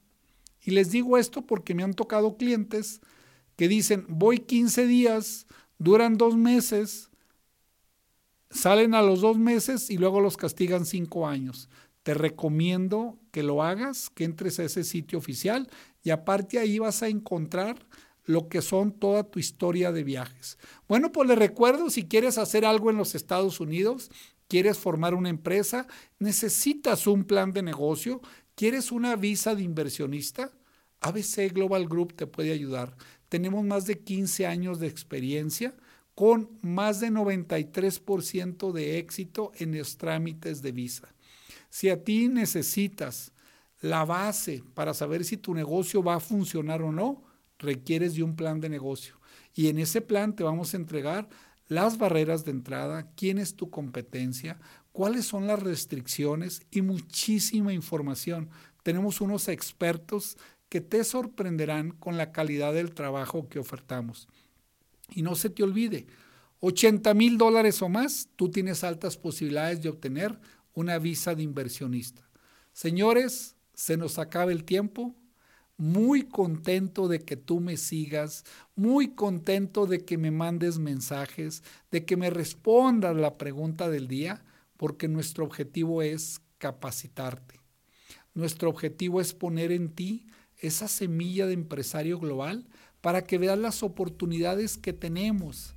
Y 0.62 0.72
les 0.72 0.92
digo 0.92 1.18
esto 1.18 1.46
porque 1.46 1.74
me 1.74 1.84
han 1.84 1.94
tocado 1.94 2.38
clientes 2.38 3.02
que 3.56 3.68
dicen, 3.68 4.06
voy 4.10 4.40
15 4.40 4.86
días, 4.86 5.48
duran 5.78 6.18
dos 6.18 6.36
meses, 6.36 7.10
salen 8.50 8.94
a 8.96 9.02
los 9.02 9.22
dos 9.22 9.38
meses 9.38 9.90
y 9.90 9.98
luego 9.98 10.22
los 10.22 10.38
castigan 10.38 10.86
cinco 10.86 11.28
años. 11.28 11.70
Te 12.04 12.14
recomiendo 12.14 13.20
que 13.32 13.44
lo 13.44 13.64
hagas, 13.64 14.10
que 14.10 14.24
entres 14.24 14.60
a 14.60 14.64
ese 14.64 14.84
sitio 14.84 15.20
oficial 15.20 15.70
y 16.04 16.12
aparte 16.12 16.60
ahí 16.60 16.80
vas 16.80 17.04
a 17.04 17.10
encontrar 17.10 17.86
lo 18.24 18.50
que 18.50 18.62
son 18.62 18.92
toda 18.92 19.24
tu 19.24 19.40
historia 19.40 19.92
de 19.92 20.04
viajes. 20.04 20.58
Bueno, 20.88 21.12
pues 21.12 21.28
le 21.28 21.36
recuerdo, 21.36 21.90
si 21.90 22.08
quieres 22.08 22.38
hacer 22.38 22.66
algo 22.66 22.90
en 22.90 22.98
los 22.98 23.16
Estados 23.16 23.60
Unidos, 23.60 24.12
quieres 24.48 24.78
formar 24.78 25.14
una 25.14 25.30
empresa, 25.30 25.88
necesitas 26.20 27.08
un 27.08 27.24
plan 27.24 27.52
de 27.52 27.62
negocio, 27.62 28.22
quieres 28.56 28.92
una 28.92 29.16
visa 29.16 29.56
de 29.56 29.64
inversionista, 29.64 30.52
ABC 31.02 31.54
Global 31.54 31.88
Group 31.88 32.16
te 32.16 32.28
puede 32.28 32.52
ayudar. 32.52 32.96
Tenemos 33.30 33.64
más 33.64 33.86
de 33.86 34.00
15 34.00 34.48
años 34.48 34.80
de 34.80 34.88
experiencia 34.88 35.76
con 36.16 36.50
más 36.62 37.00
de 37.00 37.12
93% 37.12 38.72
de 38.72 38.98
éxito 38.98 39.52
en 39.56 39.78
los 39.78 39.98
trámites 39.98 40.62
de 40.62 40.72
visa. 40.72 41.14
Si 41.70 41.90
a 41.90 42.04
ti 42.04 42.28
necesitas 42.28 43.34
la 43.82 44.06
base 44.06 44.64
para 44.74 44.94
saber 44.94 45.24
si 45.24 45.38
tu 45.38 45.54
negocio 45.54 46.02
va 46.02 46.16
a 46.16 46.20
funcionar 46.20 46.82
o 46.82 46.92
no, 46.92 47.24
requieres 47.60 48.16
de 48.16 48.24
un 48.24 48.36
plan 48.36 48.60
de 48.60 48.70
negocio. 48.70 49.20
Y 49.54 49.68
en 49.68 49.80
ese 49.80 50.02
plan 50.02 50.36
te 50.36 50.44
vamos 50.44 50.74
a 50.74 50.78
entregar 50.78 51.30
las 51.68 51.98
barreras 51.98 52.46
de 52.46 52.52
entrada, 52.52 53.12
quién 53.16 53.38
es 53.38 53.56
tu 53.56 53.70
competencia, 53.70 54.60
cuáles 54.92 55.26
son 55.26 55.48
las 55.48 55.62
restricciones 55.62 56.62
y 56.72 56.82
muchísima 56.82 57.74
información. 57.74 58.50
Tenemos 58.84 59.22
unos 59.22 59.48
expertos 59.50 60.38
que 60.70 60.82
te 60.82 61.04
sorprenderán 61.04 61.92
con 61.92 62.18
la 62.18 62.32
calidad 62.32 62.74
del 62.74 62.94
trabajo 62.94 63.48
que 63.48 63.60
ofertamos. 63.60 64.28
Y 65.10 65.22
no 65.22 65.36
se 65.36 65.50
te 65.50 65.64
olvide, 65.64 66.08
80 66.60 67.14
mil 67.14 67.38
dólares 67.38 67.82
o 67.82 67.90
más, 67.90 68.30
tú 68.36 68.50
tienes 68.50 68.84
altas 68.84 69.18
posibilidades 69.18 69.82
de 69.82 69.90
obtener 69.90 70.40
una 70.74 70.98
visa 70.98 71.36
de 71.36 71.44
inversionista. 71.44 72.28
Señores, 72.74 73.56
se 73.74 73.98
nos 73.98 74.20
acaba 74.20 74.52
el 74.52 74.64
tiempo 74.64 75.16
muy 75.78 76.24
contento 76.24 77.08
de 77.08 77.20
que 77.20 77.38
tú 77.38 77.60
me 77.60 77.78
sigas, 77.78 78.44
muy 78.76 79.10
contento 79.10 79.86
de 79.86 80.04
que 80.04 80.18
me 80.18 80.32
mandes 80.32 80.80
mensajes, 80.80 81.64
de 81.92 82.04
que 82.04 82.18
me 82.18 82.32
respondas 82.32 83.16
la 83.16 83.38
pregunta 83.38 83.88
del 83.88 84.08
día, 84.08 84.44
porque 84.76 85.08
nuestro 85.08 85.46
objetivo 85.46 86.02
es 86.02 86.42
capacitarte. 86.58 87.60
Nuestro 88.34 88.70
objetivo 88.70 89.22
es 89.22 89.34
poner 89.34 89.72
en 89.72 89.90
ti 89.90 90.26
esa 90.60 90.88
semilla 90.88 91.46
de 91.46 91.54
empresario 91.54 92.20
global 92.20 92.66
para 93.02 93.24
que 93.24 93.38
veas 93.38 93.58
las 93.58 93.84
oportunidades 93.84 94.78
que 94.78 94.94
tenemos 94.94 95.74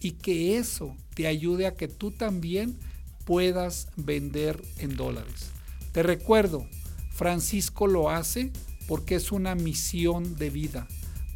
y 0.00 0.12
que 0.12 0.58
eso 0.58 0.96
te 1.14 1.26
ayude 1.26 1.66
a 1.66 1.74
que 1.74 1.88
tú 1.88 2.10
también 2.10 2.76
puedas 3.24 3.88
vender 3.96 4.62
en 4.78 4.96
dólares. 4.96 5.50
Te 5.92 6.02
recuerdo, 6.02 6.66
Francisco 7.10 7.86
lo 7.86 8.10
hace 8.10 8.52
porque 8.86 9.14
es 9.14 9.32
una 9.32 9.54
misión 9.54 10.36
de 10.36 10.50
vida, 10.50 10.86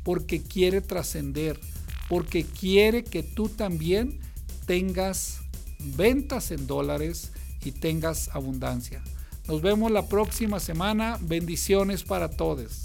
porque 0.04 0.42
quiere 0.42 0.80
trascender, 0.80 1.58
porque 2.08 2.44
quiere 2.44 3.04
que 3.04 3.22
tú 3.22 3.48
también 3.48 4.18
tengas 4.66 5.40
ventas 5.96 6.50
en 6.50 6.66
dólares 6.66 7.32
y 7.64 7.72
tengas 7.72 8.28
abundancia. 8.34 9.02
Nos 9.48 9.62
vemos 9.62 9.90
la 9.90 10.06
próxima 10.06 10.60
semana. 10.60 11.16
Bendiciones 11.20 12.04
para 12.04 12.28
todos. 12.28 12.82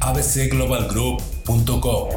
abcglobalgroup.com 0.00 2.08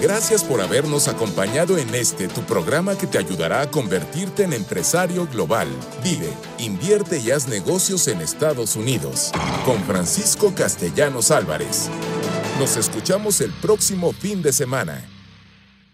Gracias 0.00 0.44
por 0.44 0.60
habernos 0.60 1.08
acompañado 1.08 1.78
en 1.78 1.94
este 1.94 2.28
tu 2.28 2.42
programa 2.42 2.96
que 2.96 3.06
te 3.06 3.16
ayudará 3.16 3.62
a 3.62 3.70
convertirte 3.70 4.44
en 4.44 4.52
empresario 4.52 5.26
global. 5.26 5.68
Vive, 6.02 6.30
invierte 6.58 7.18
y 7.18 7.30
haz 7.30 7.48
negocios 7.48 8.06
en 8.08 8.20
Estados 8.20 8.76
Unidos. 8.76 9.32
Con 9.64 9.82
Francisco 9.84 10.54
Castellanos 10.54 11.30
Álvarez. 11.30 11.88
Nos 12.58 12.76
escuchamos 12.76 13.40
el 13.40 13.52
próximo 13.54 14.12
fin 14.12 14.42
de 14.42 14.52
semana. 14.52 15.02